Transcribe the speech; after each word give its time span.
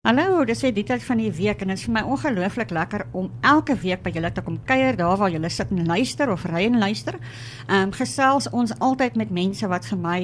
Hallo, 0.00 0.46
dis 0.48 0.62
die 0.64 0.82
tyd 0.88 1.02
van 1.04 1.18
die 1.20 1.28
week 1.36 1.60
en 1.60 1.68
dit 1.68 1.76
is 1.76 1.82
vir 1.84 1.92
my 1.92 2.02
ongelooflik 2.08 2.70
lekker 2.72 3.02
om 3.12 3.26
elke 3.44 3.74
week 3.82 4.00
by 4.00 4.08
julle 4.14 4.30
te 4.32 4.40
kom 4.40 4.54
kuier 4.64 4.96
daar 4.96 5.18
waar 5.20 5.28
julle 5.28 5.50
sit 5.52 5.74
en 5.76 5.84
luister 5.84 6.32
of 6.32 6.46
ry 6.48 6.62
en 6.70 6.78
luister. 6.80 7.18
Ehm 7.66 7.90
um, 7.90 7.92
gesels 7.92 8.48
ons 8.48 8.72
altyd 8.80 9.18
met 9.20 9.28
mense 9.28 9.68
wat 9.68 9.84
vir 9.90 10.00
my 10.00 10.20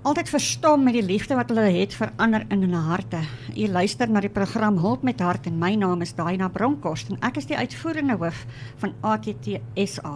altyd 0.00 0.30
verstom 0.32 0.84
met 0.86 0.94
die 0.96 1.04
liefde 1.04 1.36
wat 1.36 1.50
hulle 1.52 1.66
het 1.74 1.92
vir 1.92 2.08
ander 2.24 2.46
in 2.48 2.62
hulle 2.64 2.80
harte. 2.86 3.18
U 3.52 3.66
luister 3.68 4.08
na 4.08 4.22
die 4.24 4.32
program 4.32 4.78
Hulp 4.80 5.02
met 5.04 5.20
Hart 5.20 5.44
en 5.50 5.58
my 5.60 5.74
naam 5.76 6.00
is 6.00 6.14
Daina 6.16 6.48
Bronkhorst 6.48 7.10
en 7.12 7.18
ek 7.26 7.36
is 7.36 7.48
die 7.50 7.58
uitvoerende 7.58 8.16
hoof 8.16 8.46
van 8.80 8.94
ATT 9.04 9.58
SA. 9.84 10.14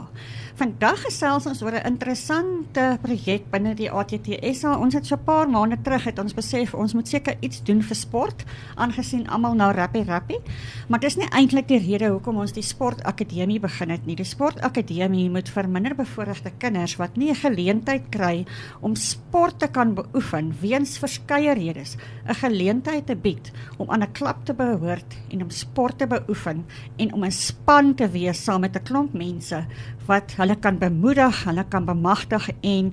Vandag 0.57 1.03
gesels 1.05 1.49
ons 1.51 1.61
oor 1.63 1.75
'n 1.75 1.87
interessante 1.87 2.99
projek 3.03 3.51
binne 3.51 3.75
die 3.75 3.91
ATT 3.91 4.41
SA. 4.55 4.79
Ons 4.79 4.95
het 4.95 5.07
so 5.07 5.17
'n 5.17 5.25
paar 5.25 5.49
maande 5.51 5.77
terug 5.83 6.05
het 6.05 6.19
ons 6.19 6.33
besef 6.33 6.75
ons 6.75 6.95
moet 6.95 7.09
seker 7.09 7.37
iets 7.41 7.63
doen 7.63 7.83
vir 7.83 7.97
sport 7.97 8.45
aangesien 8.77 9.29
almal 9.29 9.55
nou 9.55 9.73
rappie 9.73 10.05
rappie. 10.05 10.41
Maar 10.89 11.01
dis 11.01 11.17
nie 11.17 11.29
eintlik 11.31 11.69
die 11.69 11.79
rede 11.79 12.09
hoekom 12.09 12.37
ons 12.37 12.53
die 12.53 12.63
sportakademie 12.63 13.61
begin 13.61 13.91
het 13.91 14.07
nie. 14.07 14.17
Die 14.17 14.25
sportakademie 14.25 15.31
moet 15.31 15.49
vir 15.49 15.69
minderbevoorregte 15.69 16.53
kinders 16.59 16.97
wat 16.97 17.17
nie 17.17 17.31
'n 17.31 17.35
geleentheid 17.35 18.09
kry 18.11 18.47
om 18.81 18.95
sport 18.95 19.59
te 19.59 19.69
kan 19.75 19.95
beoefen 19.99 20.53
weens 20.61 20.99
verskeie 21.03 21.55
redes 21.59 21.97
'n 22.29 22.39
geleentheid 22.43 23.07
te 23.07 23.17
bied 23.17 23.51
om 23.77 23.91
aan 23.91 24.03
'n 24.03 24.13
klub 24.13 24.45
te 24.45 24.55
behoort 24.55 25.17
en 25.31 25.43
om 25.43 25.51
sport 25.51 25.99
te 25.99 26.07
beoefen 26.07 26.65
en 26.97 27.13
om 27.13 27.25
'n 27.25 27.31
span 27.31 27.95
te 27.95 28.09
wees 28.09 28.45
saam 28.45 28.61
met 28.61 28.77
'n 28.77 28.83
klomp 28.83 29.13
mense 29.13 29.67
wat 30.07 30.35
hulle 30.37 30.57
kan 30.57 30.79
bemoedig, 30.79 31.45
hulle 31.45 31.65
kan 31.69 31.85
bemagtig 31.85 32.51
en 32.61 32.93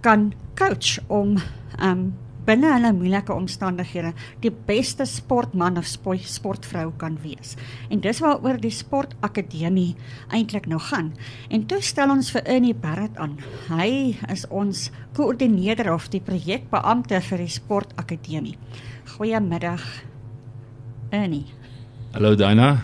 kan 0.00 0.32
coach 0.54 0.98
om 1.06 1.36
um 1.82 2.14
binne 2.48 2.70
hulle 2.72 2.92
moeilike 2.96 3.34
omstandighede 3.34 4.14
die 4.42 4.52
beste 4.68 5.04
sportman 5.08 5.76
of 5.80 5.88
sportvrou 5.88 6.86
kan 7.00 7.18
wees. 7.22 7.56
En 7.92 8.00
dis 8.04 8.22
waaroor 8.24 8.60
die 8.62 8.72
sportakademie 8.72 9.96
eintlik 10.32 10.68
nou 10.70 10.80
gaan. 10.88 11.12
En 11.52 11.66
toe 11.68 11.82
stel 11.84 12.12
ons 12.14 12.32
vir 12.32 12.46
Ernie 12.48 12.74
Barrett 12.74 13.20
aan. 13.20 13.36
Hy 13.68 14.16
is 14.32 14.46
ons 14.48 14.88
koördineerder 15.18 15.92
of 15.92 16.08
die 16.12 16.22
projekbeampte 16.24 17.20
vir 17.28 17.44
die 17.44 17.52
sportakademie. 17.52 18.56
Goeiemiddag. 19.16 19.84
Ernie. 21.10 21.46
Hallo 22.12 22.34
Dana. 22.36 22.78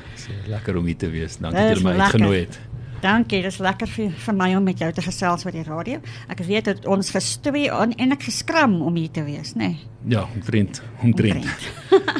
Lekker 0.49 0.77
om 0.77 0.87
hier 0.89 1.01
te 1.01 1.11
wees. 1.12 1.39
Dankie 1.41 1.61
dat 1.73 1.81
jy 1.81 1.84
my 1.84 1.99
uitgenooi 2.01 2.39
het. 2.45 2.61
Dankie, 3.05 3.42
dit 3.44 3.52
is 3.52 3.58
lekker 3.60 3.88
vir, 3.92 4.12
vir 4.16 4.36
my 4.36 4.47
om 4.56 4.64
met 4.64 4.80
jou 4.80 4.86
te 4.97 5.02
gesels 5.05 5.42
oor 5.44 5.52
die 5.52 5.64
radio. 5.66 5.98
Ek 6.33 6.38
weet 6.47 6.70
dat 6.70 6.86
ons 6.88 7.10
gestoei 7.12 7.66
en, 7.69 7.92
en 8.00 8.16
ek 8.16 8.24
geskram 8.30 8.78
om 8.80 8.97
hier 8.97 9.10
te 9.12 9.20
wees, 9.27 9.52
nê? 9.60 9.74
Nee. 9.74 9.91
Ja, 10.14 10.22
omtrent, 10.33 10.80
omtrent. 11.05 11.44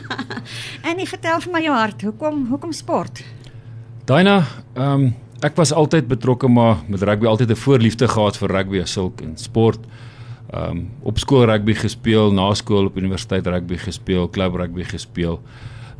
en 0.89 1.01
jy 1.01 1.09
vertel 1.09 1.41
vir 1.47 1.55
my 1.57 1.65
jou 1.65 1.79
hart, 1.79 2.05
hoekom 2.05 2.45
hoekom 2.53 2.77
sport? 2.77 3.25
Daina, 4.05 4.43
ehm 4.77 5.09
um, 5.09 5.11
ek 5.45 5.57
was 5.61 5.75
altyd 5.77 6.07
betrokke 6.09 6.49
maar 6.49 6.79
met 6.89 7.03
rugby, 7.05 7.29
altyd 7.29 7.51
'n 7.53 7.63
voorliefde 7.65 8.09
gehad 8.09 8.37
vir 8.37 8.53
rugby 8.53 8.81
as 8.81 8.93
sulk 8.93 9.21
en 9.25 9.37
sport. 9.41 9.81
Ehm 10.53 10.71
um, 10.71 10.87
op 11.01 11.19
skool 11.19 11.49
rugby 11.49 11.73
gespeel, 11.75 12.33
na 12.33 12.53
skool 12.55 12.93
op 12.93 12.97
universiteit 12.97 13.47
rugby 13.47 13.77
gespeel, 13.77 14.29
klub 14.29 14.55
rugby 14.55 14.85
gespeel. 14.85 15.41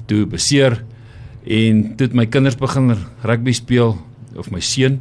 Toe 0.07 0.27
beseer 0.27 0.85
en 1.45 1.97
toe 1.97 2.07
het 2.07 2.15
my 2.15 2.27
kinders 2.27 2.57
begin 2.57 2.97
rugby 3.23 3.53
speel 3.53 3.97
of 4.37 4.51
my 4.51 4.61
seun 4.61 5.01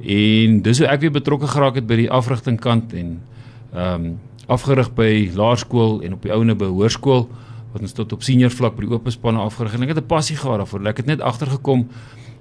en 0.00 0.60
dis 0.62 0.78
hoe 0.78 0.88
ek 0.88 1.00
weer 1.00 1.14
betrokke 1.14 1.48
geraak 1.48 1.80
het 1.80 1.86
by 1.88 1.96
die 2.04 2.10
afrigting 2.12 2.60
kant 2.60 2.94
en 2.94 3.18
ehm 3.72 3.94
um, 3.94 4.16
afgerig 4.46 4.92
by 4.94 5.26
laerskool 5.34 6.04
en 6.06 6.12
op 6.14 6.22
die 6.22 6.30
ouene 6.30 6.54
by 6.54 6.68
hoërskool 6.70 7.24
wat 7.72 7.82
ons 7.82 7.96
tot 7.96 8.12
op 8.14 8.22
senior 8.22 8.52
vlak 8.54 8.76
by 8.76 8.84
die 8.84 8.92
oop 8.94 9.08
spanne 9.10 9.42
afgerig 9.42 9.74
en 9.74 9.82
ek 9.82 9.94
het 9.94 9.98
'n 9.98 10.06
passie 10.06 10.36
gehad 10.36 10.58
daarvoor. 10.62 10.86
Ek 10.86 10.96
het 10.96 11.06
net 11.06 11.20
agtergekom 11.20 11.88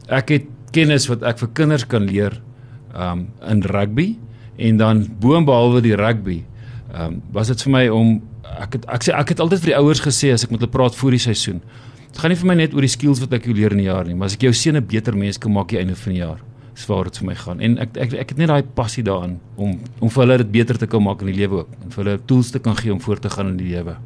ek 0.08 0.30
het 0.30 0.46
kennis 0.72 1.08
wat 1.08 1.24
ek 1.24 1.40
vir 1.40 1.50
kinders 1.54 1.88
kan 1.88 2.06
leer 2.06 2.42
ehm 2.94 3.12
um, 3.12 3.28
in 3.50 3.62
rugby 3.62 4.18
en 4.58 4.78
dan 4.78 5.08
boonbehalwe 5.20 5.82
die 5.82 5.96
rugby 5.96 6.44
ehm 6.94 7.02
um, 7.02 7.22
was 7.32 7.48
dit 7.48 7.62
vir 7.64 7.72
my 7.72 7.88
om 7.90 8.22
ek 8.60 8.74
het 8.74 8.86
ek 8.86 9.04
sê 9.04 9.12
ek 9.14 9.30
het 9.30 9.40
altyd 9.40 9.60
vir 9.60 9.72
die 9.74 9.80
ouers 9.80 10.02
gesê 10.02 10.32
as 10.34 10.44
ek 10.44 10.52
met 10.52 10.60
hulle 10.60 10.72
praat 10.72 10.96
voor 10.96 11.12
die 11.12 11.20
seisoen 11.20 11.62
Dit 12.16 12.22
gaan 12.24 12.32
nie 12.32 12.38
vir 12.40 12.48
my 12.48 12.54
net 12.56 12.72
oor 12.72 12.86
die 12.86 12.88
skills 12.88 13.20
wat 13.20 13.34
ek 13.36 13.50
leer 13.50 13.74
in 13.76 13.82
die 13.82 13.90
jaar 13.90 14.08
nie, 14.08 14.14
maar 14.16 14.30
as 14.30 14.38
ek 14.38 14.46
jou 14.46 14.54
seun 14.56 14.78
'n 14.80 14.88
beter 14.88 15.18
mens 15.20 15.36
kan 15.38 15.52
maak 15.52 15.68
aan 15.68 15.76
die 15.76 15.80
einde 15.84 15.96
van 16.00 16.14
die 16.14 16.22
jaar, 16.22 16.40
is 16.74 16.86
waar 16.88 17.04
dit 17.04 17.18
vir 17.18 17.28
my 17.28 17.36
gaan. 17.36 17.60
En 17.60 17.78
ek 17.78 17.98
ek 17.98 18.14
ek 18.14 18.30
het 18.30 18.38
net 18.38 18.48
daai 18.48 18.64
passie 18.64 19.04
daarin 19.04 19.38
om 19.58 19.76
om 20.00 20.10
vir 20.10 20.24
hulle 20.24 20.38
dit 20.38 20.52
beter 20.52 20.78
te 20.78 20.88
kan 20.88 21.04
maak 21.04 21.20
in 21.20 21.28
die 21.28 21.36
lewe 21.36 21.58
ook 21.58 21.70
en 21.84 21.92
vir 21.92 22.04
hulle 22.06 22.20
tools 22.26 22.52
te 22.52 22.60
kan 22.60 22.76
gee 22.78 22.94
om 22.94 23.02
voort 23.02 23.22
te 23.22 23.30
gaan 23.30 23.48
in 23.48 23.58
die 23.58 23.68
lewe. 23.68 23.98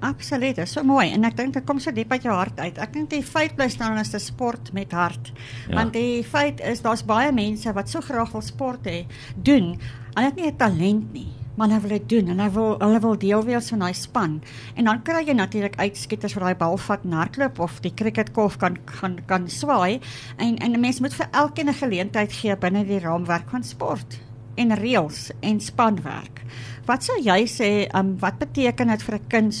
Absoluut, 0.00 0.68
so 0.68 0.82
mooi 0.82 1.12
en 1.12 1.24
ek 1.24 1.36
dink 1.36 1.54
dit 1.54 1.64
kom 1.64 1.78
so 1.78 1.92
diep 1.92 2.10
uit 2.10 2.22
jou 2.24 2.34
hart 2.34 2.58
uit. 2.58 2.76
Ek 2.76 2.92
dink 2.92 3.10
die 3.10 3.22
feit 3.22 3.54
bly 3.54 3.68
staan 3.68 3.98
is 3.98 4.14
'n 4.14 4.18
sport 4.18 4.72
met 4.72 4.90
hart. 4.90 5.32
Ja. 5.68 5.76
Want 5.76 5.92
die 5.92 6.24
feit 6.24 6.60
is 6.60 6.82
daar's 6.82 7.06
baie 7.06 7.32
mense 7.32 7.72
wat 7.72 7.88
so 7.88 8.00
graag 8.00 8.32
wil 8.32 8.42
sport 8.42 8.84
hê, 8.84 9.06
doen. 9.36 9.78
Hulle 10.14 10.26
het 10.26 10.36
nie 10.36 10.50
'n 10.50 10.56
talent 10.56 11.12
nie 11.12 11.33
maar 11.54 11.68
hulle 11.68 11.80
wil 11.80 11.94
dit 11.98 12.08
doen 12.08 12.28
en 12.28 12.38
hulle 12.38 12.52
wil 12.54 12.74
hulle 12.78 13.00
wil 13.00 13.18
deel 13.18 13.44
wees 13.44 13.68
van 13.68 13.84
daai 13.84 13.94
span. 13.94 14.42
En 14.74 14.84
dan 14.84 15.02
kry 15.06 15.22
jy 15.26 15.36
natuurlik 15.38 15.78
uitskieters 15.78 16.34
wat 16.34 16.44
daai 16.44 16.58
bal 16.58 16.76
vat 16.76 17.04
en 17.04 17.12
hardloop 17.12 17.58
of 17.58 17.80
die 17.84 17.94
cricketkolf 17.94 18.58
kan 18.62 18.78
kan 18.90 19.18
kan 19.30 19.48
swaai 19.48 20.00
en 20.36 20.56
en 20.58 20.72
'n 20.72 20.80
mens 20.80 21.00
moet 21.00 21.14
vir 21.14 21.28
elkeen 21.30 21.68
'n 21.68 21.80
geleentheid 21.82 22.32
gee 22.32 22.56
binne 22.56 22.84
die 22.84 22.98
raamwerk 22.98 23.50
van 23.50 23.62
sport 23.62 24.18
en 24.56 24.74
reëls 24.74 25.30
en 25.40 25.60
spanwerk. 25.60 26.42
Wat 26.86 27.04
sou 27.04 27.16
jy 27.22 27.46
sê, 27.46 27.88
um, 27.96 28.18
wat 28.18 28.38
beteken 28.38 28.88
dit 28.88 29.02
vir 29.02 29.14
'n 29.14 29.26
kind 29.28 29.54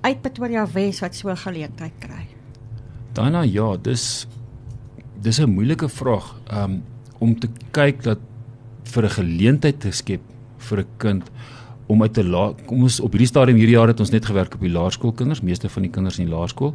uit 0.00 0.22
Pretoria 0.22 0.66
Wes 0.66 1.00
wat 1.00 1.14
so 1.14 1.28
'n 1.28 1.36
geleentheid 1.36 1.92
kry? 1.98 2.26
Dana, 3.12 3.42
ja, 3.42 3.76
dis 3.76 4.26
dis 5.20 5.38
'n 5.38 5.50
moeilike 5.50 5.88
vraag 5.88 6.40
um, 6.52 6.82
om 7.18 7.38
te 7.38 7.48
kyk 7.70 8.02
dat 8.02 8.18
vir 8.84 9.04
'n 9.04 9.10
geleentheid 9.10 9.80
te 9.80 9.90
skep 9.90 10.33
vir 10.64 10.78
'n 10.80 10.86
kind 10.98 11.30
om 11.86 12.02
uit 12.02 12.12
te 12.12 12.24
la 12.24 12.52
kom 12.66 12.82
ons 12.82 13.00
op 13.00 13.12
hierdie 13.12 13.28
stadium 13.28 13.56
hierdie 13.56 13.76
jaar 13.76 13.88
het 13.88 14.00
ons 14.00 14.10
net 14.10 14.24
gewerk 14.24 14.54
op 14.54 14.60
die 14.60 14.72
laerskoolkinders, 14.72 15.42
meeste 15.42 15.68
van 15.68 15.82
die 15.82 15.90
kinders 15.90 16.18
in 16.18 16.26
die 16.26 16.34
laerskool 16.34 16.74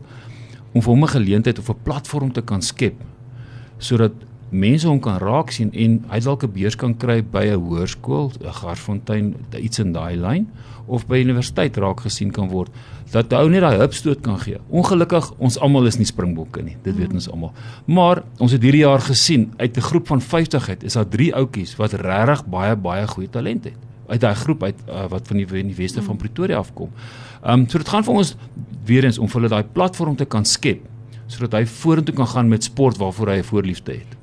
om 0.74 0.82
vir 0.82 0.92
hom 0.94 1.04
'n 1.04 1.16
geleentheid 1.18 1.60
of 1.60 1.70
'n 1.70 1.84
platform 1.84 2.32
te 2.32 2.42
kan 2.42 2.62
skep 2.62 2.96
sodat 3.80 4.12
mense 4.50 4.88
hom 4.88 5.00
kan 5.00 5.20
raak 5.22 5.52
sien 5.52 5.70
en 5.74 6.00
hy 6.10 6.20
dalk 6.20 6.44
'n 6.44 6.52
beurs 6.54 6.76
kan 6.76 6.98
kry 6.98 7.22
by 7.22 7.46
'n 7.46 7.60
hoërskool, 7.60 8.32
'n 8.42 8.54
Garsfontein, 8.54 9.36
iets 9.54 9.80
in 9.80 9.94
daai 9.94 10.16
lyn 10.16 10.48
of 10.88 11.06
by 11.08 11.22
universiteit 11.22 11.78
raak 11.78 12.02
gesien 12.02 12.32
kan 12.32 12.50
word 12.50 12.72
dat 13.12 13.32
hy 13.32 13.48
net 13.48 13.62
daai 13.62 13.78
hupstoot 13.78 14.22
kan 14.22 14.38
gee. 14.40 14.58
Ongelukkig 14.70 15.34
ons 15.38 15.58
almal 15.58 15.86
is 15.86 15.98
nie 15.98 16.06
springbokke 16.06 16.62
nie. 16.62 16.78
Dit 16.84 16.96
weet 16.96 17.14
ons 17.14 17.30
almal. 17.30 17.54
Maar 17.86 18.24
ons 18.40 18.52
het 18.52 18.62
hierdie 18.62 18.86
jaar 18.86 19.02
gesien 19.02 19.54
uit 19.58 19.78
'n 19.78 19.82
groep 19.82 20.08
van 20.08 20.22
50 20.22 20.70
uit 20.70 20.84
is 20.84 20.94
daar 20.94 21.08
3 21.08 21.36
ouetjies 21.36 21.76
wat 21.76 21.94
regtig 21.94 22.46
baie 22.46 22.76
baie 22.76 23.08
goeie 23.08 23.30
talent 23.30 23.64
het 23.64 23.78
uit 24.10 24.22
daai 24.22 24.36
groep 24.36 24.64
uit 24.64 24.76
uh, 24.90 25.06
wat 25.10 25.28
van 25.28 25.38
die, 25.38 25.46
die 25.46 25.76
weste 25.76 26.02
van 26.02 26.18
Pretoria 26.18 26.58
afkom. 26.58 26.90
Ehm 27.44 27.60
um, 27.60 27.70
so 27.70 27.78
dit 27.78 27.90
gaan 27.90 28.04
vir 28.04 28.14
ons 28.14 28.36
weer 28.86 29.06
eens 29.06 29.18
om 29.18 29.28
vir 29.28 29.42
hulle 29.42 29.50
daai 29.54 29.74
platform 29.74 30.16
te 30.16 30.26
kan 30.26 30.46
skep 30.46 30.86
sodat 31.30 31.60
hy 31.60 31.66
vorentoe 31.66 32.16
kan 32.16 32.28
gaan 32.28 32.50
met 32.50 32.64
sport 32.64 32.98
waarvoor 32.98 33.36
hy 33.36 33.38
'n 33.40 33.44
voorliefde 33.44 33.92
het. 33.92 34.19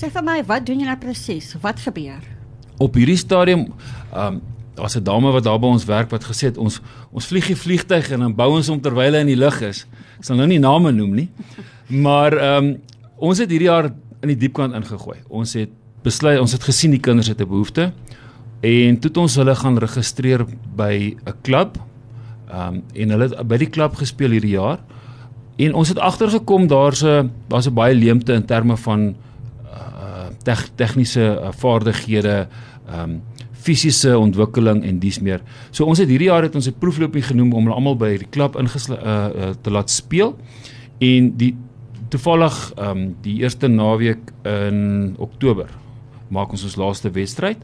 Sê 0.00 0.08
vir 0.08 0.22
my, 0.24 0.38
wat 0.48 0.64
doen 0.64 0.80
jy 0.80 0.86
nou 0.88 0.96
presies? 0.96 1.50
Wat 1.60 1.80
gebeur? 1.84 2.22
Op 2.80 2.94
hierdie 2.96 3.18
stadium 3.20 3.66
ehm 3.66 4.38
um, 4.38 4.40
daar's 4.78 4.96
'n 4.96 5.04
dame 5.04 5.30
wat 5.30 5.44
daar 5.44 5.58
by 5.60 5.66
ons 5.66 5.84
werk 5.84 6.10
wat 6.10 6.24
gesê 6.24 6.48
het 6.48 6.56
ons 6.56 6.80
ons 7.12 7.26
vlieg 7.26 7.46
die 7.46 7.56
vliegtyg 7.56 8.10
en 8.10 8.20
dan 8.20 8.34
bou 8.34 8.56
ons 8.56 8.68
hom 8.68 8.80
terwyl 8.80 9.12
hy 9.12 9.20
in 9.20 9.26
die 9.26 9.36
lug 9.36 9.60
is. 9.60 9.84
Ek 10.18 10.24
sal 10.24 10.36
nou 10.36 10.46
nie 10.46 10.58
name 10.58 10.92
noem 10.92 11.14
nie. 11.14 11.28
Maar 11.88 12.32
ehm 12.32 12.64
um, 12.64 12.80
ons 13.18 13.38
het 13.38 13.50
hierdie 13.50 13.68
jaar 13.68 13.92
in 14.22 14.28
die 14.28 14.36
diepkant 14.36 14.74
ingegooi. 14.74 15.18
Ons 15.28 15.52
het 15.52 15.68
besluit 16.02 16.40
ons 16.40 16.52
het 16.52 16.62
gesien 16.62 16.90
die 16.90 17.00
kinders 17.00 17.28
het 17.28 17.40
'n 17.40 17.48
behoefte 17.48 17.92
en 18.62 18.98
toe 18.98 19.10
het 19.10 19.16
ons 19.16 19.36
hulle 19.36 19.54
gaan 19.54 19.78
registreer 19.78 20.46
by 20.76 21.16
'n 21.26 21.34
klub. 21.42 21.76
Ehm 22.48 22.74
um, 22.74 22.82
en 22.94 23.10
hulle 23.10 23.28
het 23.28 23.48
by 23.48 23.56
die 23.56 23.70
klub 23.70 23.94
gespeel 23.94 24.30
hierdie 24.30 24.56
jaar. 24.56 24.78
En 25.58 25.74
ons 25.74 25.88
het 25.88 25.98
agtergekom 25.98 26.66
daar's 26.66 27.04
'n 27.04 27.30
daar's 27.48 27.66
'n 27.66 27.74
baie 27.74 27.94
leemte 27.94 28.32
in 28.32 28.46
terme 28.46 28.76
van 28.76 29.14
tegniese 30.42 31.26
uh, 31.36 31.52
vaardighede, 31.52 32.48
ehm 32.88 33.02
um, 33.10 33.20
fisiese 33.60 34.14
ontwikkeling 34.16 34.84
en 34.88 34.98
dies 34.98 35.18
meer. 35.20 35.42
So 35.70 35.84
ons 35.84 36.00
het 36.00 36.08
hierdie 36.08 36.30
jaar 36.30 36.42
het 36.42 36.54
ons 36.54 36.68
'n 36.68 36.78
proefloopie 36.80 37.22
genoem 37.22 37.52
om 37.52 37.64
hulle 37.64 37.76
almal 37.76 37.96
by 37.96 38.16
die 38.16 38.30
klub 38.30 38.56
ingesluit 38.56 39.02
uh, 39.02 39.28
uh, 39.28 39.50
te 39.62 39.70
laat 39.70 39.90
speel 39.90 40.36
en 40.98 41.36
die 41.36 41.54
toevallig 42.08 42.72
ehm 42.76 42.90
um, 42.90 43.16
die 43.22 43.42
eerste 43.42 43.68
naweek 43.68 44.32
in 44.44 45.14
Oktober 45.18 45.68
maak 46.30 46.50
ons 46.50 46.64
ons 46.64 46.76
laaste 46.76 47.10
wedstryd. 47.10 47.58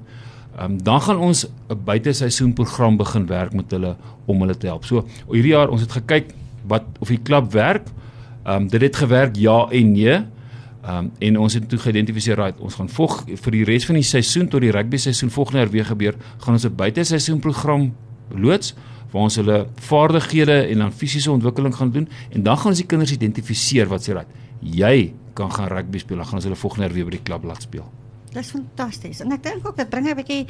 Ehm 0.57 0.65
um, 0.65 0.83
dan 0.83 1.01
gaan 1.01 1.19
ons 1.19 1.47
'n 1.47 1.85
buiteseisoenprogram 1.85 2.97
begin 2.97 3.27
werk 3.27 3.53
met 3.53 3.71
hulle 3.71 3.97
om 4.27 4.41
hulle 4.41 4.57
te 4.57 4.67
help. 4.67 4.85
So 4.85 5.07
hierdie 5.31 5.53
jaar 5.53 5.69
ons 5.69 5.81
het 5.81 5.93
gekyk 5.93 6.35
wat 6.67 6.85
of 6.99 7.09
die 7.09 7.23
klub 7.23 7.53
werk. 7.53 7.87
Ehm 8.45 8.63
um, 8.63 8.69
dit 8.69 8.81
het 8.81 8.97
gewerk 8.97 9.37
ja 9.37 9.69
en 9.71 9.93
nee. 9.93 10.25
Ehm 10.87 10.97
um, 10.97 11.11
en 11.19 11.39
ons 11.39 11.55
het 11.55 11.69
toe 11.69 11.79
geïdentifiseer 11.79 12.39
right 12.39 12.59
ons 12.63 12.75
gaan 12.79 12.89
volg 12.89 13.25
vir 13.27 13.53
die 13.53 13.65
res 13.65 13.87
van 13.87 13.99
die 13.99 14.07
seisoen 14.07 14.49
tot 14.49 14.61
die 14.61 14.71
rugby 14.71 14.97
seisoen 14.97 15.31
volgende 15.31 15.59
jaar 15.59 15.71
weer 15.71 15.85
gebeur 15.85 16.15
gaan 16.39 16.55
ons 16.55 16.67
'n 16.67 16.75
buiteseisoen 16.75 17.41
program 17.41 17.95
loods 18.31 18.75
waar 19.11 19.23
ons 19.23 19.37
hulle 19.37 19.67
vaardighede 19.75 20.67
en 20.71 20.79
dan 20.79 20.93
fisiese 20.93 21.31
ontwikkeling 21.31 21.75
gaan 21.75 21.91
doen 21.91 22.09
en 22.31 22.43
dan 22.43 22.59
gaan 22.59 22.71
ons 22.71 22.79
die 22.79 22.87
kinders 22.87 23.13
identifiseer 23.13 23.89
wat 23.89 24.09
sê 24.09 24.15
dat 24.15 24.27
jy 24.61 25.13
kan 25.37 25.53
gaan 25.53 25.69
rugby 25.69 26.01
speel, 26.01 26.17
dan 26.23 26.27
gaan 26.27 26.41
ons 26.41 26.49
hulle 26.49 26.57
volgende 26.57 26.87
jaar 26.87 26.97
weer 26.97 27.09
by 27.11 27.17
die 27.19 27.25
klub 27.29 27.45
laat 27.45 27.63
speel. 27.67 27.87
Dis 28.37 28.51
fantasties. 28.53 29.23
En 29.25 29.33
ek 29.33 29.45
dink 29.45 29.69
ook 29.69 29.77
dit 29.77 29.89
bring 29.93 30.09
'n 30.09 30.17
bietjie 30.17 30.47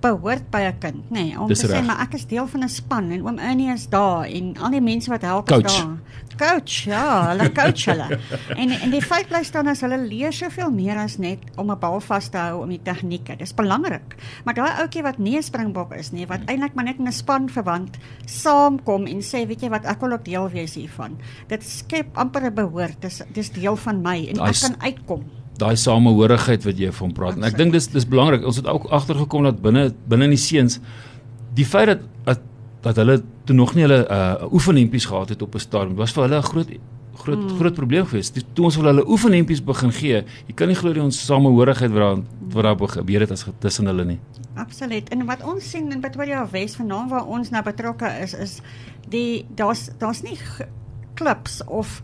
behoort 0.00 0.50
by 0.50 0.60
'n 0.60 0.78
kind, 0.78 1.10
nê, 1.10 1.22
nee, 1.22 1.40
om 1.40 1.48
Dis 1.48 1.58
te 1.60 1.66
sê 1.66 1.70
reg. 1.72 1.84
maar 1.86 2.00
ek 2.00 2.14
is 2.14 2.26
deel 2.26 2.46
van 2.46 2.62
'n 2.64 2.68
span 2.68 3.10
en 3.10 3.22
oom 3.26 3.38
Ernie 3.38 3.72
is 3.72 3.88
daar 3.88 4.24
en 4.26 4.56
al 4.58 4.70
die 4.70 4.80
mense 4.80 5.10
wat 5.10 5.22
help 5.22 5.46
Coach. 5.48 5.64
is 5.64 5.76
daar. 5.78 5.98
Coach, 6.38 6.84
ja, 6.84 7.28
hulle 7.28 7.52
coach 7.52 7.84
hulle. 7.84 8.18
En 8.60 8.70
en 8.70 8.90
die 8.90 9.00
feit 9.02 9.28
bly 9.28 9.42
staan 9.42 9.68
is 9.68 9.80
hulle 9.80 9.96
leer 9.98 10.32
soveel 10.32 10.70
meer 10.70 10.96
as 10.98 11.16
net 11.18 11.38
om 11.56 11.70
'n 11.70 11.78
bal 11.78 12.00
vas 12.00 12.28
te 12.28 12.36
hou 12.38 12.62
om 12.62 12.68
die 12.68 12.80
tegnieke. 12.82 13.36
Dis 13.36 13.54
belangrik. 13.54 14.16
Maar 14.44 14.54
daai 14.54 14.80
ouetjie 14.80 15.02
wat 15.02 15.18
nie 15.18 15.36
'n 15.38 15.42
springbok 15.42 15.94
is 15.94 16.12
nie, 16.12 16.26
wat 16.26 16.40
eintlik 16.46 16.74
maar 16.74 16.84
net 16.84 16.98
in 16.98 17.06
'n 17.06 17.12
span 17.12 17.48
verwant 17.48 17.96
saamkom 18.26 19.06
en 19.06 19.20
sê, 19.22 19.46
weet 19.46 19.60
jy 19.62 19.68
wat, 19.70 19.84
ek 19.86 20.00
wil 20.00 20.12
ook 20.12 20.24
deel 20.24 20.48
wees 20.50 20.74
hiervan. 20.74 21.16
Dit 21.48 21.64
skep 21.64 22.16
amper 22.18 22.44
'n 22.44 22.54
behoort. 22.54 23.00
Dis 23.00 23.22
dis 23.32 23.50
deel 23.50 23.76
van 23.76 24.02
my 24.02 24.26
en 24.28 24.34
Daai 24.34 24.48
ek 24.48 24.54
s- 24.54 24.62
kan 24.68 24.76
uitkom. 24.82 25.24
Daai 25.58 25.76
samehorigheid 25.76 26.64
wat 26.64 26.78
jy 26.78 26.90
van 26.92 27.12
praat. 27.12 27.36
En 27.36 27.44
ek 27.44 27.56
dink 27.56 27.72
dis 27.72 27.88
dis 27.88 28.06
belangrik. 28.08 28.44
Ons 28.46 28.56
het 28.56 28.66
ook 28.66 28.86
agtergekom 28.90 29.42
dat 29.48 29.62
binne 29.62 29.92
binne 30.08 30.24
in 30.24 30.36
die 30.36 30.40
seuns 30.42 30.80
die 31.54 31.64
feit 31.64 31.86
dat 31.86 32.00
dat, 32.24 32.40
dat 32.82 32.96
hulle 32.96 33.22
toe 33.44 33.56
nog 33.56 33.74
nie 33.74 33.86
hulle 33.86 34.02
uh 34.10 34.52
oefenhempies 34.52 35.06
gehad 35.06 35.28
het 35.28 35.42
op 35.42 35.54
'n 35.54 35.58
stadium 35.58 35.96
was 35.96 36.12
vir 36.12 36.22
hulle 36.28 36.38
'n 36.38 36.42
groot 36.42 36.68
groot 37.16 37.38
mm. 37.38 37.56
groot 37.58 37.74
probleem 37.74 38.06
geweest. 38.06 38.34
Die- 38.34 38.44
Toe 38.52 38.64
ons 38.64 38.76
vir 38.76 38.84
hulle 38.84 39.08
oefenhempies 39.08 39.62
begin 39.64 39.92
gee, 39.92 40.24
jy 40.46 40.54
kan 40.54 40.68
nie 40.68 40.76
glo 40.76 40.92
die 40.92 41.02
ons 41.02 41.26
samehorigheid 41.26 41.90
wat 41.90 42.02
daar 42.02 42.22
wat 42.52 42.78
daar 42.78 42.88
gebeur 42.88 43.20
het 43.20 43.30
as 43.30 43.46
tussen 43.58 43.86
hulle 43.86 44.04
nie. 44.04 44.18
Absoluut. 44.54 45.08
En 45.08 45.26
wat 45.26 45.42
ons 45.44 45.70
sien 45.70 45.92
in 45.92 46.00
Pretoria 46.00 46.48
Wes 46.52 46.76
vanaand 46.76 47.10
waar 47.10 47.26
ons 47.26 47.50
nou 47.50 47.62
betrokke 47.62 48.08
is 48.22 48.34
is 48.34 48.60
die 49.08 49.46
daar's 49.54 49.90
daar's 49.98 50.22
nie 50.22 50.38
klubs 51.14 51.64
of 51.64 52.02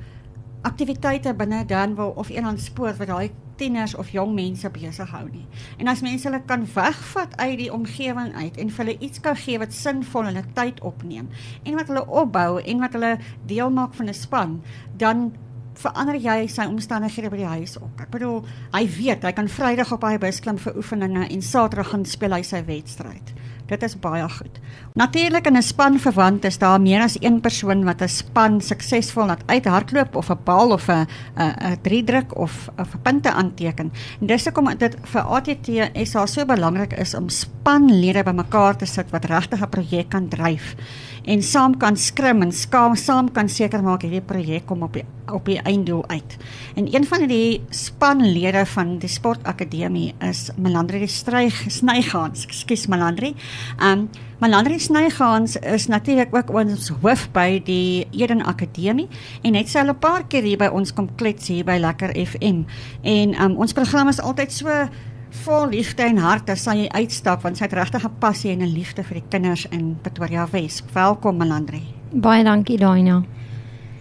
aktiwiteite 0.63 1.35
binne 1.35 1.65
Danwil 1.67 2.15
of 2.17 2.31
eendag 2.31 2.61
sport 2.61 2.97
wat 3.01 3.09
daai 3.09 3.31
tieners 3.61 3.95
of 3.95 4.11
jong 4.11 4.35
mense 4.35 4.71
besig 4.71 5.11
hou 5.11 5.25
nie. 5.31 5.45
En 5.79 5.91
as 5.93 6.03
mense 6.03 6.27
hulle 6.29 6.43
kan 6.47 6.65
wegvat 6.75 7.37
uit 7.37 7.59
die 7.59 7.73
omgewing 7.73 8.33
uit 8.35 8.57
en 8.57 8.71
vir 8.71 8.85
hulle 8.85 8.99
iets 8.99 9.23
kan 9.23 9.37
gee 9.37 9.59
wat 9.59 9.73
sinvol 9.73 10.31
'n 10.31 10.45
tyd 10.55 10.81
opneem 10.81 11.29
en 11.65 11.75
wat 11.75 11.89
hulle 11.89 12.07
opbou 12.07 12.61
en 12.61 12.81
wat 12.81 12.93
hulle 12.93 13.19
deel 13.47 13.71
maak 13.71 13.95
van 13.95 14.09
'n 14.09 14.15
span, 14.15 14.63
dan 14.97 15.33
verander 15.75 16.17
jy 16.17 16.47
sy 16.47 16.67
omstandighede 16.69 17.31
by 17.31 17.37
die 17.37 17.53
huis 17.59 17.77
ook. 17.81 18.01
Ek 18.01 18.11
bedoel, 18.11 18.45
hy 18.73 18.87
weet 18.99 19.23
hy 19.23 19.33
kan 19.33 19.49
Vrydag 19.49 19.93
op 19.93 20.05
hy 20.05 20.19
bus 20.19 20.41
klim 20.41 20.59
vir 20.59 20.77
oefeninge 20.77 21.29
en 21.29 21.43
Saterdag 21.43 21.91
gaan 21.91 22.05
speel 22.05 22.33
hy 22.33 22.43
sy 22.43 22.65
wedstryd. 22.65 23.33
Dit 23.67 23.83
is 23.83 23.95
baie 23.99 24.29
goed. 24.29 24.59
Natuurlik 24.95 25.47
in 25.47 25.57
'n 25.57 25.63
span 25.63 25.99
verwant 25.99 26.45
is 26.45 26.59
daar 26.59 26.81
meer 26.81 27.01
as 27.01 27.17
een 27.21 27.41
persoon 27.41 27.85
wat 27.85 28.03
'n 28.03 28.09
span 28.09 28.61
suksesvol 28.61 29.27
laat 29.27 29.43
uithardloop 29.47 30.17
of 30.17 30.31
'n 30.31 30.39
bal 30.45 30.73
of 30.73 30.89
'n 30.89 31.07
'n 31.37 31.73
'n 31.73 31.79
drie 31.83 32.05
druk 32.05 32.39
of 32.39 32.69
of 32.79 32.89
punte 33.03 33.33
aanteken. 33.33 33.93
En 34.21 34.27
dis 34.27 34.45
hoekom 34.45 34.77
dit 34.79 34.97
vir 35.03 35.21
ATT 35.23 35.69
SA 36.07 36.27
so 36.27 36.45
belangrik 36.45 36.93
is 36.93 37.15
om 37.15 37.29
spanlede 37.29 38.23
bymekaar 38.23 38.77
te 38.77 38.87
sit 38.87 39.11
wat 39.11 39.25
regtig 39.25 39.63
'n 39.63 39.69
projek 39.69 40.09
kan 40.09 40.29
dryf 40.29 40.75
en 41.25 41.43
saam 41.43 41.77
kan 41.79 41.97
skrim 41.97 42.43
en 42.43 42.53
skaam 42.53 42.97
saam 42.97 43.29
kan 43.31 43.49
seker 43.49 43.83
maak 43.83 44.03
hierdie 44.03 44.25
projek 44.27 44.67
kom 44.67 44.83
op 44.83 44.97
die 44.99 45.05
op 45.33 45.47
die 45.47 45.61
einddoel 45.63 46.03
uit. 46.11 46.37
En 46.75 46.89
een 46.95 47.07
van 47.07 47.27
die 47.31 47.63
spanlede 47.71 48.67
van 48.67 48.99
die 48.99 49.09
sportakademie 49.09 50.15
is 50.21 50.51
Melandri 50.57 51.07
Stryg 51.09 51.63
Snygans. 51.69 52.45
Ekskuus 52.47 52.87
Melandri. 52.87 53.35
Um 53.81 54.09
Melandri 54.43 54.79
Snygans 54.83 55.57
is 55.57 55.87
natuurlik 55.87 56.35
ook 56.35 56.51
ons 56.51 56.91
hoof 57.03 57.29
by 57.33 57.63
die 57.65 58.09
Eden 58.11 58.43
Akademie 58.43 59.09
en 59.43 59.55
het 59.55 59.69
sy 59.71 59.79
al 59.79 59.95
'n 59.95 59.99
paar 59.99 60.27
keer 60.27 60.43
hier 60.43 60.59
by 60.59 60.67
ons 60.67 60.93
kom 60.93 61.09
klets 61.15 61.49
hier 61.49 61.65
by 61.65 61.79
Lekker 61.79 62.11
FM. 62.27 62.65
En 63.03 63.43
um 63.43 63.57
ons 63.57 63.73
program 63.73 64.09
is 64.09 64.21
altyd 64.21 64.53
so 64.53 64.89
vol 65.33 65.69
liefde 65.73 66.05
en 66.05 66.19
hart 66.21 66.51
as 66.53 66.65
sy 66.67 66.87
uitstap 66.93 67.43
want 67.47 67.59
sy 67.59 67.65
het 67.65 67.77
regtig 67.77 68.05
'n 68.05 68.19
passie 68.21 68.53
en 68.53 68.63
'n 68.63 68.75
liefde 68.75 69.03
vir 69.03 69.15
die 69.21 69.29
kinders 69.29 69.67
in 69.71 69.99
Pretoria 70.03 70.47
Wes. 70.53 70.83
Welkom 70.93 71.37
Melandri. 71.37 71.83
Baie 72.13 72.45
dankie 72.45 72.79
Daina. 72.79 73.23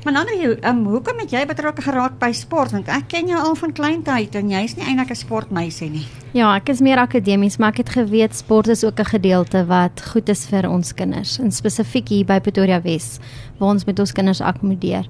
Melandri, 0.04 0.58
um, 0.66 0.86
hoekom 0.86 1.20
het 1.20 1.32
jy 1.32 1.46
betrokke 1.46 1.82
geraak 1.82 2.20
by 2.20 2.32
sport? 2.32 2.72
Want 2.72 2.88
ek 2.88 3.08
ken 3.08 3.28
jou 3.28 3.40
al 3.40 3.56
van 3.56 3.72
kleintyd 3.72 4.36
en 4.36 4.50
jy's 4.50 4.76
nie 4.76 4.86
eintlik 4.86 5.12
'n 5.12 5.16
sportmeisie 5.16 5.90
nie. 5.90 6.08
Ja, 6.34 6.56
ek 6.56 6.70
is 6.70 6.82
meer 6.82 6.98
akademies, 6.98 7.58
maar 7.58 7.70
ek 7.70 7.78
het 7.78 7.90
geweet 7.90 8.36
sport 8.36 8.68
is 8.68 8.84
ook 8.84 9.00
'n 9.00 9.06
gedeelte 9.06 9.66
wat 9.66 10.02
goed 10.02 10.30
is 10.30 10.46
vir 10.46 10.70
ons 10.70 10.94
kinders, 10.94 11.40
en 11.40 11.52
spesifiek 11.52 12.10
hier 12.10 12.26
by 12.26 12.40
Pretoria 12.40 12.82
Wes 12.82 13.20
waar 13.60 13.70
ons 13.70 13.86
met 13.86 14.00
ons 14.00 14.12
kinders 14.12 14.42
akkommodeer. 14.42 15.06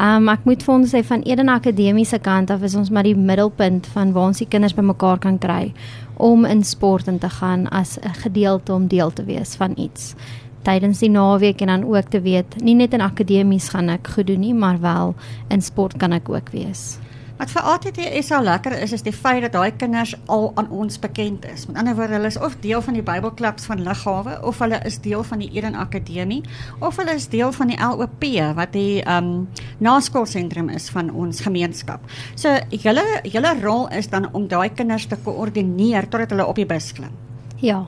Um 0.00 0.30
ek 0.32 0.46
moet 0.48 0.62
vir 0.64 0.72
ons 0.74 0.92
sê 0.94 1.02
van 1.04 1.20
Eden 1.28 1.50
Akademiese 1.52 2.18
kant 2.18 2.50
af 2.50 2.62
is 2.64 2.74
ons 2.74 2.90
maar 2.90 3.04
die 3.04 3.16
middelpunt 3.16 3.86
van 3.92 4.12
waar 4.12 4.30
ons 4.30 4.40
die 4.40 4.48
kinders 4.48 4.72
bymekaar 4.72 5.18
kan 5.20 5.36
kry 5.38 5.74
om 6.16 6.46
in 6.48 6.64
sport 6.64 7.10
in 7.12 7.18
te 7.18 7.28
gaan 7.28 7.68
as 7.68 7.98
'n 7.98 8.14
gedeelte 8.24 8.72
om 8.72 8.88
deel 8.88 9.12
te 9.12 9.24
wees 9.24 9.54
van 9.54 9.74
iets 9.76 10.14
tydens 10.62 10.98
die 11.02 11.10
naweek 11.10 11.60
en 11.60 11.66
dan 11.66 11.84
ook 11.84 12.08
te 12.08 12.20
weet 12.20 12.62
nie 12.62 12.74
net 12.74 12.94
in 12.94 13.00
akademies 13.00 13.68
gaan 13.68 13.88
ek 13.88 14.06
goed 14.14 14.26
doen 14.26 14.40
nie, 14.40 14.54
maar 14.54 14.80
wel 14.80 15.14
in 15.48 15.60
sport 15.60 15.96
kan 15.98 16.12
ek 16.12 16.28
ook 16.28 16.50
wees. 16.50 17.01
Wat 17.42 17.50
vir 17.50 17.64
ATT 17.66 17.96
SA 18.22 18.38
lekker 18.38 18.76
is 18.84 18.92
is 18.94 19.02
die 19.02 19.12
feit 19.12 19.40
dat 19.42 19.56
daai 19.56 19.74
kinders 19.74 20.12
al 20.30 20.52
aan 20.60 20.68
ons 20.70 20.98
bekend 21.02 21.42
is. 21.50 21.64
Met 21.66 21.80
ander 21.80 21.96
woorde, 21.98 22.14
hulle 22.14 22.30
is 22.30 22.38
of 22.38 22.54
deel 22.62 22.84
van 22.86 22.94
die 22.94 23.02
Bybelklubs 23.02 23.66
van 23.66 23.82
Lughawe 23.82 24.36
of 24.46 24.60
hulle 24.62 24.78
is 24.86 25.00
deel 25.02 25.24
van 25.26 25.42
die 25.42 25.48
Eden 25.50 25.74
Akademie 25.74 26.44
of 26.78 27.00
hulle 27.02 27.16
is 27.18 27.26
deel 27.32 27.50
van 27.56 27.74
die 27.74 27.80
LOP 27.82 28.28
wat 28.54 28.72
die 28.78 29.02
um 29.10 29.48
naskoolsentrum 29.82 30.70
is 30.70 30.86
van 30.94 31.10
ons 31.10 31.42
gemeenskap. 31.42 32.06
So 32.36 32.54
julle 32.70 33.08
julle 33.26 33.56
rol 33.58 33.88
is 33.90 34.06
dan 34.06 34.30
om 34.32 34.46
daai 34.46 34.70
kinders 34.70 35.10
te 35.10 35.18
koördineer 35.18 36.06
totdat 36.06 36.30
hulle 36.30 36.46
op 36.46 36.62
die 36.62 36.70
bus 36.76 36.92
klim. 36.94 37.21
Ja. 37.62 37.86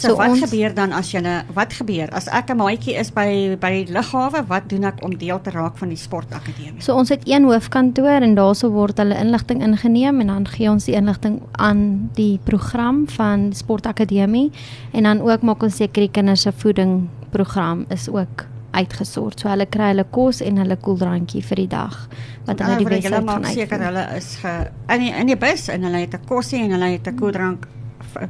So, 0.00 0.08
so 0.08 0.16
wat 0.16 0.32
ons, 0.32 0.40
gebeur 0.46 0.72
dan 0.72 0.94
as 0.96 1.10
jy 1.12 1.20
wat 1.52 1.74
gebeur 1.76 2.08
as 2.16 2.24
ek 2.32 2.50
'n 2.50 2.56
maatjie 2.56 2.96
is 2.96 3.10
by 3.12 3.56
by 3.60 3.84
Lughawe, 3.92 4.46
wat 4.48 4.68
doen 4.72 4.84
ek 4.88 5.04
om 5.04 5.12
deel 5.12 5.40
te 5.44 5.50
raak 5.50 5.76
van 5.76 5.88
die 5.92 6.00
sportakademie? 6.00 6.80
So 6.80 6.96
ons 6.96 7.12
het 7.12 7.28
een 7.28 7.44
hoofkantoor 7.44 8.24
en 8.24 8.34
daarso 8.34 8.70
word 8.72 8.96
hulle 8.96 9.14
inligting 9.14 9.60
ingeneem 9.62 10.20
en 10.20 10.26
dan 10.26 10.48
gee 10.48 10.70
ons 10.70 10.84
die 10.84 10.96
inligting 10.96 11.42
aan 11.52 12.10
die 12.14 12.40
program 12.44 13.08
van 13.08 13.52
sportakademie 13.52 14.50
en 14.92 15.02
dan 15.02 15.20
ook 15.20 15.42
maak 15.42 15.62
ons 15.62 15.76
seker 15.76 16.00
die 16.08 16.10
kinders 16.10 16.42
se 16.42 16.52
voeding 16.52 17.08
program 17.30 17.84
is 17.90 18.08
ook 18.08 18.46
uitgesort. 18.70 19.40
So 19.40 19.48
hulle 19.48 19.66
kry 19.66 19.90
hulle 19.92 20.06
kos 20.10 20.40
en 20.40 20.56
hulle 20.56 20.76
koeldrantjie 20.76 21.42
vir 21.42 21.56
die 21.56 21.68
dag 21.68 22.08
wat 22.46 22.62
hulle 22.62 22.78
die 22.78 22.88
beste 22.88 23.10
kan 23.10 23.24
maak 23.24 23.46
seker 23.52 23.84
hulle 23.84 24.06
is 24.16 24.36
ge, 24.40 24.70
in 24.88 25.04
die, 25.04 25.12
in 25.12 25.26
die 25.26 25.36
bus 25.36 25.68
en 25.68 25.84
hulle 25.84 26.06
het 26.06 26.14
'n 26.14 26.24
kosie 26.24 26.62
en 26.64 26.70
hulle 26.70 26.96
het 26.96 27.06
'n 27.06 27.16
koeldrank 27.16 27.68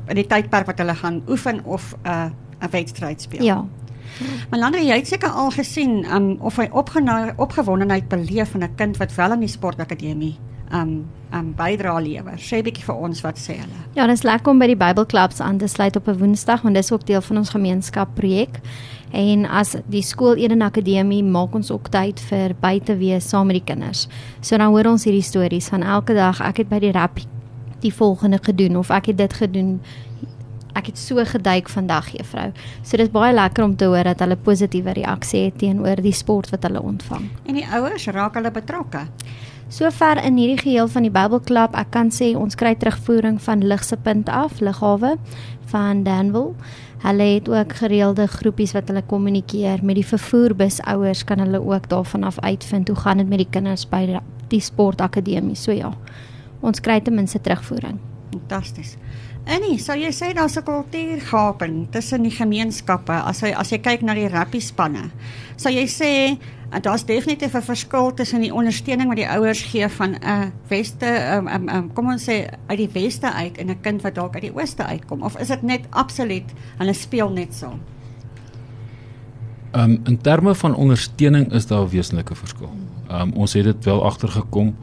in 0.06 0.14
die 0.14 0.26
tydperk 0.26 0.66
wat 0.66 0.78
hulle 0.78 0.94
gaan 0.94 1.22
oefen 1.28 1.64
of 1.64 1.94
'n 2.02 2.08
uh, 2.08 2.30
'n 2.60 2.70
wedstryd 2.70 3.20
speel. 3.20 3.44
Ja. 3.44 3.64
Maar 4.50 4.58
Landre, 4.58 4.84
jy 4.84 4.96
het 4.96 5.08
seker 5.08 5.28
al 5.28 5.50
gesien 5.50 6.04
um, 6.14 6.36
of 6.40 6.56
hy 6.56 6.68
opgewondenheid 7.36 8.08
beleef 8.08 8.50
van 8.50 8.62
'n 8.62 8.74
kind 8.74 8.96
wat 8.96 9.14
wel 9.14 9.30
aan 9.30 9.40
die 9.40 9.48
sportakademie 9.48 10.36
um 10.72 11.08
um 11.32 11.52
bydra 11.54 11.98
lewer. 11.98 12.38
Sê 12.38 12.58
bietjie 12.62 12.84
vir 12.84 12.94
ons 12.94 13.20
wat 13.22 13.38
sê 13.38 13.56
hulle. 13.58 13.82
Ja, 13.94 14.06
dit 14.06 14.16
is 14.18 14.24
lekker 14.26 14.50
om 14.52 14.58
by 14.58 14.66
die 14.66 14.78
Bybelklubs 14.78 15.40
aan 15.40 15.58
te 15.58 15.66
sluit 15.66 15.96
op 15.96 16.08
'n 16.08 16.18
Woensdag 16.18 16.62
want 16.62 16.74
dis 16.74 16.92
ook 16.92 17.06
deel 17.06 17.20
van 17.20 17.36
ons 17.36 17.50
gemeenskap 17.50 18.14
projek. 18.14 18.60
En 19.10 19.46
as 19.46 19.76
die 19.86 20.02
skool 20.02 20.36
Eden 20.36 20.62
Akademie 20.62 21.24
maak 21.24 21.54
ons 21.54 21.70
ook 21.70 21.88
tyd 21.88 22.20
vir 22.20 22.54
buite 22.60 22.96
wees 22.96 23.28
saam 23.28 23.46
met 23.46 23.56
die 23.56 23.74
kinders. 23.74 24.08
So 24.40 24.56
dan 24.56 24.70
hoor 24.70 24.86
ons 24.86 25.04
hierdie 25.04 25.22
stories 25.22 25.68
van 25.68 25.82
elke 25.82 26.14
dag 26.14 26.40
ek 26.40 26.56
het 26.56 26.68
by 26.68 26.78
die 26.78 26.92
rap 26.92 27.18
die 27.82 27.94
volgende 27.94 28.38
gedoen 28.42 28.76
of 28.76 28.90
ek 28.90 29.12
het 29.12 29.18
dit 29.18 29.32
gedoen. 29.32 29.80
Ek 30.78 30.86
het 30.86 30.98
so 30.98 31.18
geduik 31.26 31.68
vandag, 31.68 32.12
juffrou. 32.14 32.50
So 32.82 32.96
dit 32.96 33.08
is 33.08 33.12
baie 33.12 33.34
lekker 33.34 33.64
om 33.64 33.76
te 33.76 33.88
hoor 33.90 34.06
dat 34.06 34.20
hulle 34.22 34.36
positiewe 34.36 34.94
reaksie 35.00 35.48
het 35.48 35.58
teenoor 35.58 36.02
die 36.02 36.14
sport 36.14 36.50
wat 36.54 36.62
hulle 36.62 36.82
ontvang. 36.82 37.26
En 37.46 37.58
die 37.58 37.66
ouers 37.66 38.06
raak 38.06 38.38
hulle 38.38 38.52
betrokke. 38.54 39.06
Sover 39.70 40.18
in 40.24 40.34
hierdie 40.34 40.58
geheel 40.58 40.88
van 40.90 41.04
die 41.06 41.12
Bybelklub, 41.14 41.76
ek 41.78 41.92
kan 41.94 42.08
sê 42.10 42.32
ons 42.34 42.56
kry 42.58 42.72
terugvoering 42.74 43.36
van 43.42 43.62
Ligse 43.62 43.94
punt 44.02 44.26
af, 44.26 44.58
Lughawe 44.58 45.12
van 45.70 46.02
Danville. 46.02 46.56
Hulle 47.04 47.28
het 47.36 47.48
ook 47.48 47.76
gereelde 47.78 48.26
groepies 48.26 48.74
wat 48.74 48.90
hulle 48.90 49.02
kommunikeer 49.06 49.84
met 49.86 49.96
die 49.96 50.06
vervoerbus 50.06 50.80
ouers 50.90 51.22
kan 51.24 51.38
hulle 51.38 51.62
ook 51.62 51.86
daarvan 51.88 52.26
af 52.26 52.40
uitvind 52.42 52.90
hoe 52.90 52.96
gaan 52.96 53.22
dit 53.22 53.28
met 53.28 53.44
die 53.44 53.50
kinders 53.50 53.86
by 53.88 54.18
die 54.50 54.60
sportakademie. 54.60 55.54
So 55.54 55.72
ja. 55.72 55.94
Ons 56.60 56.80
kry 56.80 57.00
ten 57.00 57.14
minste 57.14 57.40
terugvoering. 57.40 57.98
Fantasties. 58.30 58.96
Annie, 59.48 59.78
sou 59.80 59.96
jy 59.96 60.12
sê 60.12 60.34
daar's 60.36 60.56
'n 60.56 60.62
kultuurgaping 60.62 61.90
tussen 61.90 62.22
die 62.22 62.30
gemeenskappe 62.30 63.12
as 63.12 63.40
jy 63.40 63.52
as 63.56 63.70
jy 63.70 63.78
kyk 63.78 64.02
na 64.02 64.14
die 64.14 64.28
rugby 64.28 64.60
spanne? 64.60 65.10
Sou 65.56 65.72
jy 65.72 65.86
sê 65.86 66.38
daar's 66.78 67.04
definitief 67.04 67.54
'n 67.54 67.62
verskil 67.62 68.14
tussen 68.14 68.40
die 68.40 68.54
ondersteuning 68.54 69.08
wat 69.08 69.16
die 69.16 69.28
ouers 69.28 69.62
gee 69.62 69.88
van 69.88 70.10
'n 70.10 70.24
uh, 70.24 70.46
weste 70.68 71.06
um, 71.36 71.48
um, 71.48 71.68
um, 71.68 71.92
kom 71.92 72.06
ons 72.06 72.28
sê 72.28 72.46
uit 72.66 72.78
die 72.78 72.90
weste 72.92 73.32
uit 73.32 73.58
en 73.58 73.70
'n 73.70 73.80
kind 73.80 74.02
wat 74.02 74.14
dalk 74.14 74.34
uit 74.34 74.42
die 74.42 74.54
ooste 74.54 74.84
uitkom 74.84 75.22
of 75.22 75.38
is 75.38 75.48
dit 75.48 75.62
net 75.62 75.86
absoluut 75.90 76.52
hulle 76.78 76.92
speel 76.92 77.30
net 77.30 77.54
saam? 77.54 77.80
Um 79.72 80.00
in 80.04 80.18
terme 80.20 80.54
van 80.54 80.74
ondersteuning 80.74 81.52
is 81.52 81.66
daar 81.66 81.82
'n 81.82 81.88
wesenlike 81.88 82.34
verskil. 82.34 82.70
Um 83.10 83.32
ons 83.32 83.52
het 83.52 83.64
dit 83.64 83.84
wel 83.84 84.04
agtergekom. 84.04 84.76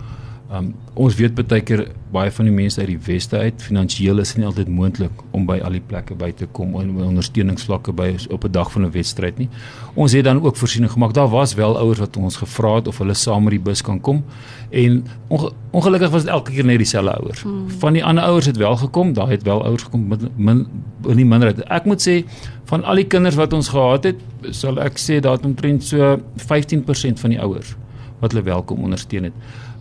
Um 0.47 0.69
ons 0.95 1.15
weet 1.19 1.35
baie 1.35 1.59
keer 1.61 1.81
baie 2.13 2.31
van 2.31 2.47
die 2.47 2.53
mense 2.55 2.79
uit 2.79 2.87
die 2.87 3.01
weste 3.03 3.35
uit 3.37 3.59
finansiëel 3.61 4.21
is 4.23 4.31
nie 4.37 4.45
altyd 4.47 4.69
moontlik 4.71 5.23
om 5.35 5.43
by 5.45 5.57
al 5.59 5.75
die 5.75 5.81
plekke 5.83 6.15
by 6.15 6.29
te 6.39 6.47
kom 6.55 6.77
en 6.79 6.93
ondersteuningsvlakke 7.03 7.91
by 7.91 8.07
op 8.31 8.45
'n 8.47 8.51
dag 8.51 8.71
van 8.71 8.85
'n 8.85 8.91
wedstryd 8.91 9.37
nie. 9.37 9.49
Ons 9.95 10.13
het 10.13 10.23
dan 10.23 10.41
ook 10.41 10.55
voorsiening 10.55 10.91
gemaak. 10.91 11.13
Daar 11.13 11.27
was 11.27 11.53
wel 11.53 11.77
ouers 11.77 11.99
wat 11.99 12.17
ons 12.17 12.37
gevra 12.37 12.75
het 12.75 12.87
of 12.87 12.97
hulle 12.97 13.13
saam 13.13 13.43
met 13.43 13.51
die 13.51 13.59
bus 13.59 13.81
kan 13.81 13.99
kom 14.01 14.23
en 14.71 15.05
onge 15.27 15.51
ongelukkig 15.71 16.09
was 16.09 16.23
dit 16.23 16.31
elke 16.31 16.51
keer 16.51 16.65
net 16.65 16.77
dieselfde 16.77 17.13
ouers. 17.13 17.41
Hmm. 17.41 17.69
Van 17.69 17.93
die 17.93 18.05
ander 18.05 18.23
ouers 18.23 18.45
het 18.45 18.57
wel 18.57 18.75
gekom, 18.75 19.13
daar 19.13 19.29
het 19.29 19.43
wel 19.43 19.63
ouers 19.63 19.83
gekom 19.83 20.07
met 20.07 20.37
min 20.37 20.67
in 21.07 21.15
die 21.15 21.25
minderheid. 21.25 21.63
Ek 21.69 21.85
moet 21.85 22.01
sê 22.09 22.23
van 22.63 22.83
al 22.83 22.95
die 22.95 23.07
kinders 23.07 23.35
wat 23.35 23.53
ons 23.53 23.67
gehad 23.67 24.03
het, 24.03 24.15
sal 24.49 24.79
ek 24.79 24.97
sê 24.97 25.19
daar 25.19 25.35
het 25.35 25.45
omtrent 25.45 25.83
so 25.83 26.19
15% 26.35 27.19
van 27.19 27.29
die 27.29 27.41
ouers 27.41 27.75
wat 28.19 28.31
hulle 28.31 28.43
welkom 28.43 28.83
ondersteun 28.83 29.23
het. 29.23 29.33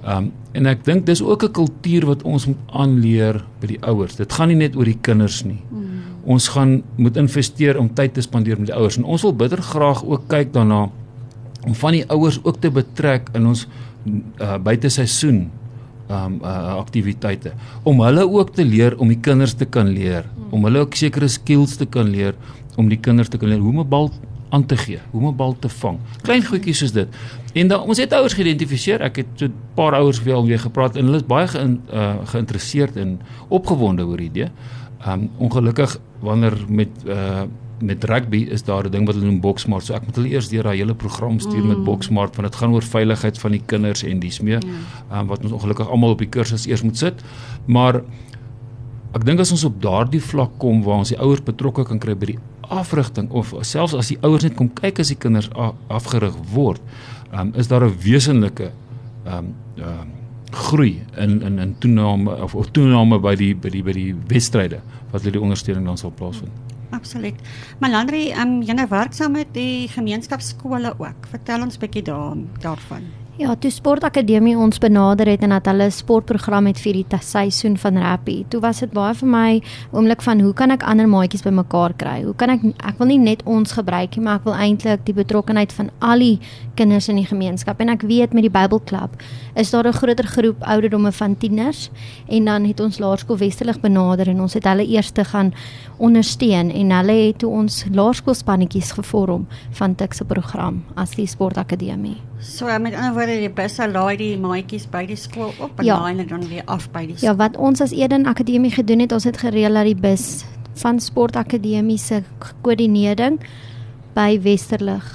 Um 0.07 0.31
en 0.57 0.69
ek 0.71 0.85
dink 0.87 1.05
dis 1.05 1.21
ook 1.23 1.43
'n 1.45 1.53
kultuur 1.53 2.07
wat 2.07 2.23
ons 2.23 2.47
moet 2.47 2.63
aanleer 2.73 3.45
by 3.61 3.67
die 3.67 3.83
ouers. 3.83 4.17
Dit 4.17 4.33
gaan 4.33 4.49
nie 4.49 4.57
net 4.57 4.77
oor 4.77 4.85
die 4.85 4.99
kinders 5.01 5.45
nie. 5.45 5.61
Mm. 5.71 5.85
Ons 6.25 6.49
gaan 6.49 6.83
moet 6.97 7.17
investeer 7.17 7.79
om 7.79 7.95
tyd 7.95 8.15
te 8.15 8.21
spandeer 8.21 8.59
met 8.59 8.67
die 8.67 8.77
ouers 8.77 8.97
en 8.97 9.05
ons 9.05 9.23
wil 9.23 9.35
bitter 9.35 9.63
graag 9.63 10.05
ook 10.05 10.29
kyk 10.29 10.53
daarna 10.53 10.91
om 11.67 11.75
van 11.75 11.93
die 11.93 12.05
ouers 12.09 12.41
ook 12.43 12.61
te 12.61 12.71
betrek 12.71 13.29
in 13.35 13.47
ons 13.47 13.67
uh, 14.41 14.59
buiteseisoen 14.59 15.51
um 16.09 16.39
uh, 16.43 16.79
aktiwiteite 16.79 17.53
om 17.83 18.01
hulle 18.01 18.23
ook 18.31 18.55
te 18.55 18.65
leer 18.65 18.95
om 18.99 19.09
die 19.09 19.21
kinders 19.21 19.55
te 19.55 19.65
kan 19.65 19.89
leer, 19.89 20.25
mm. 20.25 20.53
om 20.55 20.65
hulle 20.65 20.79
ook 20.79 20.95
sekere 20.95 21.29
skills 21.29 21.77
te 21.77 21.87
kan 21.87 22.07
leer 22.07 22.35
om 22.77 22.89
die 22.89 23.01
kinders 23.01 23.29
te 23.29 23.39
kan 23.39 23.49
leer 23.49 23.59
hoe 23.59 23.73
om 23.73 23.81
'n 23.81 23.89
bal 23.89 24.11
aan 24.57 24.65
te 24.67 24.77
gee, 24.81 24.99
hoe 25.11 25.21
om 25.21 25.29
'n 25.29 25.37
bal 25.37 25.57
te 25.59 25.69
vang. 25.69 25.99
Klein 26.23 26.45
goedjies 26.45 26.79
soos 26.79 26.93
dit. 26.93 27.09
En 27.53 27.69
dan 27.69 27.81
ons 27.81 27.99
het 27.99 28.13
ouers 28.13 28.33
geïdentifiseer. 28.33 29.01
Ek 29.01 29.17
het 29.17 29.27
so 29.35 29.45
'n 29.47 29.55
paar 29.75 29.95
ouers 29.95 30.23
weer 30.23 30.35
alweer 30.35 30.59
gepraat 30.59 30.97
en 30.97 31.05
hulle 31.05 31.17
is 31.17 31.27
baie 31.27 31.49
ge, 31.49 31.79
uh, 31.93 32.15
geïnteresseerd 32.25 32.97
en 32.97 33.21
opgewonde 33.49 34.07
oor 34.07 34.17
die 34.17 34.29
idee. 34.29 34.51
Um 35.07 35.31
ongelukkig 35.39 35.99
wanneer 36.21 36.57
met 36.69 36.89
uh 37.07 37.43
met 37.79 38.05
rugby 38.05 38.47
is 38.51 38.63
daar 38.65 38.85
'n 38.85 38.91
ding 38.91 39.07
wat 39.07 39.15
hulle 39.15 39.27
noem 39.27 39.41
boksmart. 39.41 39.85
So 39.85 39.95
ek 39.95 40.07
moet 40.07 40.15
hulle 40.15 40.29
eers 40.29 40.49
deur 40.49 40.63
daai 40.63 40.77
hele 40.77 40.95
program 40.95 41.39
stuur 41.41 41.63
mm. 41.63 41.69
met 41.69 41.85
boksmart 41.85 42.37
want 42.37 42.49
dit 42.49 42.57
gaan 42.61 42.73
oor 42.73 42.83
veiligheid 42.83 43.39
van 43.39 43.51
die 43.51 43.63
kinders 43.67 44.03
en 44.03 44.19
dis 44.19 44.41
meer. 44.41 44.63
Ja. 45.11 45.21
Um 45.21 45.27
wat 45.27 45.43
ons 45.43 45.53
ongelukkig 45.53 45.89
almal 45.89 46.11
op 46.11 46.19
die 46.19 46.29
kursus 46.29 46.67
eers 46.67 46.83
moet 46.83 46.97
sit. 46.97 47.25
Maar 47.67 48.03
ek 49.13 49.25
dink 49.25 49.41
as 49.41 49.51
ons 49.51 49.65
op 49.65 49.83
daardie 49.83 50.23
vlak 50.23 50.51
kom 50.59 50.83
waar 50.83 50.97
ons 50.97 51.09
die 51.09 51.19
ouers 51.19 51.43
betrokke 51.43 51.85
kan 51.85 51.99
kry 51.99 52.15
by 52.15 52.27
die 52.27 52.39
afrigting 52.69 53.31
of 53.31 53.55
selfs 53.61 53.95
as 53.95 54.09
die 54.09 54.19
ouers 54.23 54.43
net 54.43 54.57
kom 54.57 54.71
kyk 54.75 55.01
as 55.01 55.09
die 55.09 55.19
kinders 55.19 55.51
afgerig 55.89 56.37
word, 56.53 56.81
um, 57.33 57.53
is 57.55 57.69
daar 57.69 57.85
'n 57.85 57.97
wesenlike 58.03 58.73
ehm 59.25 59.39
um, 59.39 59.55
uh, 59.79 60.05
groei 60.51 61.03
in 61.17 61.43
in 61.43 61.59
in 61.59 61.79
toename 61.79 62.43
of, 62.43 62.55
of 62.55 62.71
toename 62.71 63.19
by 63.19 63.35
die 63.35 63.55
by 63.55 63.69
die 63.69 63.83
by 63.83 63.93
die 63.93 64.15
wedstryde 64.29 64.81
wat 65.11 65.23
hulle 65.23 65.33
die 65.33 65.43
ondersteuning 65.43 65.87
dan 65.87 65.99
sal 65.99 66.13
plaasvind. 66.15 66.53
Absoluut. 66.91 67.35
Malandri, 67.79 68.31
ehm 68.31 68.41
um, 68.41 68.63
jy 68.63 68.89
werk 68.89 69.13
saam 69.13 69.33
met 69.33 69.53
die 69.53 69.89
gemeenskapskole 69.89 70.95
ook. 70.99 71.27
Vertel 71.31 71.63
ons 71.63 71.77
'n 71.77 71.81
bietjie 71.81 72.03
daar 72.03 72.37
daarvan. 72.61 73.26
Ja, 73.37 73.53
toe 73.53 73.69
Sportakademie 73.69 74.55
ons 74.57 74.79
benader 74.81 75.29
het 75.29 75.43
en 75.45 75.53
dat 75.53 75.67
hulle 75.69 75.85
'n 75.85 75.93
sportprogram 75.93 76.67
het 76.67 76.79
vir 76.81 76.93
die 76.93 77.07
seisoen 77.21 77.77
van 77.77 77.97
rugby. 77.97 78.45
Toe 78.49 78.61
was 78.61 78.81
dit 78.81 78.93
baie 78.93 79.15
vir 79.15 79.29
my 79.29 79.63
oomblik 79.93 80.23
van 80.23 80.41
hoe 80.41 80.55
kan 80.55 80.71
ek 80.71 80.83
ander 80.83 81.07
maatjies 81.07 81.43
bymekaar 81.43 81.93
kry? 81.97 82.23
Hoe 82.23 82.35
kan 82.35 82.49
ek 82.51 82.61
ek 82.65 82.99
wil 82.99 83.07
nie 83.07 83.19
net 83.19 83.43
ons 83.45 83.73
gebruik 83.73 84.17
nie, 84.17 84.25
maar 84.25 84.37
ek 84.37 84.45
wil 84.45 84.55
eintlik 84.55 85.05
die 85.05 85.13
betrokkenheid 85.13 85.73
van 85.73 85.91
al 86.01 86.19
die 86.19 86.39
kinders 86.75 87.09
in 87.09 87.17
die 87.17 87.27
gemeenskap. 87.27 87.81
En 87.81 87.89
ek 87.89 88.03
weet 88.03 88.33
met 88.33 88.43
die 88.43 88.51
Bybelklub 88.51 89.23
is 89.55 89.71
daar 89.71 89.87
'n 89.87 89.93
groter 89.93 90.27
groep 90.27 90.63
ouderdomme 90.63 91.13
van 91.13 91.37
tieners 91.37 91.91
en 92.29 92.45
dan 92.45 92.65
het 92.65 92.81
ons 92.81 92.99
Laerskool 92.99 93.37
Westerlig 93.37 93.81
benader 93.81 94.29
en 94.29 94.41
ons 94.41 94.55
het 94.55 94.65
hulle 94.65 94.89
eers 94.89 95.11
te 95.11 95.25
gaan 95.25 95.53
ondersteun 95.99 96.71
en 96.71 96.91
hulle 96.91 97.27
het 97.27 97.39
toe 97.39 97.51
ons 97.51 97.85
laerskoolspannetjies 97.93 98.93
gevorm 98.93 99.47
van 99.71 99.95
Tikse 99.95 100.25
program 100.25 100.85
as 100.95 101.11
die 101.11 101.27
Sportakademie. 101.27 102.17
So 102.41 102.67
met 102.79 102.95
ander 102.95 103.15
woorde 103.15 103.39
die 103.41 103.51
busse 103.51 103.87
laai 103.89 104.17
die 104.21 104.35
maatjies 104.39 104.87
by 104.93 105.07
die 105.09 105.17
skool 105.17 105.55
op 105.59 105.79
en 105.81 105.85
ja. 105.89 105.97
laai 106.01 106.13
hulle 106.15 106.27
dan 106.29 106.49
weer 106.49 106.65
af 106.67 106.91
by 106.93 107.07
die 107.07 107.17
skool. 107.17 107.29
Ja, 107.31 107.37
wat 107.37 107.57
ons 107.57 107.81
as 107.81 107.95
Eden 107.97 108.27
Akademie 108.27 108.71
gedoen 108.71 109.01
het, 109.01 109.13
ons 109.13 109.25
het 109.25 109.39
gereël 109.41 109.75
dat 109.75 109.89
die 109.89 109.97
bus 109.97 110.45
van 110.77 111.01
Sportakademie 111.01 111.99
se 111.99 112.23
koördinering 112.63 113.41
by 114.17 114.37
Westerlig 114.45 115.07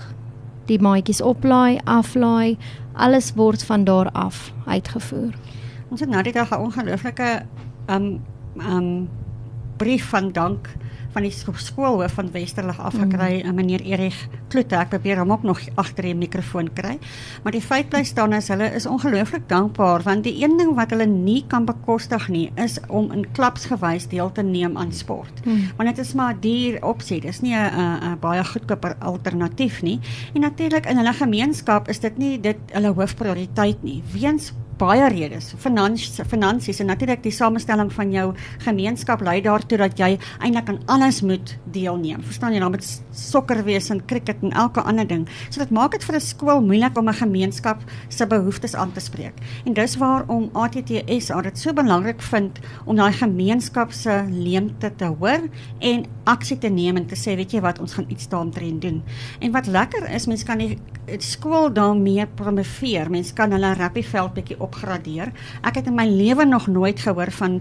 die 0.70 0.80
maatjies 0.82 1.22
oplaai, 1.22 1.80
aflaai, 1.86 2.58
alles 2.94 3.32
word 3.38 3.64
van 3.64 3.84
daar 3.86 4.10
af 4.18 4.52
uitgevoer. 4.66 5.34
Ons 5.92 6.00
het 6.00 6.10
nou 6.10 6.24
die 6.24 6.34
dag 6.34 6.52
'n 6.52 6.64
ongelooflike 6.70 7.46
um 7.90 8.22
um 8.58 9.10
brief 9.78 10.10
van 10.10 10.32
dank 10.32 10.70
van 11.14 11.26
die 11.26 11.32
skoolhoof 11.32 12.14
van 12.18 12.32
Westerlig 12.32 12.80
afgekry, 12.80 13.42
mm. 13.44 13.56
meneer 13.56 13.84
Erich 13.86 14.18
Kloete. 14.52 14.78
Ek 14.80 14.92
probeer 14.94 15.20
hom 15.22 15.32
ook 15.32 15.44
nog 15.44 15.62
agter 15.82 16.08
die 16.08 16.16
mikrofoon 16.16 16.72
kry. 16.74 16.98
Maar 17.44 17.56
die 17.56 17.64
feit 17.64 17.90
bly 17.92 18.04
staan 18.08 18.34
is 18.38 18.50
hulle 18.52 18.70
is 18.76 18.88
ongelooflik 18.90 19.48
dankbaar 19.50 20.06
want 20.08 20.24
die 20.24 20.36
een 20.44 20.58
ding 20.60 20.74
wat 20.78 20.94
hulle 20.96 21.08
nie 21.10 21.44
kan 21.52 21.66
bekostig 21.66 22.28
nie 22.32 22.48
is 22.56 22.80
om 22.88 23.12
in 23.16 23.26
klapsgewys 23.36 24.08
deel 24.12 24.32
te 24.32 24.44
neem 24.44 24.78
aan 24.78 24.94
sport. 24.96 25.44
Mm. 25.46 25.72
Want 25.78 25.96
dit 25.96 26.06
is 26.06 26.14
maar 26.18 26.40
duur 26.40 26.80
opsie. 26.86 27.22
Dis 27.22 27.42
nie 27.42 27.56
'n 27.56 28.18
baie 28.20 28.44
goedkoper 28.44 28.96
alternatief 29.00 29.82
nie. 29.82 30.00
En 30.34 30.42
natuurlik 30.42 30.86
in 30.86 30.98
hulle 30.98 31.14
gemeenskap 31.14 31.88
is 31.88 32.00
dit 32.00 32.18
nie 32.18 32.40
dit 32.40 32.58
hulle 32.72 32.94
hoofprioriteit 32.94 33.84
nie. 33.84 34.04
Weens 34.14 34.54
baie 34.82 35.08
redes. 35.14 35.52
Finansies 35.62 36.20
finansies 36.32 36.80
en 36.82 36.90
natuurlik 36.90 37.22
die 37.22 37.34
samestelling 37.34 37.92
van 37.94 38.12
jou 38.14 38.28
gemeenskap 38.66 39.22
lei 39.26 39.38
daartoe 39.46 39.78
dat 39.82 40.00
jy 40.00 40.16
eintlik 40.40 40.72
aan 40.72 40.80
alles 40.96 41.22
moet 41.22 41.54
deelneem. 41.76 42.24
Verstaan 42.26 42.56
jy? 42.56 42.62
Dan 42.64 42.74
met 42.74 42.88
sokker 43.18 43.62
wees 43.68 43.92
en 43.94 44.02
cricket 44.10 44.42
en 44.42 44.56
elke 44.58 44.82
ander 44.82 45.08
ding. 45.08 45.28
So 45.50 45.62
dit 45.62 45.74
maak 45.76 45.94
dit 45.94 46.04
vir 46.04 46.16
'n 46.16 46.22
skool 46.22 46.62
moeilik 46.62 46.98
om 46.98 47.10
'n 47.10 47.14
gemeenskap 47.14 47.84
se 48.10 48.26
behoeftes 48.26 48.76
aan 48.76 48.92
te 48.92 49.00
spreek. 49.00 49.34
En 49.66 49.74
dis 49.74 49.98
waarom 49.98 50.50
ATTS 50.54 51.32
dit 51.44 51.60
so 51.60 51.74
belangrik 51.74 52.22
vind 52.22 52.60
om 52.86 52.96
daai 52.96 53.14
gemeenskap 53.14 53.92
se 53.92 54.26
leemte 54.30 54.92
te 54.96 55.06
hoor 55.06 55.50
en 55.80 56.06
aksie 56.24 56.58
te 56.58 56.70
neem 56.70 56.98
en 56.98 57.06
te 57.06 57.16
sê, 57.16 57.36
weet 57.36 57.52
jy 57.52 57.62
wat, 57.62 57.80
ons 57.80 57.94
gaan 57.94 58.06
iets 58.10 58.28
daaroor 58.28 58.80
doen. 58.80 59.04
En 59.40 59.52
wat 59.52 59.68
lekker 59.68 60.10
is, 60.10 60.28
mense 60.28 60.46
kan 60.46 60.58
die 60.58 60.78
skool 61.20 61.74
daarmee 61.74 62.26
promoveer. 62.36 63.10
Mense 63.10 63.34
kan 63.34 63.52
hulle 63.52 63.74
rugbyveld 63.74 64.34
bietjie 64.34 64.60
opgradeer. 64.72 65.32
Ek 65.68 65.82
het 65.82 65.92
in 65.92 66.00
my 66.00 66.08
lewe 66.08 66.48
nog 66.48 66.68
nooit 66.72 67.00
gehoor 67.04 67.32
van 67.32 67.60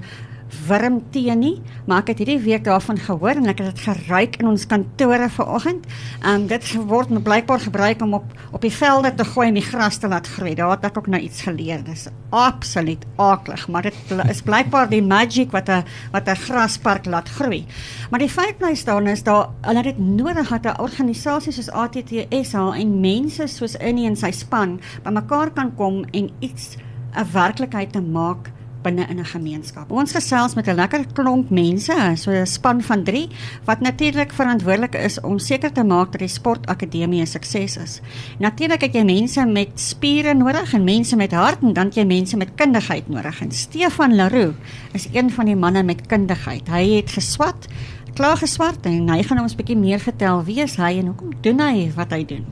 wurmtee 0.66 1.34
nie, 1.38 1.56
maar 1.86 2.02
ek 2.02 2.12
het 2.12 2.22
hierdie 2.22 2.40
week 2.42 2.64
daarvan 2.66 2.98
gehoor 2.98 3.38
en 3.38 3.50
ek 3.50 3.62
het 3.62 3.74
dit 3.74 3.84
geruik 3.86 4.38
in 4.40 4.48
ons 4.50 4.66
kantore 4.70 5.28
vanoggend. 5.30 5.86
Ehm 6.20 6.46
dit 6.50 6.72
word 6.90 7.12
blykbaar 7.22 7.62
gebruik 7.62 8.02
om 8.02 8.14
op 8.18 8.38
op 8.50 8.62
die 8.64 8.72
velde 8.74 9.12
te 9.14 9.24
gooi 9.24 9.46
en 9.48 9.58
die 9.58 9.64
gras 9.64 10.00
te 10.02 10.08
laat 10.08 10.26
groei. 10.26 10.54
Daar 10.58 10.74
het 10.74 10.84
ek 10.90 10.98
ook 10.98 11.06
nou 11.06 11.20
iets 11.22 11.42
geleer. 11.46 11.84
Dis 11.84 12.08
absoluut 12.34 13.04
aaklig, 13.16 13.68
maar 13.68 13.82
dit 13.82 13.94
is 14.28 14.42
blykbaar 14.42 14.88
die 14.90 15.02
magic 15.02 15.50
wat 15.54 15.68
'n 15.68 15.84
wat 16.12 16.28
'n 16.28 16.36
graspark 16.36 17.06
laat 17.06 17.28
groei. 17.28 17.66
Maar 18.10 18.20
die 18.20 18.28
feit 18.28 18.58
bly 18.58 18.74
staan 18.74 19.06
is 19.06 19.22
daar 19.22 19.48
hulle 19.60 19.82
het 19.82 19.98
nodig 19.98 20.48
dat 20.48 20.66
'n 20.66 20.80
organisasie 20.82 21.52
soos 21.52 21.70
ATTS 21.70 22.54
en 22.54 23.00
mense 23.00 23.46
soos 23.46 23.76
Innie 23.76 24.06
en 24.06 24.16
sy 24.16 24.30
span 24.30 24.80
bymekaar 25.02 25.50
kan 25.50 25.74
kom 25.74 26.04
en 26.10 26.30
iets 26.38 26.76
'n 27.14 27.32
werklikheid 27.32 27.92
te 27.92 28.00
maak 28.00 28.50
binne 28.82 29.06
in 29.08 29.18
'n 29.18 29.24
gemeenskap. 29.24 29.90
Ons 29.90 30.12
gesels 30.12 30.54
met 30.54 30.68
'n 30.68 30.74
lekker 30.74 31.04
klomp 31.12 31.50
mense, 31.50 32.12
so 32.14 32.30
'n 32.30 32.46
span 32.46 32.82
van 32.82 33.04
3 33.04 33.28
wat 33.64 33.80
natuurlik 33.80 34.32
verantwoordelik 34.32 34.94
is 34.94 35.20
om 35.20 35.38
seker 35.38 35.72
te 35.72 35.84
maak 35.84 36.12
dat 36.12 36.20
die 36.20 36.28
sportakademie 36.28 37.20
'n 37.20 37.26
sukses 37.26 37.76
is. 37.76 38.00
Natuurlik 38.38 38.80
het 38.80 38.94
jy 38.94 39.04
mense 39.04 39.44
met 39.44 39.68
spiere 39.74 40.34
nodig 40.34 40.72
en 40.74 40.84
mense 40.84 41.16
met 41.16 41.32
hart 41.32 41.62
en 41.62 41.72
dan 41.72 41.90
jy 41.90 42.04
mense 42.04 42.36
met 42.36 42.54
kundigheid 42.54 43.08
nodig. 43.08 43.40
En 43.40 43.52
Stefan 43.52 44.14
Leroux 44.14 44.54
is 44.92 45.08
een 45.12 45.30
van 45.30 45.44
die 45.44 45.56
manne 45.56 45.82
met 45.82 46.06
kundigheid. 46.06 46.68
Hy 46.68 46.96
het 46.96 47.10
geswat, 47.10 47.66
klaar 48.14 48.36
geswat 48.36 48.78
en 48.82 49.08
hy 49.08 49.22
gaan 49.22 49.40
ons 49.40 49.52
'n 49.52 49.56
bietjie 49.56 49.76
meer 49.76 50.00
vertel 50.00 50.44
wie 50.44 50.60
is 50.60 50.76
hy 50.76 50.98
en 50.98 51.06
hoekom 51.06 51.30
doen 51.40 51.60
hy 51.60 51.92
wat 51.94 52.10
hy 52.10 52.24
doen. 52.24 52.46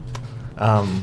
Ehm 0.58 0.78
um, 0.78 1.02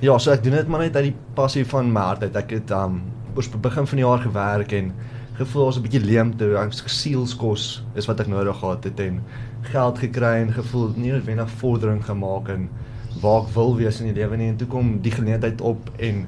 ja, 0.00 0.18
so 0.18 0.30
ek 0.30 0.42
doen 0.44 0.58
dit 0.58 0.68
maar 0.68 0.82
net 0.84 0.96
uit 0.96 1.06
die 1.08 1.16
passie 1.34 1.64
van 1.64 1.88
my 1.92 2.02
hart 2.10 2.22
uit. 2.26 2.34
Ek 2.36 2.50
het 2.58 2.70
ehm 2.70 2.98
um, 2.98 3.02
oor 3.34 3.60
begin 3.64 3.86
van 3.90 3.98
die 3.98 4.04
jaar 4.04 4.20
gewerk 4.20 4.72
en 4.76 4.92
gevoel 5.38 5.64
ons 5.64 5.78
'n 5.78 5.82
bietjie 5.82 6.04
leemte, 6.04 6.50
ons 6.60 6.84
gesielskos 6.84 7.82
is 7.94 8.06
wat 8.06 8.20
ek 8.20 8.28
nodig 8.28 8.58
gehad 8.58 8.84
het 8.84 9.00
en 9.00 9.22
geld 9.72 9.98
gekry 9.98 10.34
en 10.42 10.52
gevoel 10.52 10.92
nie 10.96 11.12
noodwendig 11.12 11.50
vordering 11.50 12.04
gemaak 12.04 12.48
en 12.48 12.68
waar 13.22 13.42
ek 13.42 13.54
wil 13.54 13.76
wees 13.76 14.00
in 14.00 14.12
die 14.12 14.20
lewe 14.20 14.36
nie 14.36 14.48
en 14.48 14.56
toe 14.56 14.68
kom 14.68 15.00
die 15.02 15.10
geleentheid 15.10 15.60
op 15.60 15.90
en 15.96 16.26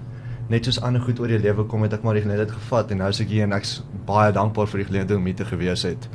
net 0.48 0.64
soos 0.64 0.80
ander 0.80 1.00
goed 1.00 1.20
oor 1.20 1.28
die 1.28 1.38
lewe 1.38 1.64
kom 1.64 1.82
het 1.82 1.92
ek 1.92 2.02
maar 2.02 2.14
die 2.14 2.22
geleentheid 2.22 2.50
gevat 2.50 2.90
en 2.90 2.98
nou 2.98 3.08
is 3.08 3.20
ek 3.20 3.28
hier 3.28 3.44
en 3.44 3.52
ek's 3.52 3.82
baie 4.06 4.32
dankbaar 4.32 4.66
vir 4.66 4.78
die 4.78 4.88
geleentheid 4.90 5.18
om 5.18 5.26
hier 5.26 5.36
te 5.36 5.44
gewees 5.44 5.82
het. 5.82 6.08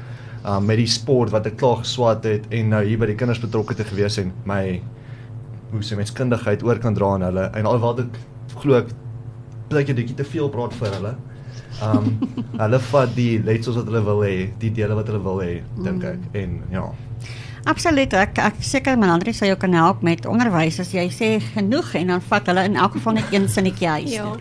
Um 0.43 0.65
met 0.65 0.77
die 0.77 0.88
sport 0.88 1.29
wat 1.29 1.45
ek 1.45 1.57
klaar 1.62 1.83
geswat 1.86 2.25
het 2.25 2.50
en 2.50 2.69
nou 2.69 2.83
hier 2.83 2.98
by 2.98 3.05
die 3.05 3.15
kinders 3.15 3.39
betrokke 3.39 3.75
te 3.75 3.83
gewees 3.83 4.17
en 4.17 4.33
my 4.43 4.81
hoe 5.72 5.84
se 5.84 5.96
menskundigheid 5.96 6.63
oor 6.63 6.80
kan 6.84 6.96
dra 6.98 7.13
aan 7.16 7.28
hulle 7.30 7.50
en 7.58 7.70
alhoewel 7.70 8.06
ek 8.06 8.18
glo 8.62 8.80
ek 8.82 8.92
baie 9.72 9.86
keer 9.88 9.96
bietjie 9.96 10.18
te 10.20 10.28
veel 10.28 10.50
praat 10.51 10.74
vir 10.80 10.98
hulle. 10.98 11.13
Um 11.86 12.10
hulle 12.63 12.80
vat 12.92 13.13
die 13.16 13.38
letsels 13.46 13.80
wat 13.80 13.88
hulle 13.90 14.04
wil 14.06 14.25
hê, 14.25 14.36
die 14.62 14.74
dele 14.75 14.98
wat 14.98 15.08
hulle 15.12 15.24
wil 15.24 15.40
hê, 15.44 15.54
dink 15.86 16.04
ek. 16.08 16.28
En 16.42 16.60
ja. 16.74 16.90
Absoluut. 17.70 18.13
Ek 18.18 18.40
ek 18.42 18.62
seker 18.66 18.98
Melandri 18.98 19.34
sou 19.38 19.46
jou 19.46 19.58
kan 19.62 19.74
help 19.78 20.01
met 20.06 20.25
onderwys 20.30 20.80
as 20.82 20.94
jy 20.96 21.06
sê 21.13 21.32
genoeg 21.54 21.94
en 22.00 22.16
dan 22.16 22.24
vat 22.32 22.48
hulle 22.50 22.63
in 22.70 22.78
elk 22.80 22.98
geval 22.98 23.20
net 23.20 23.34
een 23.34 23.48
sinnetjie 23.54 23.90
huis. 23.96 24.16
Ja. 24.16 24.32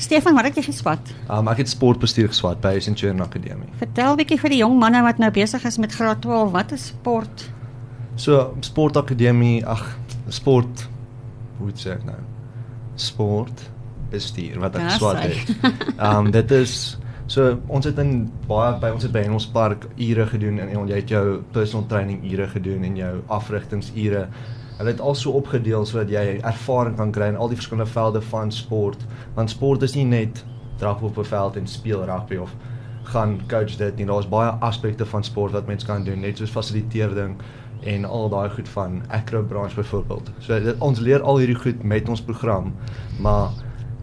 Stefan, 0.00 0.36
wat 0.38 0.48
het 0.48 0.58
jy 0.58 0.66
geswat? 0.70 1.12
Um 1.28 1.50
ek 1.52 1.62
het 1.62 1.72
sportbestuur 1.72 2.32
geswat 2.32 2.62
by 2.64 2.78
Centurion 2.84 3.20
Akademie. 3.24 3.68
Vertel 3.82 4.16
bietjie 4.20 4.40
vir 4.40 4.56
die 4.56 4.62
jong 4.64 4.78
manne 4.80 5.04
wat 5.04 5.20
nou 5.22 5.30
besig 5.34 5.64
is 5.68 5.78
met 5.78 5.92
graad 5.94 6.24
12, 6.24 6.54
wat 6.56 6.72
is 6.76 6.88
sport? 6.94 7.48
So 8.16 8.54
sportakademie, 8.62 9.64
ag, 9.66 9.82
sport 10.28 10.88
hoe 11.58 11.66
moet 11.66 11.78
ek 11.78 11.84
sê 11.84 11.96
nou? 12.06 12.20
Sport 13.00 13.64
bestuur 14.12 14.60
wat 14.62 14.76
ek 14.78 14.94
sy. 14.98 15.14
het. 15.22 15.72
Um 15.98 16.30
dit 16.34 16.54
is 16.54 16.74
so 17.30 17.54
ons 17.72 17.86
het 17.88 17.98
in 18.02 18.26
baie 18.48 18.74
by 18.82 18.90
ons 18.94 19.06
het 19.06 19.14
by 19.14 19.24
Engels 19.24 19.46
Park 19.50 19.86
ure 19.96 20.26
gedoen 20.28 20.60
en, 20.60 20.68
en 20.68 20.90
jy 20.90 21.00
het 21.00 21.14
jou 21.14 21.24
personal 21.54 21.86
training 21.90 22.20
ure 22.32 22.48
gedoen 22.52 22.84
en 22.84 22.98
jou 23.00 23.14
afrigtingsure. 23.32 24.26
Hulle 24.74 24.90
het 24.90 25.00
al 25.00 25.16
so 25.18 25.32
opgedeel 25.38 25.86
sodat 25.86 26.10
jy 26.12 26.40
ervaring 26.42 26.98
kan 26.98 27.14
kry 27.14 27.30
in 27.32 27.38
al 27.38 27.50
die 27.52 27.58
verskillende 27.58 27.90
velde 27.90 28.22
van 28.32 28.52
sport. 28.52 29.06
Want 29.38 29.54
sport 29.54 29.86
is 29.86 29.96
nie 29.96 30.06
net 30.10 30.44
draf 30.82 31.02
op 31.02 31.18
'n 31.18 31.24
veld 31.24 31.56
en 31.56 31.66
speel 31.66 32.04
rugby 32.04 32.36
of 32.36 32.50
gaan 33.04 33.40
coach 33.48 33.76
dit 33.76 33.96
nie. 33.96 34.06
Daar's 34.06 34.28
baie 34.28 34.50
aspekte 34.60 35.06
van 35.06 35.24
sport 35.24 35.52
wat 35.52 35.66
mens 35.66 35.84
kan 35.84 36.04
doen, 36.04 36.20
net 36.20 36.38
soos 36.38 36.50
fasiliteerding 36.50 37.36
en 37.82 38.04
al 38.04 38.28
daai 38.28 38.48
goed 38.50 38.68
van 38.68 39.02
acrobranche 39.08 39.76
byvoorbeeld. 39.76 40.30
So 40.38 40.60
dit, 40.60 40.76
ons 40.78 41.00
leer 41.00 41.22
al 41.22 41.38
hierdie 41.38 41.58
goed 41.58 41.82
met 41.82 42.08
ons 42.08 42.22
program, 42.22 42.74
maar 43.20 43.50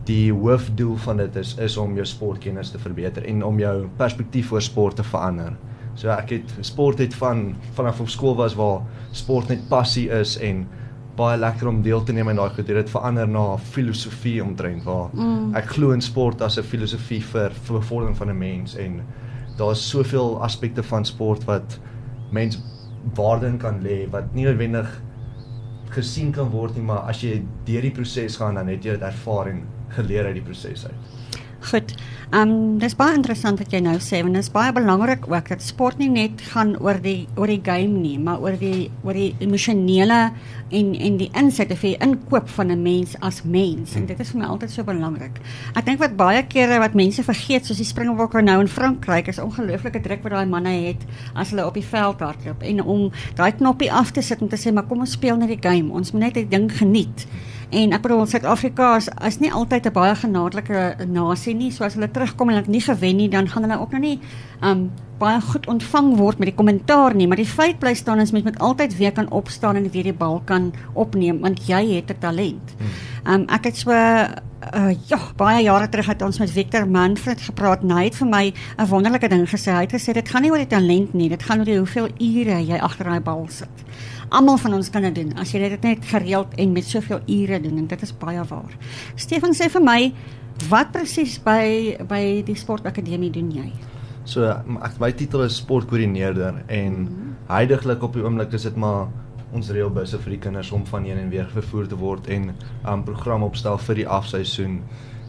die 0.05 0.31
hoofdoel 0.33 0.95
van 0.95 1.17
dit 1.17 1.35
is 1.35 1.55
is 1.61 1.77
om 1.77 1.95
jou 1.95 2.05
sportkennis 2.05 2.71
te 2.71 2.79
verbeter 2.79 3.25
en 3.25 3.43
om 3.45 3.59
jou 3.59 3.87
perspektief 3.97 4.51
oor 4.51 4.61
sport 4.61 4.95
te 4.95 5.03
verander. 5.03 5.55
So 5.95 6.09
ek 6.09 6.29
het 6.29 6.53
sport 6.65 6.99
het 7.03 7.13
van 7.13 7.55
vanaf 7.77 7.99
op 7.99 8.09
skool 8.09 8.35
was 8.35 8.55
waar 8.55 8.81
sport 9.11 9.51
net 9.51 9.67
passie 9.69 10.09
is 10.09 10.37
en 10.39 10.65
baie 11.15 11.37
lekker 11.37 11.67
om 11.67 11.81
deel 11.83 12.03
te 12.03 12.13
neem 12.15 12.31
in 12.31 12.39
daai 12.39 12.49
goed. 12.55 12.67
Dit 12.67 12.77
het 12.77 12.89
verander 12.89 13.27
na 13.27 13.57
filosofie 13.57 14.39
omtrent 14.43 14.83
waar 14.87 15.09
mm. 15.13 15.51
ek 15.59 15.73
glo 15.75 15.91
in 15.91 16.01
sport 16.01 16.41
as 16.41 16.57
'n 16.57 16.63
filosofie 16.63 17.21
vir 17.21 17.51
vir 17.51 17.79
bevordering 17.79 18.17
van 18.17 18.29
'n 18.29 18.37
mens 18.37 18.75
en 18.75 19.01
daar's 19.57 19.89
soveel 19.89 20.41
aspekte 20.41 20.83
van 20.83 21.05
sport 21.05 21.43
wat 21.45 21.79
mens 22.31 22.57
waarde 23.17 23.47
in 23.47 23.57
kan 23.61 23.81
lê 23.83 24.03
wat 24.11 24.33
nie 24.35 24.45
noodwendig 24.45 24.89
gesien 25.91 26.31
kan 26.31 26.51
word 26.53 26.77
nie, 26.77 26.85
maar 26.87 27.07
as 27.11 27.23
jy 27.23 27.41
deur 27.67 27.83
die 27.83 27.95
proses 27.95 28.37
gaan 28.39 28.59
dan 28.59 28.69
het 28.71 28.85
jy 28.85 28.95
dit 28.95 29.07
ervaar 29.07 29.51
en 29.51 29.65
geleer 29.95 30.29
uit 30.29 30.37
die 30.39 30.45
proses 30.45 30.85
uit. 30.87 31.10
Goed. 31.61 31.93
Ehm 32.31 32.49
um, 32.49 32.77
dis 32.79 32.95
baie 32.97 33.13
interessant 33.13 33.59
wat 33.61 33.73
jy 33.75 33.81
nou 33.85 33.97
sê 34.01 34.21
want 34.23 34.33
dit 34.33 34.41
is 34.41 34.49
baie 34.49 34.71
belangrik 34.73 35.27
ook 35.29 35.49
dat 35.51 35.61
sport 35.61 35.99
nie 36.01 36.07
net 36.09 36.41
gaan 36.53 36.71
oor 36.81 36.97
die 37.03 37.27
oor 37.35 37.51
die 37.51 37.61
game 37.61 37.99
nie, 38.01 38.15
maar 38.17 38.41
oor 38.41 38.55
die 38.57 38.89
oor 39.03 39.13
die 39.13 39.35
emosionele 39.43 40.31
en 40.71 40.89
en 40.95 41.19
die 41.19 41.29
insette 41.37 41.77
vir 41.77 41.91
die 41.91 42.07
inkoop 42.07 42.49
van 42.55 42.71
'n 42.71 42.81
mens 42.81 43.13
as 43.21 43.43
mens 43.43 43.93
en 43.95 44.07
dit 44.07 44.19
is 44.19 44.31
vir 44.31 44.39
my 44.41 44.47
altyd 44.47 44.71
so 44.71 44.83
belangrik. 44.83 45.37
Ek 45.75 45.85
dink 45.85 45.99
wat 45.99 46.17
baie 46.17 46.41
kere 46.47 46.79
wat 46.79 46.95
mense 46.95 47.23
vergeet 47.23 47.65
soos 47.65 47.77
die 47.77 47.85
Springbokke 47.85 48.41
nou 48.41 48.59
in 48.61 48.67
Frankryk 48.67 49.27
is 49.27 49.39
ongelooflike 49.39 50.01
druk 50.01 50.23
wat 50.23 50.31
daai 50.31 50.45
manne 50.45 50.73
het 50.87 51.05
as 51.35 51.49
hulle 51.49 51.65
op 51.65 51.73
die 51.73 51.85
veld 51.85 52.19
hardloop 52.19 52.63
en 52.63 52.81
om 52.81 53.11
daai 53.35 53.51
knoppie 53.51 53.91
af 53.91 54.11
te 54.11 54.21
sit 54.21 54.41
en 54.41 54.47
te 54.47 54.57
sê 54.57 54.73
maar 54.73 54.87
kom 54.87 54.99
ons 54.99 55.11
speel 55.11 55.37
net 55.37 55.49
die 55.49 55.69
game. 55.69 55.93
Ons 55.93 56.11
moet 56.11 56.21
net 56.21 56.33
die 56.33 56.47
ding 56.47 56.71
geniet. 56.71 57.27
En 57.71 57.93
ek 57.95 58.01
bedoel 58.03 58.25
Suid-Afrika 58.27 58.95
is, 58.99 59.07
is 59.23 59.37
nie 59.39 59.51
altyd 59.51 59.85
'n 59.87 59.95
baie 59.95 60.15
genaadelike 60.15 61.07
nasie 61.07 61.55
nie. 61.55 61.71
So 61.71 61.83
as 61.83 61.93
hulle 61.95 62.11
terugkom 62.11 62.49
en 62.49 62.55
hulle 62.55 62.67
nie 62.67 62.81
gewen 62.81 63.15
nie, 63.15 63.29
dan 63.29 63.47
gaan 63.47 63.63
hulle 63.63 63.79
ook 63.79 63.91
nou 63.91 64.01
nie 64.01 64.19
um 64.61 64.91
baie 65.21 65.41
goed 65.41 65.67
ontvang 65.67 66.17
word 66.17 66.39
met 66.39 66.49
die 66.49 66.55
kommentaar 66.57 67.15
nie, 67.15 67.27
maar 67.27 67.37
die 67.37 67.45
feit 67.45 67.79
bly 67.79 67.93
staan 67.93 68.19
is 68.19 68.31
mens 68.31 68.43
moet 68.43 68.59
altyd 68.59 68.97
weer 68.97 69.11
kan 69.11 69.29
opstaan 69.31 69.75
en 69.75 69.91
weer 69.91 70.03
die 70.03 70.13
bal 70.13 70.41
kan 70.45 70.73
opneem 70.93 71.39
want 71.39 71.67
jy 71.67 71.95
het 71.95 72.11
'n 72.11 72.19
talent. 72.19 72.75
Um 73.25 73.45
ek 73.47 73.63
het 73.63 73.77
so 73.77 73.91
uh 73.91 74.93
ja, 75.07 75.19
baie 75.37 75.63
jare 75.63 75.89
terug 75.89 76.05
het 76.05 76.21
ons 76.21 76.39
met 76.39 76.51
Victor 76.51 76.87
Manfred 76.87 77.41
gepraat. 77.41 77.81
en 77.81 77.91
Hy 77.91 78.03
het 78.03 78.15
vir 78.15 78.27
my 78.27 78.53
'n 78.77 78.87
wonderlike 78.87 79.27
ding 79.29 79.47
gesê. 79.49 79.71
Hy 79.71 79.87
het 79.87 79.93
gesê 79.93 80.13
dit 80.13 80.29
gaan 80.29 80.41
nie 80.41 80.51
oor 80.51 80.57
die 80.57 80.67
talent 80.67 81.13
nie, 81.13 81.29
dit 81.29 81.43
gaan 81.43 81.59
oor 81.59 81.65
die 81.65 81.77
hoeveel 81.77 82.09
ure 82.19 82.65
jy 82.65 82.77
agter 82.77 83.05
daai 83.05 83.19
bal 83.19 83.45
sit. 83.49 83.69
Almal 84.31 84.57
van 84.63 84.77
ons 84.77 84.87
kan 84.87 85.03
dit 85.03 85.15
doen 85.15 85.33
as 85.41 85.49
jy 85.51 85.59
dit 85.73 85.81
net 85.83 86.05
gereeld 86.07 86.53
en 86.55 86.71
met 86.71 86.85
soveel 86.87 87.19
ure 87.27 87.57
doen 87.59 87.81
en 87.81 87.87
dit 87.91 88.03
is 88.05 88.13
baie 88.15 88.43
waar. 88.47 88.77
Stefan 89.19 89.51
sê 89.57 89.67
vir 89.73 89.83
my, 89.83 89.97
wat 90.71 90.93
presies 90.93 91.33
by 91.43 91.97
by 92.07 92.21
die 92.47 92.55
sportakademie 92.55 93.31
doen 93.35 93.49
jy? 93.51 93.67
So 94.23 94.47
ek 94.87 94.95
my 95.03 95.11
titel 95.19 95.43
is 95.43 95.57
sportkoördineerder 95.59 96.63
en 96.67 96.93
mm 96.93 97.07
-hmm. 97.07 97.35
heidaglik 97.47 98.03
op 98.03 98.13
die 98.13 98.23
oomblik 98.23 98.53
is 98.53 98.63
dit 98.63 98.75
maar 98.75 99.07
ons 99.51 99.69
reëlbusse 99.69 100.19
vir 100.23 100.31
die 100.31 100.39
kinders 100.39 100.71
om 100.71 100.85
van 100.85 101.03
heen 101.03 101.17
en 101.17 101.29
weer 101.29 101.49
vervoer 101.51 101.87
te 101.87 101.97
word 101.97 102.27
en 102.27 102.41
'n 102.41 102.55
um, 102.87 103.03
program 103.03 103.43
opstel 103.43 103.77
vir 103.77 103.95
die 103.95 104.07
afseisoen 104.07 104.81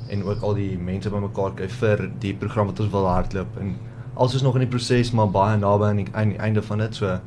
en 0.08 0.24
ook 0.24 0.42
al 0.42 0.54
die 0.54 0.78
mense 0.78 1.10
bymekaar 1.10 1.54
kry 1.54 1.68
vir 1.68 2.10
die 2.20 2.34
program 2.34 2.66
wat 2.66 2.80
ons 2.80 2.92
wil 2.92 3.06
hardloop 3.06 3.58
en 3.60 3.74
alles 4.14 4.34
is 4.34 4.42
nog 4.42 4.54
in 4.54 4.60
die 4.60 4.74
proses 4.76 5.12
maar 5.12 5.30
baie 5.30 5.56
naby 5.56 5.84
aan 5.84 5.96
die, 5.96 6.08
aan 6.12 6.28
die 6.28 6.38
einde 6.38 6.62
van 6.62 6.78
dit 6.78 6.94
so 6.94 7.18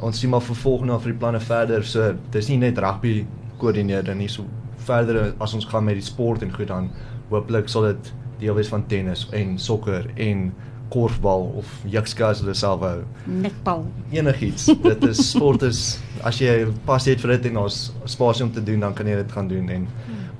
ons 0.00 0.20
sien 0.20 0.30
maar 0.32 0.44
vervolg 0.44 0.86
na 0.88 0.98
vir 0.98 1.12
die 1.12 1.20
planne 1.20 1.40
verder 1.44 1.84
so 1.86 2.12
dis 2.32 2.48
nie 2.48 2.58
net 2.62 2.78
rugby 2.78 3.24
koördineerder 3.60 4.16
nie 4.16 4.28
so 4.32 4.46
verder 4.88 5.34
as 5.38 5.54
ons 5.54 5.68
gaan 5.68 5.84
met 5.84 6.00
die 6.00 6.06
sport 6.06 6.42
en 6.42 6.54
goed 6.54 6.70
dan 6.72 6.88
hooplik 7.30 7.68
sal 7.68 7.90
dit 7.90 8.12
deel 8.40 8.56
wees 8.56 8.72
van 8.72 8.86
tennis 8.88 9.26
en 9.36 9.58
sokker 9.60 10.08
en 10.16 10.50
korfbal 10.90 11.46
of 11.60 11.70
jukskas 11.86 12.42
hulle 12.42 12.54
self 12.58 12.82
hou. 12.82 13.02
Netbal. 13.30 13.84
Enigiets. 14.10 14.66
dit 14.90 15.04
is 15.06 15.20
sport 15.30 15.62
is 15.66 15.84
as 16.26 16.40
jy 16.42 16.64
passie 16.88 17.14
het 17.14 17.22
vir 17.24 17.36
dit 17.36 17.50
en 17.52 17.62
ons 17.64 17.78
spasie 18.10 18.44
om 18.46 18.50
te 18.54 18.64
doen, 18.64 18.82
dan 18.82 18.96
kan 18.96 19.08
jy 19.08 19.20
dit 19.20 19.36
gaan 19.36 19.50
doen 19.50 19.70
en 19.76 19.86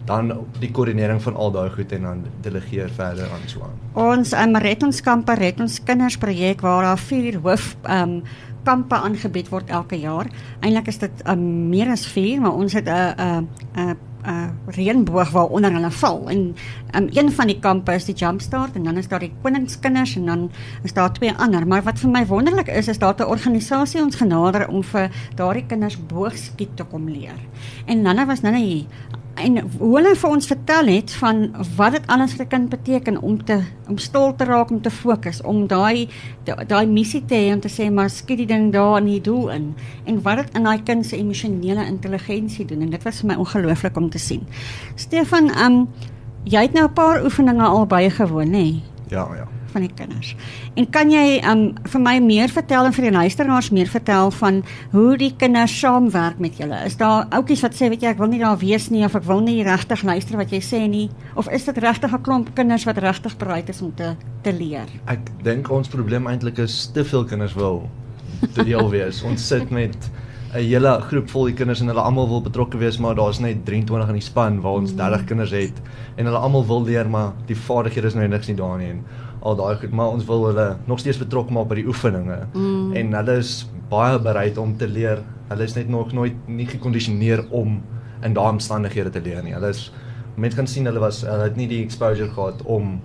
dan 0.09 0.33
die 0.59 0.73
koördinering 0.75 1.21
van 1.23 1.37
al 1.39 1.53
daai 1.55 1.71
goed 1.77 1.93
en 1.95 2.07
dan 2.09 2.23
delegeer 2.43 2.91
verder 2.97 3.31
aan 3.31 3.47
so 3.51 3.63
aan. 3.63 3.77
Ons 4.01 4.33
um, 4.35 4.57
red 4.65 4.83
ons 4.83 5.03
kampe, 5.07 5.37
red 5.39 5.61
ons 5.63 5.79
kinders 5.87 6.19
projek 6.19 6.65
waar 6.67 6.89
daar 6.89 7.03
vier 7.05 7.39
hoof 7.45 7.75
um 7.87 8.21
kampe 8.63 8.95
aangebied 8.95 9.49
word 9.49 9.71
elke 9.71 9.99
jaar. 10.01 10.27
Eintlik 10.61 10.87
is 10.87 10.99
dit 10.99 11.27
um, 11.29 11.69
meer 11.69 11.91
as 11.91 12.07
4, 12.07 12.41
maar 12.41 12.53
ons 12.53 12.73
het 12.73 12.89
'n 12.89 13.15
'n 13.19 13.49
'n 13.77 13.97
'n 14.27 14.53
reënboog 14.67 15.31
waaronder 15.31 15.73
hulle 15.73 15.91
val. 15.91 16.29
En 16.31 16.55
um, 16.97 17.09
een 17.13 17.33
van 17.33 17.47
die 17.47 17.59
kampe 17.59 17.95
is 17.95 18.05
die 18.05 18.15
Jumpstart 18.15 18.75
en 18.75 18.85
dan 18.85 18.97
is 18.97 19.09
daar 19.09 19.21
die 19.21 19.33
Koningskinders 19.43 20.17
en 20.17 20.27
dan 20.27 20.51
is 20.83 20.93
daar 20.93 21.13
twee 21.13 21.33
ander. 21.33 21.67
Maar 21.67 21.83
wat 21.83 21.99
vir 21.99 22.11
my 22.11 22.27
wonderlik 22.27 22.69
is, 22.69 22.89
is 22.89 22.99
daar 22.99 23.15
'n 23.19 23.23
organisasie 23.23 24.03
ons 24.03 24.17
genader 24.17 24.69
om 24.69 24.83
vir 24.85 25.11
daardie 25.35 25.67
kinders 25.67 26.07
boogskiet 26.07 26.77
te 26.77 26.85
kom 26.85 27.09
leer. 27.09 27.39
En 27.87 28.03
Nanna 28.03 28.27
was 28.27 28.41
nou 28.41 28.57
hier 28.57 28.85
en 29.35 29.59
hoe 29.79 29.97
hulle 29.97 30.15
vir 30.17 30.31
ons 30.31 30.47
vertel 30.47 30.87
het 30.87 31.13
van 31.21 31.43
wat 31.77 31.93
dit 31.93 32.07
alles 32.07 32.33
vir 32.35 32.45
'n 32.45 32.49
kind 32.49 32.69
beteken 32.69 33.23
om 33.23 33.45
te 33.45 33.61
om 33.89 33.99
stil 33.99 34.35
te 34.37 34.45
raak 34.45 34.71
om 34.71 34.81
te 34.83 34.91
fokus 34.91 35.43
om 35.43 35.67
daai 35.67 36.09
da- 36.45 36.65
daai 36.65 36.87
missie 36.87 37.25
te 37.25 37.35
hê 37.35 37.53
om 37.55 37.61
te 37.61 37.69
sê 37.69 37.91
maar 37.93 38.11
skiet 38.11 38.39
die 38.39 38.47
ding 38.47 38.73
daar 38.73 38.99
in 38.99 39.07
die 39.07 39.21
doel 39.21 39.51
in 39.51 39.75
en 40.05 40.23
wat 40.23 40.37
dit 40.37 40.57
in 40.57 40.63
daai 40.65 40.83
kind 40.83 41.07
se 41.07 41.17
emosionele 41.17 41.87
intelligensie 41.87 42.65
doen 42.67 42.81
en 42.83 42.91
dit 42.91 43.03
was 43.03 43.21
vir 43.21 43.27
my 43.29 43.35
ongelooflik 43.35 43.97
om 43.97 44.11
te 44.11 44.19
sien. 44.19 44.47
Stefan, 44.95 45.51
um 45.65 45.89
jy 46.45 46.61
het 46.63 46.73
nou 46.73 46.85
'n 46.89 46.93
paar 46.93 47.25
oefeninge 47.25 47.63
al 47.65 47.87
bygewoon 47.87 48.51
nê 48.51 48.81
Ja, 49.09 49.29
ja. 49.35 49.60
Van 49.71 49.85
die 49.87 49.93
kinders. 49.95 50.35
En 50.75 50.89
kan 50.91 51.11
jy 51.13 51.41
um 51.51 51.65
vir 51.93 52.01
my 52.01 52.19
meer 52.25 52.53
vertel 52.53 52.89
en 52.89 52.97
vir 52.97 53.09
die 53.09 53.15
luisteraars 53.15 53.71
meer 53.75 53.91
vertel 53.91 54.31
van 54.31 54.63
hoe 54.93 55.17
die 55.21 55.33
kinders 55.37 55.79
saamwerk 55.81 56.39
met 56.39 56.59
julle? 56.61 56.83
Is 56.87 56.99
daar 57.01 57.27
ouppies 57.31 57.63
wat 57.67 57.75
sê 57.79 57.91
weet 57.93 58.03
jy 58.03 58.15
ek 58.15 58.23
wil 58.23 58.33
nie 58.33 58.43
daar 58.43 58.59
wees 58.61 58.91
nie 58.91 59.05
of 59.05 59.17
ek 59.19 59.27
wil 59.29 59.41
nie 59.41 59.63
regtig 59.67 60.03
luister 60.03 60.37
wat 60.41 60.53
jy 60.53 60.61
sê 60.65 60.85
nie 60.91 61.09
of 61.35 61.49
is 61.49 61.65
dit 61.65 61.79
regtig 61.79 62.13
'n 62.13 62.23
klomp 62.23 62.55
kinders 62.55 62.85
wat 62.85 62.99
regtig 62.99 63.37
bereid 63.37 63.69
is 63.69 63.83
om 63.83 63.95
te 63.95 64.15
te 64.43 64.53
leer? 64.53 64.89
Ek 65.07 65.21
dink 65.43 65.71
ons 65.71 65.89
probleem 65.89 66.27
eintlik 66.27 66.59
is 66.59 66.91
te 66.95 67.05
veel 67.05 67.25
kinders 67.25 67.55
wil 67.55 67.89
te 68.55 68.65
deel 68.65 68.91
wees. 68.91 69.23
ons 69.31 69.47
sit 69.47 69.71
met 69.71 70.11
'n 70.51 70.65
hele 70.67 71.01
groep 71.01 71.29
vol 71.31 71.45
die 71.47 71.55
kinders 71.55 71.81
en 71.81 71.87
hulle 71.87 72.03
almal 72.03 72.27
wil 72.29 72.41
betrokke 72.43 72.79
wees, 72.79 72.99
maar 72.99 73.15
daar's 73.15 73.39
net 73.39 73.65
23 73.65 74.09
in 74.09 74.17
die 74.19 74.25
span 74.25 74.61
waar 74.61 74.81
ons 74.81 74.97
30 74.99 75.25
kinders 75.25 75.53
het 75.55 75.77
en 76.17 76.27
hulle 76.27 76.39
almal 76.39 76.67
wil 76.67 76.83
leer, 76.83 77.07
maar 77.09 77.33
die 77.47 77.57
vaardighede 77.57 78.07
is 78.07 78.17
nou 78.19 78.27
niks 78.29 78.51
nie 78.51 78.57
daar 78.59 78.79
nie 78.79 78.97
al 79.41 79.57
daai 79.57 79.77
goed, 79.81 79.91
maar 79.91 80.09
ons 80.09 80.25
wil 80.29 80.47
hulle 80.51 80.77
nog 80.87 80.99
steeds 80.99 81.19
betrokke 81.19 81.53
maak 81.53 81.69
by 81.69 81.81
die 81.81 81.87
oefeninge. 81.87 82.39
Mm. 82.53 82.93
En 82.97 83.15
hulle 83.21 83.39
is 83.41 83.55
baie 83.91 84.19
bereid 84.21 84.59
om 84.59 84.77
te 84.77 84.89
leer. 84.89 85.23
Hulle 85.49 85.67
is 85.67 85.75
net 85.75 85.89
nog 85.89 86.13
nooit 86.13 86.37
nie 86.47 86.67
gekondisioneer 86.67 87.47
om 87.51 87.81
in 88.23 88.37
daai 88.37 88.51
omstandighede 88.53 89.11
te 89.11 89.23
leer 89.25 89.43
nie. 89.43 89.55
Hulle 89.57 89.73
is 89.73 89.89
mense 90.41 90.57
kan 90.57 90.69
sien 90.71 90.87
hulle 90.89 91.01
was 91.03 91.23
hulle 91.27 91.49
het 91.49 91.57
nie 91.57 91.69
die 91.69 91.83
exposure 91.85 92.31
gehad 92.31 92.63
om 92.65 93.01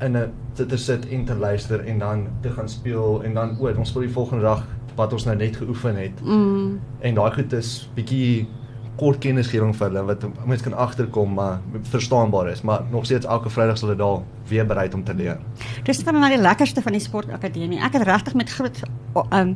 in 0.00 0.16
'n 0.16 0.32
te, 0.54 0.66
te 0.66 0.76
sit 0.76 1.08
en 1.08 1.24
te 1.24 1.34
luister 1.34 1.80
en 1.84 1.98
dan 1.98 2.26
te 2.42 2.50
gaan 2.50 2.68
speel 2.68 3.22
en 3.24 3.34
dan 3.34 3.56
o, 3.60 3.68
ons 3.68 3.88
speel 3.88 4.02
die 4.02 4.12
volgende 4.12 4.42
dag 4.42 4.64
wat 4.96 5.12
ons 5.12 5.24
nou 5.24 5.36
net 5.36 5.56
geoefen 5.56 5.96
het. 5.96 6.24
Mm. 6.24 6.80
En 7.00 7.14
daai 7.14 7.32
goed 7.32 7.52
is 7.52 7.88
bietjie 7.94 8.48
kort 8.96 9.18
kennisgewing 9.20 9.74
vir 9.76 9.90
hulle 9.90 10.04
wat 10.08 10.24
mense 10.46 10.64
kan 10.64 10.74
agterkom 10.74 11.34
maar 11.34 11.60
verstaanbaar 11.82 12.48
is, 12.48 12.62
maar 12.62 12.82
nog 12.90 13.04
steeds 13.04 13.26
elke 13.26 13.50
Vrydag 13.50 13.78
sal 13.78 13.88
hulle 13.88 14.00
daar 14.00 14.22
weer 14.48 14.66
bereid 14.66 14.94
om 14.94 15.04
te 15.04 15.14
leer. 15.14 15.38
Dis 15.84 16.02
van 16.06 16.20
my 16.20 16.28
die 16.28 16.40
lekkerste 16.40 16.82
van 16.82 16.92
die 16.92 17.02
sportakademie. 17.02 17.80
Ek 17.82 17.98
het 17.98 18.06
regtig 18.08 18.34
met 18.34 18.50
groot 18.50 18.82
um 19.32 19.54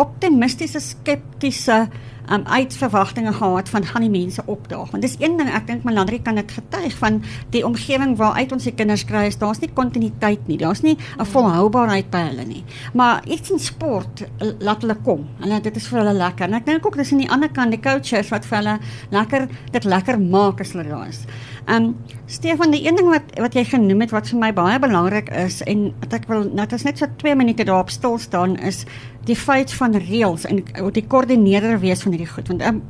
optimistiese 0.00 0.80
skeptiese 0.82 1.88
um 2.30 2.44
uitverwagtinge 2.46 3.32
gehad 3.32 3.68
van 3.68 3.84
gaan 3.84 4.04
die 4.04 4.10
mense 4.10 4.42
opdaag. 4.46 4.90
Want 4.90 5.02
dis 5.02 5.16
een 5.18 5.36
ding 5.38 5.48
ek 5.50 5.66
dink 5.66 5.84
Melandri 5.84 6.20
kan 6.22 6.38
dit 6.38 6.52
getuig 6.52 6.94
van 6.98 7.18
die 7.50 7.64
omgewing 7.66 8.16
waaruit 8.16 8.52
ons 8.52 8.68
die 8.68 8.74
kinders 8.74 9.04
kry. 9.04 9.24
Daar's 9.38 9.62
nie 9.62 9.70
kontinuïteit 9.74 10.46
nie. 10.46 10.58
Daar's 10.58 10.82
nie 10.82 10.96
'n 11.18 11.26
volhoubaarheid 11.26 12.10
by 12.10 12.22
hulle 12.30 12.44
nie. 12.44 12.64
Maar 12.94 13.26
iets 13.26 13.50
in 13.50 13.58
sport 13.58 14.24
laat 14.58 14.82
hulle 14.82 14.96
kom. 15.04 15.26
Hulle 15.40 15.60
dit 15.60 15.76
is 15.76 15.86
vir 15.88 15.98
hulle 15.98 16.14
lekker. 16.14 16.46
En 16.46 16.54
ek 16.54 16.66
dink 16.66 16.86
ook 16.86 16.96
dis 16.96 17.12
aan 17.12 17.18
die 17.18 17.30
ander 17.30 17.50
kant 17.50 17.70
die 17.70 17.80
coaches 17.80 18.28
wat 18.28 18.46
vir 18.46 18.58
hulle 18.58 18.78
lekker 19.10 19.48
dit 19.70 19.84
lekker 19.84 20.20
maak 20.20 20.60
as 20.60 20.72
hulle 20.72 20.88
daar 20.88 21.08
is. 21.08 21.26
Um 21.68 21.96
Stefan, 22.26 22.70
die 22.70 22.86
een 22.86 22.96
ding 22.96 23.08
wat 23.10 23.32
wat 23.38 23.54
jy 23.54 23.64
genoem 23.64 24.04
het 24.04 24.14
wat 24.14 24.28
vir 24.30 24.38
my 24.38 24.52
baie 24.54 24.78
belangrik 24.78 25.30
is 25.34 25.60
en 25.66 25.90
wat 26.00 26.14
ek 26.20 26.28
wil 26.30 26.46
net 26.54 26.72
as 26.72 26.86
net 26.86 26.98
so 26.98 27.10
2 27.22 27.34
minute 27.36 27.64
daarop 27.66 27.90
stil 27.90 28.18
staan 28.18 28.56
is 28.56 28.84
die 29.28 29.36
feit 29.36 29.72
van 29.74 29.96
reëls 29.98 30.46
en 30.48 30.62
die 30.94 31.06
koördineerder 31.06 31.80
wees 31.82 32.02
van 32.02 32.16
hierdie 32.16 32.30
goed. 32.30 32.48
Want 32.48 32.64
um, 32.64 32.82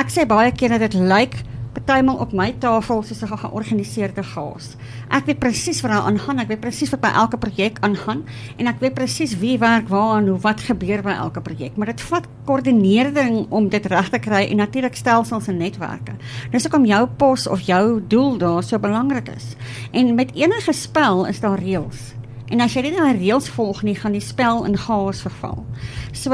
ek 0.00 0.10
sê 0.10 0.26
baie 0.26 0.52
keer 0.52 0.74
dat 0.74 0.88
dit 0.88 0.98
lyk 0.98 1.12
like, 1.12 1.44
partymal 1.72 2.16
op 2.16 2.32
my 2.32 2.52
tafel 2.58 3.02
soos 3.02 3.22
'n 3.22 3.36
georganiseerde 3.38 4.22
chaos. 4.22 4.76
Ek 5.10 5.26
weet 5.26 5.38
presies 5.38 5.80
wat 5.80 5.90
daar 5.90 6.02
aangaan, 6.02 6.38
ek 6.38 6.48
weet 6.48 6.60
presies 6.60 6.90
wat 6.90 7.00
by 7.00 7.08
elke 7.14 7.36
projek 7.36 7.78
aangaan 7.80 8.24
en 8.56 8.66
ek 8.66 8.80
weet 8.80 8.94
presies 8.94 9.38
wie 9.38 9.58
werk 9.58 9.88
waar 9.88 10.18
en 10.18 10.28
hoe 10.28 10.38
wat 10.38 10.60
gebeur 10.60 11.02
by 11.02 11.10
elke 11.10 11.40
projek, 11.40 11.76
maar 11.76 11.86
dit 11.86 12.00
vat 12.00 12.26
koördinering 12.44 13.46
om 13.50 13.68
dit 13.68 13.86
reg 13.86 14.08
te 14.08 14.18
kry 14.18 14.48
en 14.50 14.56
natuurlik 14.56 14.96
stelsels 14.96 15.48
en 15.48 15.56
netwerke. 15.56 16.12
Dis 16.50 16.62
hoekom 16.62 16.84
jou 16.84 17.06
pos 17.06 17.46
of 17.46 17.60
jou 17.60 18.02
doel 18.08 18.38
daar 18.38 18.62
so 18.62 18.78
belangrik 18.78 19.28
is. 19.28 19.56
En 19.92 20.14
met 20.14 20.34
enige 20.34 20.72
spel 20.72 21.26
is 21.26 21.40
daar 21.40 21.58
reëls. 21.58 22.14
En 22.48 22.60
as 22.60 22.72
jy 22.74 22.82
nie 22.82 22.96
daai 22.96 23.18
reëls 23.18 23.48
volg 23.48 23.82
nie, 23.82 23.94
gaan 23.94 24.12
die 24.12 24.24
spel 24.24 24.64
in 24.64 24.76
chaos 24.76 25.20
verval. 25.20 25.66
So 26.12 26.32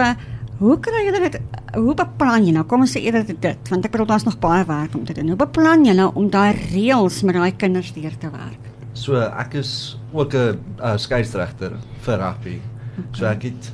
Hoe 0.58 0.76
kry 0.78 1.00
jy 1.02 1.12
dit? 1.16 1.36
Hoe 1.74 1.94
beplan 1.98 2.44
jy 2.46 2.52
nou? 2.54 2.62
Kom 2.70 2.84
ons 2.84 2.92
sê 2.94 3.00
eerder 3.02 3.24
dit, 3.26 3.70
want 3.70 3.86
ek 3.86 3.90
bedoel 3.90 4.06
daar's 4.12 4.26
nog 4.26 4.36
baie 4.42 4.62
werk 4.68 4.94
om 4.94 5.02
te 5.06 5.16
doen. 5.16 5.32
Hoe 5.32 5.40
beplan 5.40 5.82
jy 5.86 5.96
nou 5.98 6.12
om 6.14 6.28
daai 6.30 6.54
reëls 6.70 7.22
met 7.26 7.34
daai 7.34 7.56
kinders 7.58 7.90
deur 7.96 8.14
te 8.22 8.30
werk? 8.30 8.68
So 8.94 9.18
ek 9.18 9.56
is 9.58 9.98
ook 10.12 10.34
'n 10.34 10.60
uh, 10.78 10.96
skeieregter 10.96 11.74
vir 12.06 12.18
rugby. 12.18 12.60
Okay. 12.94 13.18
So 13.18 13.26
ek 13.26 13.42
het 13.42 13.72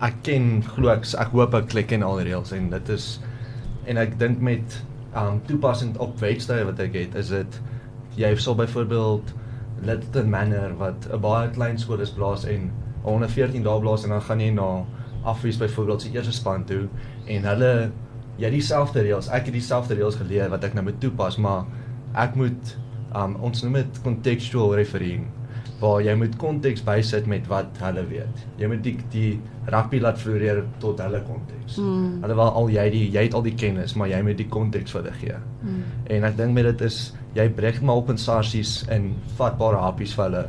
ek 0.00 0.20
ken 0.22 0.62
glo 0.62 0.92
ek 0.92 1.08
ek 1.16 1.32
hoop 1.32 1.54
ek 1.54 1.68
klik 1.72 1.92
in 1.92 2.02
al 2.02 2.20
die 2.20 2.28
reëls 2.28 2.52
en 2.52 2.68
dit 2.70 2.88
is 2.88 3.20
en 3.86 3.96
ek 3.96 4.18
dink 4.18 4.40
met 4.40 4.82
um 5.16 5.40
toepassing 5.48 5.96
op 5.98 6.20
wedstryde 6.20 6.68
wat 6.68 6.78
ek 6.78 6.94
het, 6.94 7.14
is 7.14 7.28
dit 7.32 7.60
jy 8.16 8.36
sal 8.36 8.54
byvoorbeeld 8.54 9.32
Littleton 9.80 10.30
Manor 10.30 10.76
wat 10.76 11.08
'n 11.08 11.20
baie 11.20 11.48
klein 11.50 11.78
skool 11.78 12.00
is 12.00 12.10
blaas 12.10 12.44
en 12.44 12.70
114 13.02 13.62
dae 13.62 13.80
blaas 13.80 14.04
en 14.04 14.10
dan 14.10 14.22
gaan 14.22 14.40
jy 14.40 14.50
na 14.50 14.84
afwies 15.32 15.60
byvoorbeeld 15.60 16.04
se 16.04 16.12
eerste 16.14 16.34
span 16.36 16.66
toe 16.68 16.84
en 17.26 17.48
hulle 17.52 17.72
jy 18.38 18.50
dieselfde 18.54 19.02
reëls 19.06 19.30
ek 19.34 19.50
het 19.50 19.56
dieselfde 19.58 19.98
reëls 19.98 20.18
geleer 20.20 20.52
wat 20.52 20.64
ek 20.68 20.76
nou 20.78 20.86
moet 20.88 21.00
toepas 21.02 21.38
maar 21.42 21.66
ek 22.18 22.38
moet 22.38 22.76
um, 23.16 23.36
ons 23.48 23.64
noem 23.64 23.80
dit 23.80 24.00
contextual 24.04 24.76
refereeing 24.78 25.26
waar 25.78 26.00
jy 26.02 26.14
moet 26.18 26.34
konteks 26.40 26.82
bysit 26.86 27.28
met 27.30 27.46
wat 27.50 27.76
hulle 27.84 28.02
weet 28.10 28.42
jy 28.58 28.70
moet 28.70 28.82
die 28.82 28.96
die 29.12 29.30
rugby 29.70 30.00
laat 30.02 30.18
floreer 30.18 30.64
tot 30.82 30.98
hulle 31.02 31.20
konteks 31.26 31.78
mm. 31.78 32.16
hulle 32.24 32.38
wil 32.40 32.50
al 32.62 32.72
jy 32.74 32.86
die 32.94 33.04
jy 33.14 33.28
het 33.28 33.36
al 33.38 33.46
die 33.46 33.54
kennis 33.58 33.94
maar 33.98 34.10
jy 34.10 34.18
moet 34.26 34.40
die 34.40 34.48
konteks 34.50 34.94
vir 34.94 35.04
hulle 35.04 35.14
gee 35.20 35.38
mm. 35.38 35.84
en 36.16 36.26
ek 36.30 36.38
dink 36.40 36.56
met 36.56 36.66
dit 36.72 36.86
is 36.88 36.98
jy 37.38 37.46
breek 37.54 37.78
maar 37.82 38.02
op 38.02 38.10
in 38.14 38.18
sarsies 38.18 38.80
en 38.94 39.12
vatbare 39.38 39.78
hapies 39.84 40.16
vir 40.18 40.26
hulle 40.26 40.44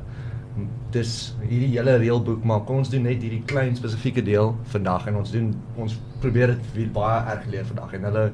dis 0.93 1.15
hierdie 1.43 1.73
hele 1.75 1.97
reëlboek 2.01 2.45
maar 2.49 2.63
kom 2.67 2.81
ons 2.83 2.89
doen 2.89 3.03
net 3.05 3.21
hierdie 3.21 3.43
klein 3.49 3.75
spesifieke 3.77 4.23
deel 4.25 4.55
vandag 4.73 5.07
en 5.11 5.19
ons 5.21 5.33
doen 5.33 5.51
ons 5.77 5.97
probeer 6.23 6.55
dit 6.75 6.93
baie 6.93 7.19
erg 7.33 7.45
leer 7.51 7.67
vandag 7.69 7.93
en 7.97 8.09
hulle 8.09 8.25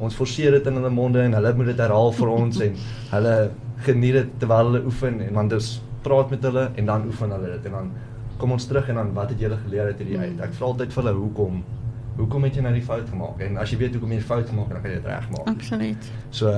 ons 0.00 0.16
forceer 0.16 0.56
dit 0.56 0.70
in 0.70 0.80
hulle 0.80 0.92
monde 0.96 1.20
en 1.20 1.36
hulle 1.36 1.52
moet 1.58 1.72
dit 1.72 1.82
herhaal 1.84 2.12
vir 2.16 2.32
ons 2.32 2.60
en 2.66 2.78
hulle 3.10 3.34
geniet 3.84 4.16
dit 4.16 4.38
terwyl 4.40 4.70
hulle 4.70 4.84
oefen 4.88 5.20
en 5.26 5.40
dan 5.40 5.52
dis 5.52 5.74
praat 6.04 6.32
met 6.32 6.46
hulle 6.48 6.70
en 6.80 6.88
dan 6.92 7.04
oefen 7.10 7.36
hulle 7.36 7.52
dit 7.56 7.68
en 7.68 7.76
dan 7.78 7.92
kom 8.40 8.56
ons 8.56 8.66
terug 8.66 8.88
en 8.88 9.00
dan 9.00 9.12
wat 9.16 9.34
het 9.34 9.42
julle 9.44 9.58
geleer 9.66 9.90
uit 9.92 9.98
hierdie 10.00 10.18
uit? 10.18 10.38
Ek 10.40 10.54
vra 10.56 10.70
altyd 10.72 10.94
vir 10.94 11.02
hulle 11.02 11.16
hoekom? 11.18 11.58
Hoekom 12.20 12.46
het 12.46 12.56
jy 12.56 12.64
nou 12.64 12.72
die 12.74 12.84
fout 12.84 13.08
gemaak? 13.08 13.42
En 13.44 13.58
as 13.60 13.72
jy 13.72 13.80
weet 13.82 13.96
hoekom 13.96 14.14
jy 14.14 14.20
die 14.22 14.28
fout 14.30 14.48
gemaak 14.48 14.70
het 14.70 14.78
dan 14.78 14.84
kan 14.84 14.94
jy 14.94 15.00
dit 15.00 15.10
regmaak. 15.10 15.50
Absoluut. 15.52 16.08
So 16.36 16.54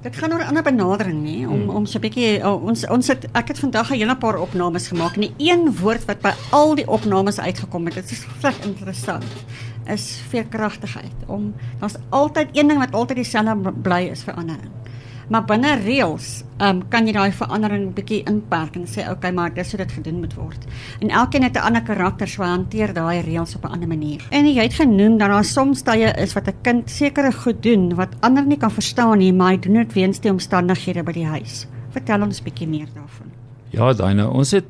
Dit 0.00 0.16
gaan 0.16 0.32
oor 0.32 0.40
'n 0.40 0.48
ander 0.48 0.62
benadering 0.62 1.20
nê 1.22 1.46
om 1.46 1.60
hmm. 1.60 1.76
om 1.76 1.86
so 1.86 1.98
'n 1.98 2.00
bietjie 2.00 2.40
oh, 2.46 2.64
ons 2.64 2.86
ons 2.88 3.06
het 3.06 3.28
ek 3.32 3.48
het 3.48 3.58
vandag 3.58 3.90
'n 3.90 4.00
hele 4.00 4.16
paar 4.16 4.40
opnames 4.40 4.88
gemaak 4.88 5.14
en 5.14 5.20
die 5.20 5.34
een 5.36 5.76
woord 5.76 6.04
wat 6.04 6.20
by 6.20 6.32
al 6.50 6.74
die 6.74 6.88
opnames 6.88 7.40
uitgekom 7.40 7.84
het, 7.84 7.94
dit 7.94 8.10
is 8.10 8.24
vrek 8.38 8.64
interessant, 8.64 9.24
is 9.86 10.22
veerkragtigheid. 10.28 11.12
Om 11.26 11.54
daar's 11.78 12.00
altyd 12.08 12.48
een 12.52 12.68
ding 12.68 12.78
wat 12.78 12.92
altyd 12.92 13.16
dieselfde 13.16 13.72
bly 13.72 14.08
is 14.10 14.22
verandering 14.22 14.79
maar 15.30 15.44
binne 15.46 15.76
reëls 15.78 16.42
um, 16.58 16.80
kan 16.90 17.06
jy 17.06 17.12
daai 17.14 17.30
verandering 17.34 17.90
bietjie 17.94 18.24
inperk 18.28 18.74
en 18.78 18.86
sê 18.90 19.04
okay 19.12 19.30
maar 19.34 19.52
dis 19.54 19.70
hoe 19.70 19.78
dit 19.78 19.92
gedoen 19.94 20.18
moet 20.24 20.34
word. 20.34 20.64
En 21.00 21.12
elkeen 21.22 21.46
het 21.46 21.56
'n 21.56 21.66
ander 21.68 21.82
karakter 21.82 22.28
so 22.28 22.42
hanteer 22.42 22.92
daai 22.92 23.22
reëls 23.22 23.54
op 23.56 23.64
'n 23.64 23.72
ander 23.72 23.88
manier. 23.88 24.26
En 24.30 24.46
jy 24.46 24.62
het 24.62 24.74
genoem 24.74 25.18
dat 25.18 25.28
daar 25.28 25.44
soms 25.44 25.82
tye 25.82 26.12
is 26.18 26.34
wat 26.34 26.48
'n 26.48 26.54
kind 26.62 26.90
sekere 26.90 27.32
goed 27.32 27.62
doen 27.62 27.94
wat 27.94 28.16
ander 28.20 28.46
nie 28.46 28.58
kan 28.58 28.70
verstaan 28.70 29.18
nie, 29.18 29.32
maar 29.32 29.50
hy 29.50 29.58
doen 29.58 29.74
dit 29.74 29.92
weens 29.92 30.20
die 30.20 30.30
omstandighede 30.30 31.02
by 31.02 31.12
die 31.12 31.26
huis. 31.26 31.66
Vertel 31.90 32.22
ons 32.22 32.42
bietjie 32.42 32.68
meer 32.68 32.88
daarvan. 32.94 33.30
Ja, 33.70 33.92
daai 33.92 34.14
nou, 34.14 34.32
ons 34.32 34.50
het 34.50 34.64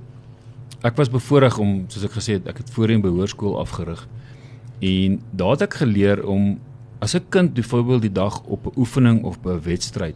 ek 0.83 0.97
was 0.97 1.11
bevoorreg 1.11 1.59
om 1.59 1.85
soos 1.89 2.05
ek 2.05 2.13
gesê 2.13 2.33
het, 2.33 2.47
ek 2.47 2.59
het 2.59 2.71
voorheen 2.71 3.01
behoorskool 3.01 3.59
afgerig. 3.59 4.09
En 4.81 5.21
daar 5.31 5.51
het 5.51 5.63
ek 5.63 5.75
geleer 5.75 6.27
om 6.27 6.59
as 7.01 7.15
'n 7.15 7.29
kind 7.29 7.55
byvoorbeeld 7.55 8.03
die 8.03 8.13
dag 8.13 8.43
op 8.45 8.67
'n 8.67 8.79
oefening 8.79 9.25
of 9.25 9.39
'n 9.45 9.61
wedstryd 9.63 10.15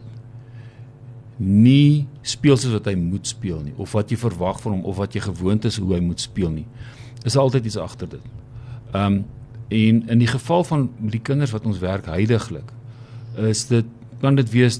nie 1.37 2.07
speel 2.21 2.57
soos 2.57 2.77
wat 2.77 2.87
hy 2.87 2.95
moet 2.95 3.27
speel 3.27 3.59
nie 3.63 3.73
of 3.81 3.91
wat 3.97 4.11
jy 4.11 4.17
verwag 4.19 4.61
van 4.63 4.77
hom 4.77 4.85
of 4.87 4.99
wat 5.01 5.15
jy 5.15 5.23
gewoond 5.25 5.65
is 5.67 5.79
hoe 5.81 5.93
hy 5.93 6.01
moet 6.03 6.21
speel 6.23 6.51
nie. 6.53 6.65
Is 7.27 7.35
altyd 7.35 7.65
iets 7.65 7.79
agter 7.81 8.09
dit. 8.17 8.29
Ehm 8.93 9.05
um, 9.05 9.23
en 9.65 10.03
in 10.13 10.19
die 10.21 10.29
geval 10.29 10.61
van 10.63 10.83
die 11.09 11.19
kinders 11.19 11.49
wat 11.51 11.63
ons 11.65 11.79
werk 11.81 12.05
heidaglik 12.05 12.67
is 13.49 13.63
dit 13.67 13.85
kan 14.21 14.35
dit 14.37 14.51
wees 14.53 14.77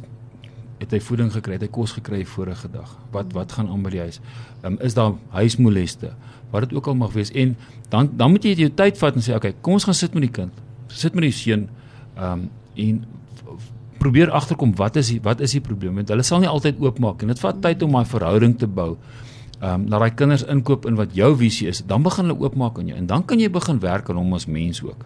het 0.77 0.91
hy 0.91 0.99
voeding 1.01 1.31
gekry, 1.33 1.55
het 1.55 1.63
hy 1.65 1.69
kos 1.73 1.95
gekry 1.95 2.19
vorige 2.27 2.69
dag. 2.71 2.91
Wat 3.11 3.31
wat 3.33 3.55
gaan 3.55 3.71
aan 3.71 3.83
by 3.83 3.95
die 3.95 4.03
huis? 4.03 4.19
Ehm 4.61 4.75
um, 4.75 4.79
is 4.85 4.93
daar 4.93 5.15
huismoleste? 5.33 6.13
Wat 6.51 6.67
dit 6.67 6.77
ook 6.77 6.87
al 6.87 6.95
mag 6.99 7.15
wees 7.15 7.31
en 7.31 7.55
dan 7.89 8.11
dan 8.13 8.31
moet 8.31 8.43
jy 8.43 8.53
jou 8.59 8.69
tyd 8.69 8.97
vat 9.01 9.15
en 9.15 9.25
sê 9.25 9.35
okay, 9.35 9.55
kom 9.61 9.79
ons 9.79 9.87
gaan 9.87 9.97
sit 9.97 10.13
met 10.13 10.27
die 10.27 10.31
kind. 10.31 10.53
Sit 10.87 11.15
met 11.15 11.27
die 11.27 11.35
seun 11.35 11.67
ehm 12.15 12.31
um, 12.31 12.49
en 12.75 13.03
probeer 14.05 14.31
agterkom 14.37 14.73
wat 14.77 14.99
is 15.01 15.11
die 15.13 15.19
wat 15.25 15.41
is 15.45 15.55
die 15.57 15.63
probleem 15.65 15.97
want 15.99 16.11
hulle 16.13 16.25
sal 16.25 16.43
nie 16.43 16.51
altyd 16.51 16.81
oopmaak 16.83 17.23
en 17.25 17.33
dit 17.33 17.45
vat 17.45 17.61
tyd 17.63 17.85
om 17.85 17.97
daai 17.97 18.09
verhouding 18.15 18.57
te 18.61 18.69
bou. 18.69 18.91
Ehm 19.61 19.85
um, 19.85 19.87
laat 19.91 20.05
daai 20.05 20.17
kinders 20.21 20.45
inkoop 20.51 20.85
in 20.89 20.99
wat 20.99 21.15
jou 21.17 21.31
visie 21.39 21.69
is, 21.71 21.81
dan 21.87 22.03
begin 22.05 22.29
hulle 22.29 22.45
oopmaak 22.45 22.79
aan 22.79 22.91
jou 22.91 22.97
en 22.99 23.07
dan 23.09 23.25
kan 23.25 23.41
jy 23.41 23.49
begin 23.49 23.79
werk 23.81 24.09
aan 24.11 24.19
hom 24.21 24.35
as 24.37 24.45
mens 24.45 24.83
ook. 24.83 25.05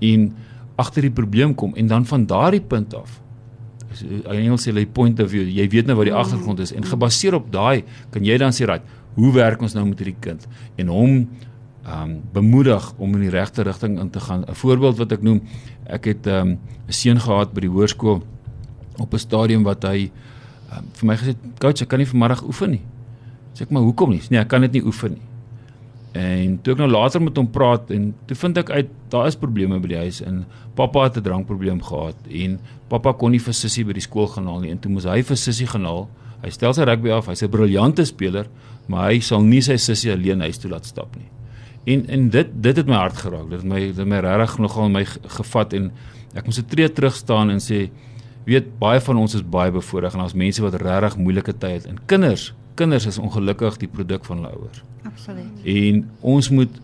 En 0.00 0.32
agter 0.80 1.06
die 1.06 1.14
probleem 1.14 1.54
kom 1.54 1.76
en 1.78 1.86
dan 1.86 2.06
van 2.10 2.26
daardie 2.26 2.64
punt 2.64 2.94
af 2.98 3.20
in 4.02 4.24
Engels 4.26 4.64
sê 4.64 4.72
hulle 4.72 4.86
point 4.90 5.20
of 5.22 5.30
view, 5.30 5.44
jy 5.46 5.66
weet 5.70 5.86
nou 5.86 5.96
wat 5.98 6.08
die 6.08 6.16
agtergrond 6.16 6.62
is 6.64 6.72
en 6.74 6.86
gebaseer 6.88 7.36
op 7.38 7.50
daai 7.52 7.84
kan 8.10 8.24
jy 8.26 8.38
dan 8.40 8.54
sê 8.56 8.66
right, 8.66 8.82
hoe 9.14 9.30
werk 9.36 9.62
ons 9.62 9.76
nou 9.76 9.84
met 9.86 10.00
hierdie 10.02 10.18
kind 10.24 10.48
en 10.80 10.90
hom 10.90 11.20
um, 11.86 12.22
bemoedig 12.32 12.92
om 12.96 13.14
in 13.14 13.20
die 13.20 13.30
regte 13.30 13.62
rigting 13.62 13.98
in 14.00 14.10
te 14.10 14.20
gaan. 14.20 14.44
'n 14.48 14.54
Voorbeeld 14.54 14.96
wat 14.96 15.12
ek 15.12 15.22
noem, 15.22 15.42
ek 15.86 16.04
het 16.04 16.26
ehm, 16.26 16.48
'n 16.48 16.50
um, 16.50 16.58
seun 16.88 17.20
gehad 17.20 17.52
by 17.52 17.60
die 17.60 17.70
hoërskool 17.70 18.22
op 18.98 19.12
'n 19.12 19.18
stadium 19.18 19.62
wat 19.62 19.82
hy 19.82 20.10
um, 20.72 20.84
vir 20.92 21.06
my 21.06 21.16
gesê, 21.16 21.34
"Coach, 21.58 21.82
ek 21.82 21.88
kan 21.88 21.98
nie 21.98 22.08
vanmiddag 22.08 22.44
oefen 22.44 22.70
nie." 22.70 22.82
Sê 23.54 23.62
ek, 23.62 23.70
"Maar 23.70 23.82
hoekom 23.82 24.10
nie?" 24.10 24.22
Nee, 24.30 24.40
ek 24.40 24.48
kan 24.48 24.60
dit 24.60 24.72
nie 24.72 24.84
oefen 24.84 25.10
nie. 25.12 25.22
En 26.14 26.60
toe 26.62 26.74
ek 26.74 26.78
nou 26.78 26.90
later 26.90 27.22
met 27.22 27.36
hom 27.36 27.50
praat 27.50 27.90
en 27.90 28.14
toe 28.26 28.36
vind 28.36 28.58
ek 28.58 28.70
uit 28.70 28.90
daar 29.10 29.26
is 29.26 29.36
probleme 29.36 29.80
by 29.80 29.88
die 29.88 29.96
huis 29.96 30.20
en 30.22 30.44
pappa 30.78 31.02
het 31.08 31.16
'n 31.16 31.22
drankprobleem 31.22 31.82
gehad 31.82 32.14
en 32.30 32.58
pappa 32.88 33.12
kon 33.12 33.30
nie 33.30 33.40
vir 33.40 33.54
sussie 33.54 33.84
by 33.84 33.92
die 33.92 34.00
skool 34.00 34.26
gaan 34.26 34.46
haal 34.46 34.60
nie 34.60 34.70
en 34.70 34.78
toe 34.78 34.90
moes 34.90 35.04
hy 35.04 35.22
vir 35.22 35.36
sussie 35.36 35.66
gaan 35.66 35.84
haal. 35.84 36.08
Hy 36.42 36.50
stel 36.50 36.74
sy 36.74 36.84
rugby 36.84 37.10
af, 37.10 37.26
hy's 37.26 37.42
'n 37.42 37.50
briljante 37.50 38.04
speler, 38.04 38.46
maar 38.86 39.10
hy 39.10 39.18
sal 39.20 39.42
nie 39.42 39.60
sy 39.60 39.76
sussie 39.76 40.12
alleen 40.12 40.40
huis 40.40 40.58
toe 40.58 40.70
laat 40.70 40.86
stap 40.86 41.16
nie. 41.16 41.33
En 41.84 42.06
en 42.06 42.28
dit 42.30 42.50
dit 42.66 42.76
het 42.76 42.86
my 42.86 42.96
hart 42.96 43.16
geraak. 43.16 43.48
Dit 43.50 43.60
het 43.62 43.68
my 43.68 43.80
dit 43.80 43.96
het 43.96 44.08
my 44.08 44.20
regtig 44.24 44.58
nogal 44.58 44.88
my 44.88 45.04
gevat 45.38 45.72
en 45.72 45.90
ek 46.34 46.44
moes 46.44 46.58
'n 46.58 46.66
tree 46.66 46.92
terug 46.92 47.14
staan 47.14 47.50
en 47.50 47.60
sê 47.60 47.90
weet 48.44 48.78
baie 48.78 49.00
van 49.00 49.16
ons 49.16 49.34
is 49.34 49.42
baie 49.42 49.70
bevoordeel 49.70 50.10
en 50.14 50.20
ons 50.20 50.34
mense 50.34 50.62
wat 50.62 50.74
regtig 50.74 51.16
moeilike 51.16 51.58
tye 51.58 51.78
het 51.78 51.86
en 51.86 51.98
kinders 52.06 52.54
kinders 52.74 53.06
is 53.06 53.18
ongelukkig 53.18 53.76
die 53.76 53.88
produk 53.88 54.24
van 54.24 54.36
hulle 54.36 54.50
ouers. 54.56 54.82
Absoluut. 55.04 55.64
En 55.64 56.10
ons 56.20 56.50
moet 56.50 56.80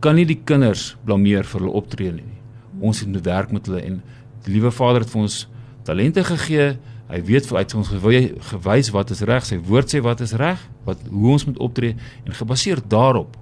kan 0.00 0.14
nie 0.14 0.26
die 0.26 0.40
kinders 0.44 0.96
blameer 1.04 1.44
vir 1.44 1.60
hulle 1.60 1.72
optrede 1.72 2.16
nie. 2.16 2.40
Ons 2.80 3.06
moet 3.06 3.24
werk 3.24 3.52
met 3.52 3.66
hulle 3.66 3.82
en 3.82 4.02
Die 4.44 4.54
liewe 4.54 4.72
Vader 4.72 5.04
het 5.04 5.12
vir 5.12 5.24
ons 5.26 5.42
talente 5.84 6.24
gegee. 6.24 6.72
Hy 7.10 7.20
weet 7.26 7.48
vir 7.50 7.60
uit 7.60 7.74
ons 7.76 7.90
gewys 7.90 8.90
wat 8.94 9.12
is 9.12 9.22
reg. 9.28 9.46
Sy 9.46 9.58
woord 9.66 9.92
sê 9.92 10.00
wat 10.04 10.22
is 10.24 10.32
reg, 10.38 10.60
wat 10.86 11.02
hoe 11.10 11.32
ons 11.34 11.46
moet 11.48 11.58
optree 11.60 11.96
en 12.24 12.36
gebaseer 12.36 12.80
daarop 12.88 13.36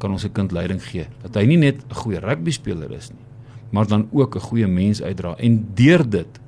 kan 0.00 0.10
ons 0.10 0.24
'n 0.24 0.32
kind 0.32 0.52
leiding 0.52 0.82
gee 0.82 1.06
dat 1.22 1.34
hy 1.34 1.44
nie 1.46 1.56
net 1.56 1.84
'n 1.84 1.94
goeie 1.94 2.20
rugby 2.20 2.50
speler 2.50 2.90
is 2.92 3.10
nie, 3.10 3.24
maar 3.70 3.86
dan 3.86 4.08
ook 4.12 4.36
'n 4.36 4.40
goeie 4.40 4.66
mens 4.66 5.02
uitdra 5.02 5.36
en 5.38 5.66
deur 5.74 6.08
dit 6.08 6.40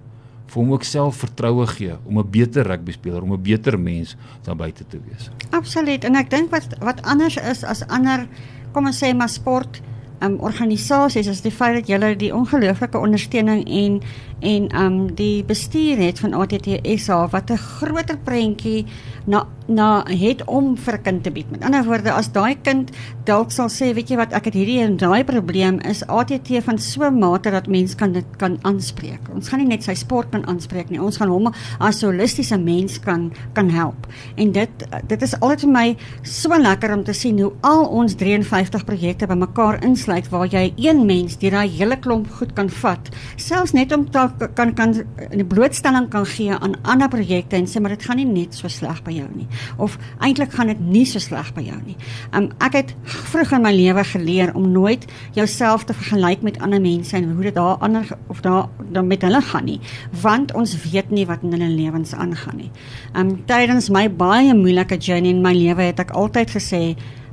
vir 0.53 0.61
hom 0.61 0.73
ook 0.73 0.85
selfvertroue 0.85 1.67
gee 1.67 1.95
om 2.05 2.19
'n 2.19 2.31
beter 2.31 2.67
rugby 2.67 2.93
speler, 2.93 3.23
om 3.23 3.33
'n 3.33 3.43
beter 3.43 3.79
mens 3.79 4.17
daar 4.43 4.57
buite 4.57 4.85
te 4.87 4.99
wees. 5.09 5.31
Absoluut. 5.51 6.05
En 6.05 6.15
ek 6.17 6.31
dink 6.31 6.51
wat 6.51 6.67
wat 6.81 7.03
anders 7.03 7.37
is 7.37 7.65
as 7.65 7.87
ander 7.89 8.27
kom 8.73 8.87
ons 8.87 8.99
sê 9.05 9.15
maar 9.15 9.29
sport 9.29 9.81
um, 10.23 10.39
organisasies 10.41 11.27
is 11.27 11.43
die 11.45 11.53
feit 11.53 11.75
dat 11.81 11.89
julle 11.91 12.17
die 12.17 12.33
ongelooflike 12.35 12.99
ondersteuning 12.99 13.65
en 13.67 14.01
en 14.43 14.69
um 14.77 15.15
die 15.15 15.45
bestuur 15.45 16.01
het 16.03 16.19
van 16.19 16.35
ATTSA 16.35 17.29
wat 17.31 17.51
'n 17.51 17.57
groter 17.57 18.19
prentjie 18.19 18.87
na 19.27 19.47
na 19.75 20.05
het 20.09 20.45
om 20.47 20.77
vir 20.77 20.95
'n 20.95 21.03
kind 21.03 21.23
te 21.23 21.31
bied. 21.31 21.51
Met 21.51 21.65
ander 21.65 21.85
woorde, 21.85 22.13
as 22.13 22.33
daai 22.33 22.57
kind 22.63 22.91
dalk 23.25 23.51
sal 23.51 23.69
sê, 23.69 23.95
weet 23.95 24.09
jy 24.09 24.17
wat, 24.17 24.33
ek 24.33 24.45
het 24.45 24.55
hierdie 24.55 24.81
en 24.81 24.97
daai 24.97 25.25
probleem, 25.25 25.81
is 25.81 26.03
ATT 26.07 26.63
van 26.65 26.79
so 26.79 27.05
'n 27.05 27.19
mate 27.19 27.51
dat 27.51 27.67
mens 27.67 27.95
kan 27.95 28.13
dit 28.13 28.25
kan 28.37 28.59
aanspreek. 28.63 29.21
Ons 29.35 29.49
gaan 29.49 29.61
nie 29.61 29.69
net 29.69 29.83
sy 29.83 29.95
sport 29.95 30.31
kan 30.31 30.47
aanspreek 30.47 30.91
nie, 30.91 31.01
ons 31.01 31.17
gaan 31.17 31.29
hom 31.29 31.53
as 31.81 32.03
holistiese 32.03 32.59
mens 32.59 32.99
kan 32.99 33.33
kan 33.55 33.71
help. 33.71 34.07
En 34.37 34.53
dit 34.53 34.71
dit 35.07 35.23
is 35.23 35.41
altyd 35.41 35.61
vir 35.61 35.71
my 35.71 35.97
so 36.23 36.49
lekker 36.49 36.93
om 36.93 37.05
te 37.05 37.13
sien 37.13 37.39
hoe 37.41 37.53
al 37.61 37.87
ons 37.87 38.15
53 38.15 38.85
projekte 38.85 39.27
bymekaar 39.27 39.83
insluit 39.85 40.29
waar 40.29 40.47
jy 40.47 40.73
een 40.77 41.07
mens 41.07 41.39
deur 41.39 41.51
daai 41.51 41.69
hele 41.69 41.97
klomp 41.97 42.31
goed 42.31 42.53
kan 42.53 42.71
vat, 42.71 43.09
selfs 43.37 43.73
net 43.73 43.93
om 43.93 44.11
te 44.11 44.29
kan 44.55 44.75
kan 44.75 44.95
'n 45.31 45.47
blootstelling 45.47 46.09
kan 46.09 46.27
gee 46.27 46.53
aan 46.53 46.75
ander 46.83 47.09
projekte 47.09 47.57
en 47.57 47.67
sê 47.67 47.81
maar 47.81 47.91
dit 47.91 48.03
gaan 48.03 48.17
nie 48.17 48.25
net 48.25 48.55
so 48.55 48.69
sleg 48.69 49.03
by 49.05 49.13
jou 49.13 49.29
nie 49.35 49.47
of 49.77 49.99
eintlik 50.19 50.53
gaan 50.53 50.67
dit 50.73 50.81
nie 50.81 51.05
so 51.07 51.19
sleg 51.19 51.53
by 51.55 51.65
jou 51.67 51.79
nie. 51.85 51.97
Um 52.37 52.51
ek 52.65 52.79
het 52.79 52.95
vroeg 53.03 53.53
in 53.59 53.63
my 53.63 53.73
lewe 53.75 54.05
geleer 54.05 54.55
om 54.55 54.71
nooit 54.73 55.07
jouself 55.35 55.85
te 55.85 55.95
vergelyk 55.95 56.43
met 56.43 56.59
ander 56.61 56.81
mense 56.81 57.17
en 57.17 57.31
hoe 57.33 57.43
dit 57.43 57.55
daar 57.55 57.77
ander 57.81 58.09
of 58.29 58.41
daar 58.41 58.69
dan 58.93 59.07
met 59.07 59.23
hulle 59.23 59.41
gaan 59.43 59.65
nie, 59.65 59.81
want 60.23 60.55
ons 60.55 60.77
weet 60.91 61.11
nie 61.11 61.27
wat 61.27 61.43
in 61.43 61.53
hulle 61.53 61.71
lewens 61.71 62.15
aangaan 62.15 62.57
nie. 62.57 62.71
Um 63.15 63.37
tydens 63.47 63.91
my 63.91 64.09
baie 64.11 64.55
moeilike 64.55 64.99
journey 64.99 65.31
in 65.31 65.43
my 65.43 65.55
lewe 65.55 65.91
het 65.93 66.01
ek 66.01 66.15
altyd 66.17 66.51
gesê 66.59 66.83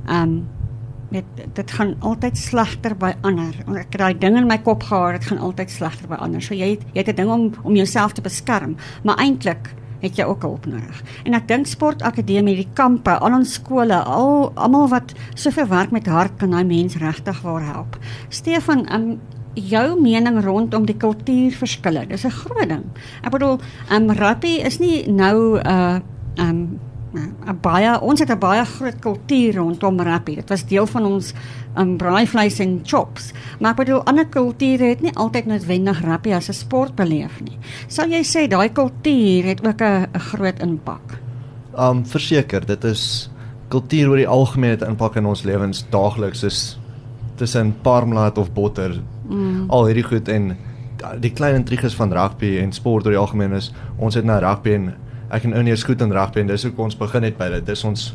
um 0.08 0.40
dit 1.10 1.24
dit 1.54 1.70
gaan 1.70 1.94
altyd 2.06 2.38
slegter 2.38 2.94
by 2.98 3.12
ander. 3.26 3.54
Ek 3.74 3.90
het 3.90 3.98
daai 4.02 4.18
ding 4.18 4.36
in 4.38 4.48
my 4.48 4.58
kop 4.62 4.84
gehad, 4.86 5.18
dit 5.18 5.28
gaan 5.30 5.42
altyd 5.42 5.72
slegter 5.72 6.10
by 6.10 6.20
ander. 6.22 6.42
So 6.42 6.54
jy 6.54 6.76
het, 6.76 6.84
jy 6.94 7.02
het 7.02 7.08
'n 7.10 7.16
ding 7.16 7.30
om 7.30 7.50
om 7.62 7.74
jouself 7.74 8.12
te 8.12 8.22
beskerm, 8.22 8.76
maar 9.04 9.18
eintlik 9.18 9.74
het 10.00 10.16
jy 10.16 10.24
ook 10.24 10.42
hulp 10.42 10.66
nodig. 10.66 11.02
En 11.24 11.34
ek 11.34 11.48
dink 11.48 11.66
sportakademie, 11.66 12.56
die 12.56 12.68
kampe, 12.74 13.18
al 13.18 13.34
ons 13.40 13.54
skole, 13.58 13.94
al 13.94 14.52
almal 14.54 14.88
wat 14.88 15.14
soveel 15.34 15.68
werk 15.70 15.90
met 15.90 16.06
hart 16.06 16.36
kan 16.40 16.50
daai 16.50 16.64
mens 16.64 16.96
regtig 16.96 17.42
waar 17.42 17.62
help. 17.62 17.98
Stefan, 18.28 18.86
um, 18.92 19.20
jou 19.54 20.00
mening 20.00 20.40
rondom 20.44 20.86
die 20.86 20.96
kultuurverskille. 20.96 22.06
Dis 22.06 22.24
'n 22.24 22.30
groot 22.30 22.68
ding. 22.68 22.84
Ek 23.22 23.30
bedoel, 23.30 23.58
um 23.90 24.10
rugby 24.10 24.60
is 24.64 24.78
nie 24.78 25.06
nou 25.10 25.58
'n 25.58 25.66
uh, 25.66 26.00
um 26.38 26.80
'n 27.12 27.58
baie 27.60 28.00
ons 28.00 28.20
het 28.20 28.30
'n 28.30 28.38
baie 28.38 28.64
groot 28.64 28.98
kultuur 28.98 29.54
rondom 29.54 30.00
rugby. 30.00 30.34
Dit 30.34 30.48
was 30.48 30.66
deel 30.66 30.86
van 30.86 31.04
ons 31.04 31.32
um, 31.76 31.96
braaivleis 31.96 32.58
en 32.58 32.80
chops. 32.84 33.32
Maar 33.58 33.70
ek 33.70 33.76
bedoel 33.76 34.04
ander 34.04 34.26
kulture 34.26 34.84
het 34.84 35.00
nie 35.00 35.14
altyd 35.14 35.46
noodwendig 35.46 36.00
rugby 36.00 36.32
as 36.32 36.48
'n 36.48 36.52
sport 36.52 36.94
beleef 36.94 37.40
nie. 37.40 37.58
Sal 37.88 38.08
jy 38.08 38.22
sê 38.22 38.48
daai 38.48 38.72
kultuur 38.72 39.44
het 39.44 39.66
ook 39.66 39.82
'n 39.82 40.18
groot 40.18 40.60
impak? 40.60 41.18
Um 41.76 42.06
verseker, 42.06 42.66
dit 42.66 42.84
is 42.84 43.30
kultuur 43.68 44.08
oor 44.08 44.16
die 44.16 44.28
algemeen 44.28 44.70
het 44.70 44.82
impak 44.82 45.16
in 45.16 45.26
ons 45.26 45.42
lewens 45.42 45.84
daagliks 45.90 46.42
is 46.42 46.78
tussen 47.36 47.74
parmlaat 47.82 48.38
of 48.38 48.52
botter. 48.52 49.00
Mm. 49.28 49.70
Al 49.70 49.86
hierdie 49.86 50.04
goed 50.04 50.28
en 50.28 50.56
die 51.20 51.32
klein 51.32 51.54
intriges 51.54 51.94
van 51.94 52.12
rugby 52.12 52.58
en 52.58 52.72
sport 52.72 53.06
oor 53.06 53.14
die 53.14 53.20
algemeen 53.20 53.52
is 53.52 53.72
ons 53.96 54.14
het 54.14 54.24
nou 54.24 54.38
rugby 54.42 54.74
en 54.76 54.94
ek 55.30 55.46
en 55.46 55.54
Ounie 55.54 55.72
is 55.72 55.86
goed 55.86 56.02
in 56.02 56.12
rugby 56.12 56.42
en 56.42 56.50
dis 56.50 56.66
hoe 56.66 56.72
ons 56.76 56.98
begin 56.98 57.26
het 57.26 57.38
by 57.38 57.48
dit. 57.54 57.66
Dis 57.66 57.84
ons 57.84 58.10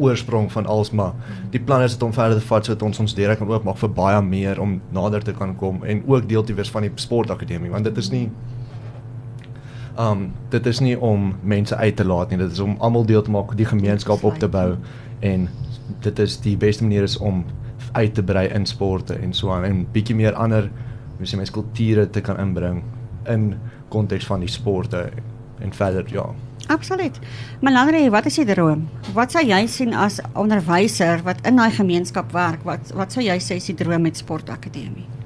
oorsprong 0.00 0.48
van 0.52 0.66
alles 0.66 0.90
maar 0.96 1.12
die 1.52 1.60
plan 1.60 1.82
is 1.82 1.92
dit 1.92 2.02
om 2.02 2.12
verder 2.16 2.38
te 2.40 2.46
vat 2.46 2.64
sodat 2.64 2.82
ons 2.86 3.02
ons 3.02 3.14
deure 3.14 3.36
kan 3.36 3.50
oopmaak 3.50 3.76
vir 3.82 3.92
baie 3.96 4.22
meer 4.24 4.60
om 4.62 4.78
nader 4.96 5.24
te 5.24 5.34
kan 5.36 5.52
kom 5.60 5.82
en 5.84 6.02
ook 6.06 6.28
deel 6.28 6.46
te 6.46 6.56
wees 6.56 6.70
van 6.72 6.86
die 6.86 6.92
sportakademie 6.96 7.70
want 7.72 7.84
dit 7.84 8.00
is 8.00 8.10
nie 8.14 8.30
um 10.00 10.30
dit 10.50 10.66
is 10.66 10.80
nie 10.80 10.94
om 10.96 11.34
mense 11.42 11.76
uit 11.76 11.96
te 11.96 12.06
laat 12.06 12.30
nie. 12.30 12.38
Dit 12.40 12.52
is 12.52 12.62
om 12.64 12.76
almal 12.80 13.04
deel 13.04 13.22
te 13.22 13.32
maak 13.34 13.56
die 13.58 13.68
gemeenskap 13.68 14.24
op 14.24 14.38
te 14.40 14.48
bou 14.48 14.76
en 15.20 15.48
dit 16.00 16.22
is 16.22 16.38
die 16.40 16.56
beste 16.56 16.86
manier 16.86 17.04
is 17.04 17.18
om 17.18 17.44
uit 17.92 18.14
te 18.14 18.22
brei 18.22 18.46
in 18.54 18.66
sporte 18.66 19.18
en 19.18 19.34
so 19.34 19.50
aan 19.52 19.66
en 19.66 19.82
bietjie 19.92 20.16
meer 20.16 20.38
ander 20.38 20.70
mens 21.18 21.34
mens 21.36 21.52
kulture 21.52 22.06
te 22.10 22.22
kan 22.24 22.38
inbring 22.40 22.82
in 23.28 23.54
konteks 23.88 24.26
van 24.30 24.40
die 24.40 24.48
sporte 24.48 25.08
en 25.60 25.74
verder 25.76 26.06
ja 26.08 26.30
Absoluut. 26.70 27.18
Melandre, 27.60 28.04
wat 28.10 28.26
is 28.30 28.36
die 28.38 28.46
droom? 28.46 28.84
Wat 29.14 29.34
sou 29.34 29.42
jy 29.42 29.64
sien 29.66 29.94
as 29.98 30.20
onderwyser 30.38 31.24
wat 31.26 31.42
in 31.48 31.58
daai 31.58 31.72
gemeenskap 31.74 32.30
werk? 32.36 32.62
Wat 32.68 32.92
wat 32.94 33.16
sou 33.16 33.24
jy 33.26 33.40
sê 33.42 33.58
is 33.58 33.66
die 33.72 33.78
droom 33.80 34.06
met 34.06 34.20
sportakademie? 34.22 35.19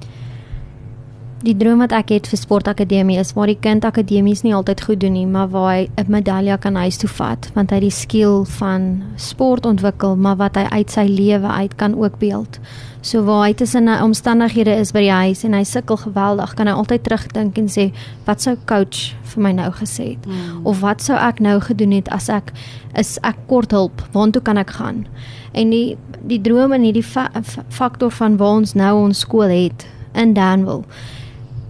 Die 1.45 1.53
droom 1.53 1.83
wat 1.83 1.91
ek 1.93 2.09
het 2.09 2.25
vir 2.25 2.39
sportakademie 2.41 3.19
is 3.21 3.35
waar 3.37 3.51
die 3.51 3.59
kind 3.61 3.83
akademies 3.85 4.39
nie 4.41 4.53
altyd 4.57 4.79
goed 4.81 4.99
doen 5.03 5.13
nie, 5.13 5.27
maar 5.29 5.51
waar 5.53 5.67
hy 5.75 5.89
'n 6.01 6.09
medalje 6.09 6.57
kan 6.57 6.75
huis 6.75 6.97
toe 6.97 7.09
vat, 7.09 7.51
want 7.53 7.69
hy 7.69 7.79
die 7.79 7.91
skill 7.91 8.45
van 8.57 9.03
sport 9.15 9.65
ontwikkel, 9.65 10.15
maar 10.15 10.37
wat 10.37 10.55
hy 10.55 10.63
uit 10.63 10.89
sy 10.89 11.05
lewe 11.05 11.47
uit 11.47 11.75
kan 11.75 11.93
ook 11.93 12.17
beeld. 12.17 12.59
So 13.01 13.23
waar 13.23 13.45
hy 13.45 13.53
tussen 13.53 13.87
omstandighede 14.01 14.73
is 14.73 14.91
by 14.91 14.99
die 14.99 15.11
huis 15.11 15.43
en 15.43 15.53
hy 15.53 15.63
sukkel 15.63 15.97
geweldig, 15.97 16.53
kan 16.55 16.67
hy 16.67 16.73
altyd 16.73 17.03
terugdink 17.03 17.57
en 17.57 17.67
sê, 17.67 17.93
wat 18.25 18.41
sou 18.41 18.57
coach 18.65 19.13
vir 19.23 19.43
my 19.43 19.51
nou 19.51 19.71
gesê 19.71 20.17
het? 20.17 20.25
Mm. 20.25 20.65
Of 20.65 20.79
wat 20.79 21.01
sou 21.01 21.17
ek 21.17 21.39
nou 21.39 21.59
gedoen 21.59 21.91
het 21.91 22.09
as 22.09 22.29
ek 22.29 22.53
is 22.95 23.19
ek 23.21 23.37
kort 23.47 23.71
hulp, 23.71 24.01
waartoe 24.13 24.41
kan 24.41 24.57
ek 24.57 24.69
gaan? 24.69 25.05
En 25.53 25.69
die 25.69 25.95
die 26.25 26.41
droom 26.41 26.73
en 26.73 26.81
hierdie 26.81 27.03
fa 27.03 27.29
faktor 27.69 28.09
van 28.11 28.37
waar 28.37 28.55
ons 28.55 28.73
nou 28.73 29.03
ons 29.03 29.19
skool 29.19 29.49
het 29.49 29.85
in 30.15 30.33
Danville. 30.33 30.83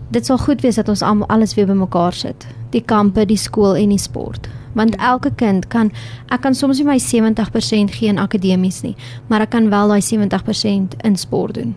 Dit 0.10 0.26
sal 0.26 0.38
goed 0.38 0.62
wees 0.62 0.76
dat 0.76 0.90
ons 0.90 1.02
almal 1.02 1.28
alles 1.28 1.56
weer 1.56 1.66
bymekaar 1.66 2.14
sit. 2.14 2.48
Die 2.72 2.84
kampe, 2.84 3.26
die 3.26 3.38
skool 3.38 3.76
en 3.76 3.90
die 3.90 4.02
sport 4.02 4.50
want 4.76 4.96
elke 5.00 5.32
kind 5.40 5.68
kan 5.72 5.92
ek 6.34 6.44
kan 6.44 6.56
soms 6.56 6.82
nie 6.82 6.88
my 6.88 6.98
70% 7.00 7.96
gee 7.96 8.12
in 8.12 8.20
akademies 8.22 8.82
nie, 8.84 8.96
maar 9.32 9.46
ek 9.46 9.54
kan 9.56 9.72
wel 9.72 9.92
daai 9.92 10.04
70% 10.04 10.98
in 11.08 11.16
sport 11.20 11.56
doen. 11.56 11.76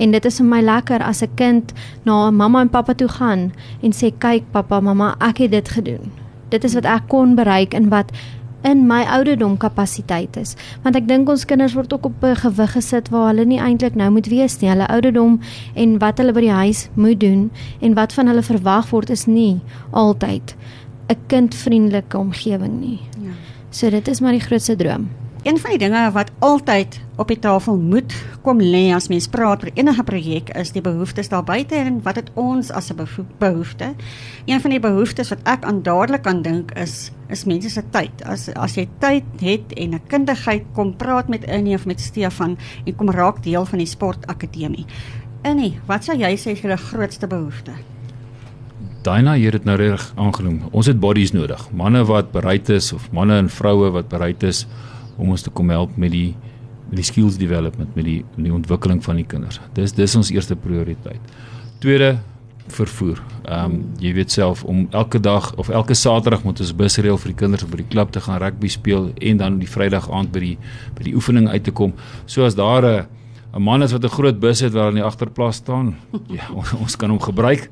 En 0.00 0.14
dit 0.14 0.24
is 0.24 0.40
vir 0.40 0.48
my 0.48 0.62
lekker 0.64 1.04
as 1.04 1.22
'n 1.22 1.34
kind 1.36 1.72
na 2.04 2.30
mamma 2.30 2.60
en 2.60 2.72
pappa 2.72 2.94
toe 2.94 3.08
gaan 3.08 3.52
en 3.82 3.92
sê 3.92 4.10
kyk 4.18 4.50
pappa, 4.52 4.80
mamma, 4.80 5.14
ek 5.20 5.38
het 5.38 5.50
dit 5.50 5.68
gedoen. 5.68 6.12
Dit 6.48 6.64
is 6.64 6.74
wat 6.74 6.84
ek 6.84 7.08
kon 7.08 7.34
bereik 7.34 7.74
en 7.74 7.88
wat 7.88 8.12
in 8.62 8.86
my 8.86 9.04
ouderdom 9.04 9.56
kapasiteit 9.56 10.36
is 10.36 10.56
want 10.82 10.96
ek 10.96 11.06
dink 11.08 11.28
ons 11.28 11.44
kinders 11.44 11.74
word 11.78 11.92
ook 11.92 12.06
op 12.06 12.24
'n 12.24 12.36
gewig 12.36 12.72
gesit 12.72 13.08
waar 13.08 13.28
hulle 13.30 13.44
nie 13.44 13.60
eintlik 13.60 13.94
nou 13.94 14.10
moet 14.10 14.26
wees 14.26 14.60
nie 14.60 14.70
hulle 14.70 14.88
ouderdom 14.88 15.40
en 15.74 15.98
wat 15.98 16.18
hulle 16.18 16.32
by 16.32 16.40
die 16.40 16.58
huis 16.62 16.88
moet 16.94 17.20
doen 17.20 17.50
en 17.80 17.94
wat 17.94 18.12
van 18.12 18.26
hulle 18.26 18.42
verwag 18.42 18.90
word 18.90 19.10
is 19.10 19.26
nie 19.26 19.60
altyd 19.90 20.56
'n 21.08 21.16
kindvriendelike 21.26 22.18
omgewing 22.18 22.80
nie. 22.80 23.00
Ja. 23.22 23.32
So 23.70 23.90
dit 23.90 24.08
is 24.08 24.20
maar 24.20 24.32
die 24.32 24.44
grootste 24.44 24.76
droom. 24.76 25.08
Een 25.48 25.58
van 25.58 25.70
die 25.70 25.78
dinge 25.78 26.10
wat 26.12 26.30
altyd 26.38 27.00
op 27.16 27.30
die 27.32 27.38
tafel 27.40 27.78
moet 27.80 28.12
kom 28.44 28.58
lê 28.60 28.90
as 28.92 29.06
mens 29.08 29.30
praat 29.32 29.62
oor 29.64 29.70
enige 29.80 30.02
projek 30.04 30.50
is 30.60 30.74
die 30.74 30.82
behoeftes 30.84 31.30
daar 31.32 31.44
buite 31.44 31.78
en 31.80 32.02
wat 32.04 32.18
het 32.20 32.28
ons 32.36 32.68
as 32.70 32.90
'n 32.92 33.06
behoefte? 33.38 33.94
Een 34.44 34.60
van 34.60 34.70
die 34.70 34.80
behoeftes 34.80 35.28
wat 35.32 35.38
ek 35.48 35.64
aan 35.64 35.82
dadelik 35.82 36.26
aan 36.26 36.42
dink 36.42 36.72
is 36.76 37.12
is 37.28 37.44
mense 37.44 37.70
se 37.70 37.82
tyd. 37.90 38.12
As 38.24 38.48
as 38.48 38.74
jy 38.74 38.88
tyd 38.98 39.24
het 39.40 39.72
en 39.72 39.94
'n 39.94 40.00
kundigheid 40.06 40.64
kom 40.74 40.96
praat 40.96 41.28
met 41.28 41.44
Innie 41.44 41.74
of 41.74 41.86
met 41.86 42.00
Stefan 42.00 42.58
en 42.84 42.96
kom 42.96 43.10
raak 43.10 43.42
deel 43.42 43.64
van 43.64 43.78
die 43.78 43.86
sportakademie. 43.86 44.86
Innie, 45.42 45.80
wat 45.86 46.04
sou 46.04 46.18
jy 46.18 46.36
sê 46.36 46.50
is 46.50 46.60
julle 46.60 46.76
grootste 46.76 47.26
behoefte? 47.26 47.72
Daina 49.02 49.34
hier 49.34 49.52
het 49.52 49.64
nou 49.64 49.76
reg 49.76 50.12
aangenoem. 50.16 50.62
Ons 50.70 50.86
het 50.86 51.00
bodies 51.00 51.32
nodig. 51.32 51.70
Manne 51.70 52.04
wat 52.04 52.32
bereid 52.32 52.68
is 52.68 52.92
of 52.92 53.10
manne 53.12 53.38
en 53.38 53.48
vroue 53.48 53.90
wat 53.90 54.08
bereid 54.08 54.42
is 54.42 54.66
om 55.18 55.34
ons 55.34 55.44
te 55.44 55.50
kom 55.50 55.70
help 55.74 55.96
met 55.96 56.14
die 56.14 56.30
met 56.88 57.02
die 57.02 57.04
skills 57.04 57.36
development, 57.36 57.92
met 57.96 58.06
die 58.06 58.22
met 58.36 58.46
die 58.46 58.54
ontwikkeling 58.54 59.02
van 59.04 59.20
die 59.20 59.26
kinders. 59.28 59.60
Dis 59.76 59.92
dis 59.92 60.16
ons 60.16 60.30
eerste 60.32 60.56
prioriteit. 60.56 61.20
Tweede 61.82 62.16
vervoer. 62.72 63.20
Ehm 63.44 63.74
um, 63.74 63.76
jy 64.00 64.14
weet 64.16 64.32
self 64.32 64.64
om 64.64 64.86
elke 64.90 65.20
dag 65.20 65.50
of 65.56 65.68
elke 65.68 65.94
Saterdag 65.94 66.44
moet 66.44 66.60
ons 66.60 66.72
bus 66.76 66.98
reël 66.98 67.20
vir 67.20 67.32
die 67.32 67.38
kinders 67.44 67.64
om 67.64 67.70
by 67.70 67.82
die 67.82 67.90
klub 67.92 68.10
te 68.12 68.20
gaan 68.24 68.40
rugby 68.40 68.72
speel 68.72 69.12
en 69.20 69.44
dan 69.44 69.60
die 69.60 69.68
Vrydag 69.68 70.10
aand 70.10 70.32
by 70.32 70.40
die 70.40 70.56
by 70.96 71.06
die 71.10 71.14
oefening 71.14 71.48
uit 71.48 71.64
te 71.64 71.72
kom. 71.72 71.94
So 72.26 72.44
as 72.44 72.54
daar 72.54 72.84
'n 72.84 73.06
'n 73.54 73.62
man 73.62 73.82
is 73.82 73.92
wat 73.92 74.04
'n 74.04 74.16
groot 74.16 74.40
bus 74.40 74.60
het 74.60 74.72
waar 74.72 74.88
in 74.88 75.00
die 75.00 75.04
agterplaas 75.04 75.56
staan, 75.56 75.96
ja, 76.38 76.48
ons, 76.54 76.72
ons 76.72 76.96
kan 76.96 77.10
hom 77.10 77.20
gebruik 77.20 77.70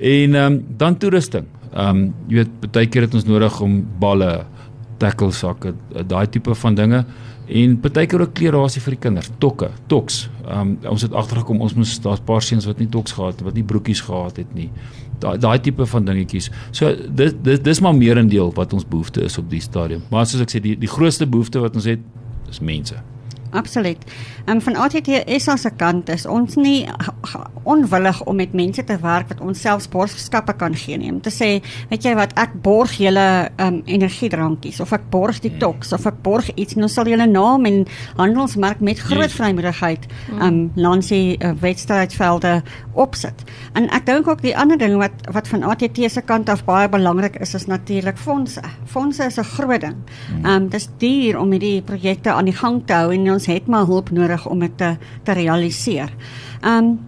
En 0.00 0.34
ehm 0.34 0.52
um, 0.52 0.64
dan 0.76 0.96
toerusting. 0.98 1.46
Ehm 1.72 1.96
um, 1.96 2.14
jy 2.28 2.40
weet 2.40 2.72
baie 2.72 2.88
keer 2.88 3.04
het 3.06 3.14
ons 3.14 3.26
nodig 3.28 3.60
om 3.60 3.74
balle, 4.00 4.46
tackle 5.00 5.32
sakke, 5.34 5.74
daai 6.06 6.26
tipe 6.30 6.54
van 6.62 6.76
dinge 6.78 7.04
en 7.50 7.76
baie 7.82 8.06
keer 8.06 8.22
ook 8.22 8.34
klerasie 8.38 8.82
vir 8.84 8.94
die 8.94 9.00
kinders, 9.08 9.30
tokke, 9.42 9.72
toks. 9.90 10.22
Um, 10.46 10.76
ons 10.86 11.02
het 11.02 11.14
agtergekom 11.18 11.62
ons 11.64 11.74
moes 11.74 11.96
daar's 12.04 12.22
paar 12.26 12.44
seuns 12.46 12.68
wat 12.68 12.78
nie 12.78 12.88
toks 12.92 13.16
gehad 13.16 13.38
het, 13.38 13.44
wat 13.48 13.58
nie 13.58 13.66
broekies 13.66 14.04
gehad 14.06 14.38
het 14.38 14.52
nie. 14.54 14.68
Daai 15.20 15.34
daai 15.42 15.58
tipe 15.60 15.86
van 15.90 16.06
dingetjies. 16.06 16.50
So 16.70 16.92
dis 16.94 17.34
dis 17.42 17.62
dis 17.66 17.82
maar 17.84 17.96
meerendeel 17.98 18.54
wat 18.56 18.76
ons 18.76 18.86
behoefte 18.86 19.24
is 19.26 19.38
op 19.40 19.50
die 19.50 19.62
stadium. 19.64 20.04
Maar 20.12 20.28
soos 20.30 20.44
ek 20.46 20.54
sê 20.54 20.62
die 20.62 20.76
die 20.78 20.90
grootste 20.90 21.26
behoefte 21.26 21.62
wat 21.64 21.76
ons 21.80 21.90
het 21.90 22.06
is 22.50 22.62
mense. 22.62 23.02
Absoluut. 23.50 23.98
En 24.44 24.54
um, 24.54 24.60
van 24.60 24.76
ATTS 24.76 25.48
se 25.60 25.70
kant 25.76 26.08
is 26.08 26.26
ons 26.26 26.54
nie 26.54 26.86
onwillig 27.62 28.22
om 28.24 28.36
met 28.36 28.52
mense 28.52 28.84
te 28.84 28.96
werk 29.02 29.28
wat 29.28 29.40
ons 29.44 29.60
self 29.60 29.88
borgskappe 29.90 30.54
kan 30.58 30.74
gee 30.74 30.98
nie. 30.98 31.10
Om 31.12 31.20
te 31.24 31.32
sê, 31.34 31.48
weet 31.90 32.06
jy 32.06 32.14
wat, 32.18 32.34
ek 32.40 32.54
borg 32.62 32.94
julle 33.00 33.26
um 33.62 33.80
energiedrankies 33.90 34.80
of 34.82 34.94
ek 34.96 35.08
borg 35.12 35.40
die 35.44 35.52
toks 35.60 35.92
of 35.96 36.06
ek 36.08 36.20
borg 36.24 36.50
iets 36.54 36.76
en 36.78 36.86
ons 36.86 36.96
sal 37.00 37.10
julle 37.10 37.26
naam 37.30 37.66
en 37.68 37.82
handelsmerk 38.20 38.82
met 38.84 39.02
groot 39.02 39.28
yes. 39.28 39.36
vrymoedigheid 39.38 40.06
um 40.38 40.60
langs 40.78 41.10
die 41.12 41.36
uh, 41.38 41.52
wedstrydvelde 41.60 42.60
opsit. 42.94 43.44
En 43.78 43.88
ek 43.94 44.06
dink 44.06 44.28
ook 44.30 44.42
die 44.44 44.54
ander 44.56 44.78
ding 44.80 44.96
wat 45.00 45.26
wat 45.34 45.50
van 45.50 45.66
ATT 45.66 46.00
se 46.10 46.22
kant 46.26 46.50
af 46.52 46.64
baie 46.68 46.88
belangrik 46.90 47.38
is 47.42 47.54
is 47.58 47.66
natuurlik 47.70 48.18
fondse. 48.18 48.62
Fondse 48.86 49.26
is 49.26 49.38
'n 49.38 49.44
groot 49.56 49.80
ding. 49.80 49.96
Um 50.46 50.68
dis 50.68 50.88
duur 50.98 51.38
om 51.38 51.50
hierdie 51.52 51.82
projekte 51.82 52.32
aan 52.32 52.44
die 52.44 52.56
gang 52.56 52.82
te 52.86 52.94
hou 52.94 53.12
en 53.12 53.30
ons 53.32 53.39
het 53.46 53.66
maar 53.66 53.86
hulp 53.86 54.10
nodig 54.10 54.46
om 54.46 54.58
dit 54.58 54.76
te 54.76 54.96
te 55.24 55.32
realiseer. 55.32 56.12
Um 56.66 56.98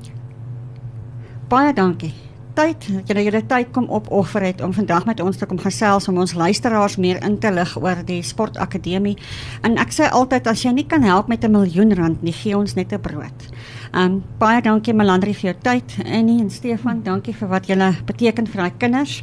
baie 1.49 1.73
dankie. 1.73 2.15
Tyd, 2.53 2.85
julle 3.09 3.23
julle 3.25 3.41
tyd 3.49 3.71
kom 3.73 3.87
opoffer 3.89 4.45
het 4.45 4.61
om 4.61 4.75
vandag 4.77 5.07
met 5.09 5.21
ons 5.25 5.37
te 5.37 5.47
kom 5.49 5.59
gesels 5.59 6.09
om 6.09 6.19
ons 6.21 6.35
luisteraars 6.37 6.99
meer 7.01 7.23
in 7.25 7.39
te 7.41 7.49
lig 7.53 7.73
oor 7.81 8.03
die 8.05 8.21
sportakademie. 8.23 9.17
En 9.65 9.79
ek 9.81 9.95
sê 9.97 10.11
altyd 10.13 10.51
as 10.53 10.65
jy 10.65 10.75
nie 10.77 10.87
kan 10.87 11.03
help 11.03 11.29
met 11.29 11.45
'n 11.45 11.51
miljoen 11.51 11.95
rand 11.95 12.23
nie, 12.23 12.33
gee 12.33 12.57
ons 12.57 12.75
net 12.75 12.93
'n 12.93 13.01
brood. 13.01 13.52
Um 13.93 14.23
baie 14.41 14.63
dankie 14.65 14.95
Melandri 14.97 15.35
vir 15.37 15.51
jou 15.51 15.55
tyd. 15.67 15.99
Annie 16.07 16.41
en 16.41 16.49
Stefan, 16.51 17.03
dankie 17.05 17.35
vir 17.37 17.49
wat 17.51 17.67
julle 17.69 17.91
beteken 18.09 18.47
vir 18.49 18.63
daai 18.63 18.79
kinders. 18.81 19.19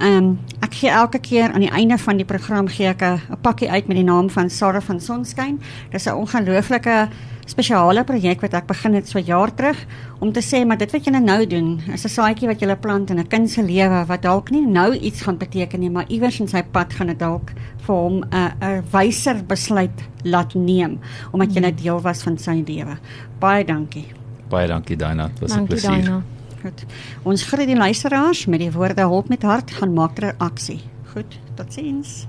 Um 0.00 0.38
ek 0.64 0.78
gee 0.80 0.88
elke 0.88 1.20
keer 1.20 1.52
aan 1.52 1.60
die 1.60 1.72
einde 1.72 1.98
van 2.00 2.16
die 2.16 2.24
program 2.24 2.68
gee 2.68 2.88
ek 2.88 3.02
'n 3.02 3.20
pakkie 3.42 3.68
uit 3.68 3.86
met 3.86 3.96
die 3.96 4.04
naam 4.04 4.30
van 4.30 4.48
Sarah 4.50 4.80
van 4.80 5.00
Sonskyn. 5.00 5.60
Dis 5.92 6.06
'n 6.06 6.16
ongelooflike 6.16 7.08
spesiale 7.46 8.04
projek 8.04 8.40
wat 8.40 8.54
ek 8.54 8.66
begin 8.66 8.94
het 8.94 9.08
so 9.08 9.18
jaar 9.18 9.54
terug 9.54 9.78
om 10.20 10.32
te 10.32 10.40
sê 10.40 10.64
maar 10.66 10.78
dit 10.78 10.92
wat 10.92 11.04
julle 11.04 11.20
nou 11.20 11.46
doen 11.46 11.80
is 11.92 12.04
'n 12.04 12.08
saadjie 12.08 12.48
wat 12.48 12.60
julle 12.60 12.76
plant 12.76 13.10
in 13.10 13.18
'n 13.18 13.28
kind 13.28 13.50
se 13.50 13.62
lewe 13.62 14.04
wat 14.06 14.22
dalk 14.22 14.50
nie 14.50 14.66
nou 14.66 14.94
iets 14.94 15.22
gaan 15.22 15.38
beteken 15.38 15.80
nie 15.80 15.90
maar 15.90 16.08
iewers 16.08 16.40
in 16.40 16.48
sy 16.48 16.62
pad 16.62 16.92
gaan 16.92 17.06
dit 17.06 17.18
dalk 17.18 17.52
vir 17.86 17.94
hom 17.94 18.24
'n 18.24 18.52
'n 18.60 18.82
wyser 18.92 19.44
besluit 19.46 19.98
laat 20.24 20.54
neem 20.54 20.98
omdat 21.32 21.54
julle 21.54 21.72
hmm. 21.72 21.82
deel 21.82 22.00
was 22.00 22.22
van 22.22 22.38
sy 22.38 22.62
lewe. 22.66 22.98
Baie 23.38 23.64
dankie. 23.64 24.06
Baie 24.48 24.68
dankie 24.68 24.96
Dina, 24.96 25.28
dit 25.28 25.40
was 25.40 25.56
'n 25.56 25.66
plesier. 25.66 26.22
Goed. 26.62 26.84
Ons 27.22 27.42
groet 27.42 27.66
die 27.66 27.76
luisteraars 27.76 28.46
met 28.46 28.60
die 28.60 28.72
woorde 28.72 29.00
hulp 29.00 29.28
met 29.28 29.42
hart 29.42 29.70
gaan 29.70 29.92
maak 29.92 30.14
ter 30.14 30.34
aksie. 30.38 30.80
Goed, 31.12 31.38
totsiens. 31.54 32.26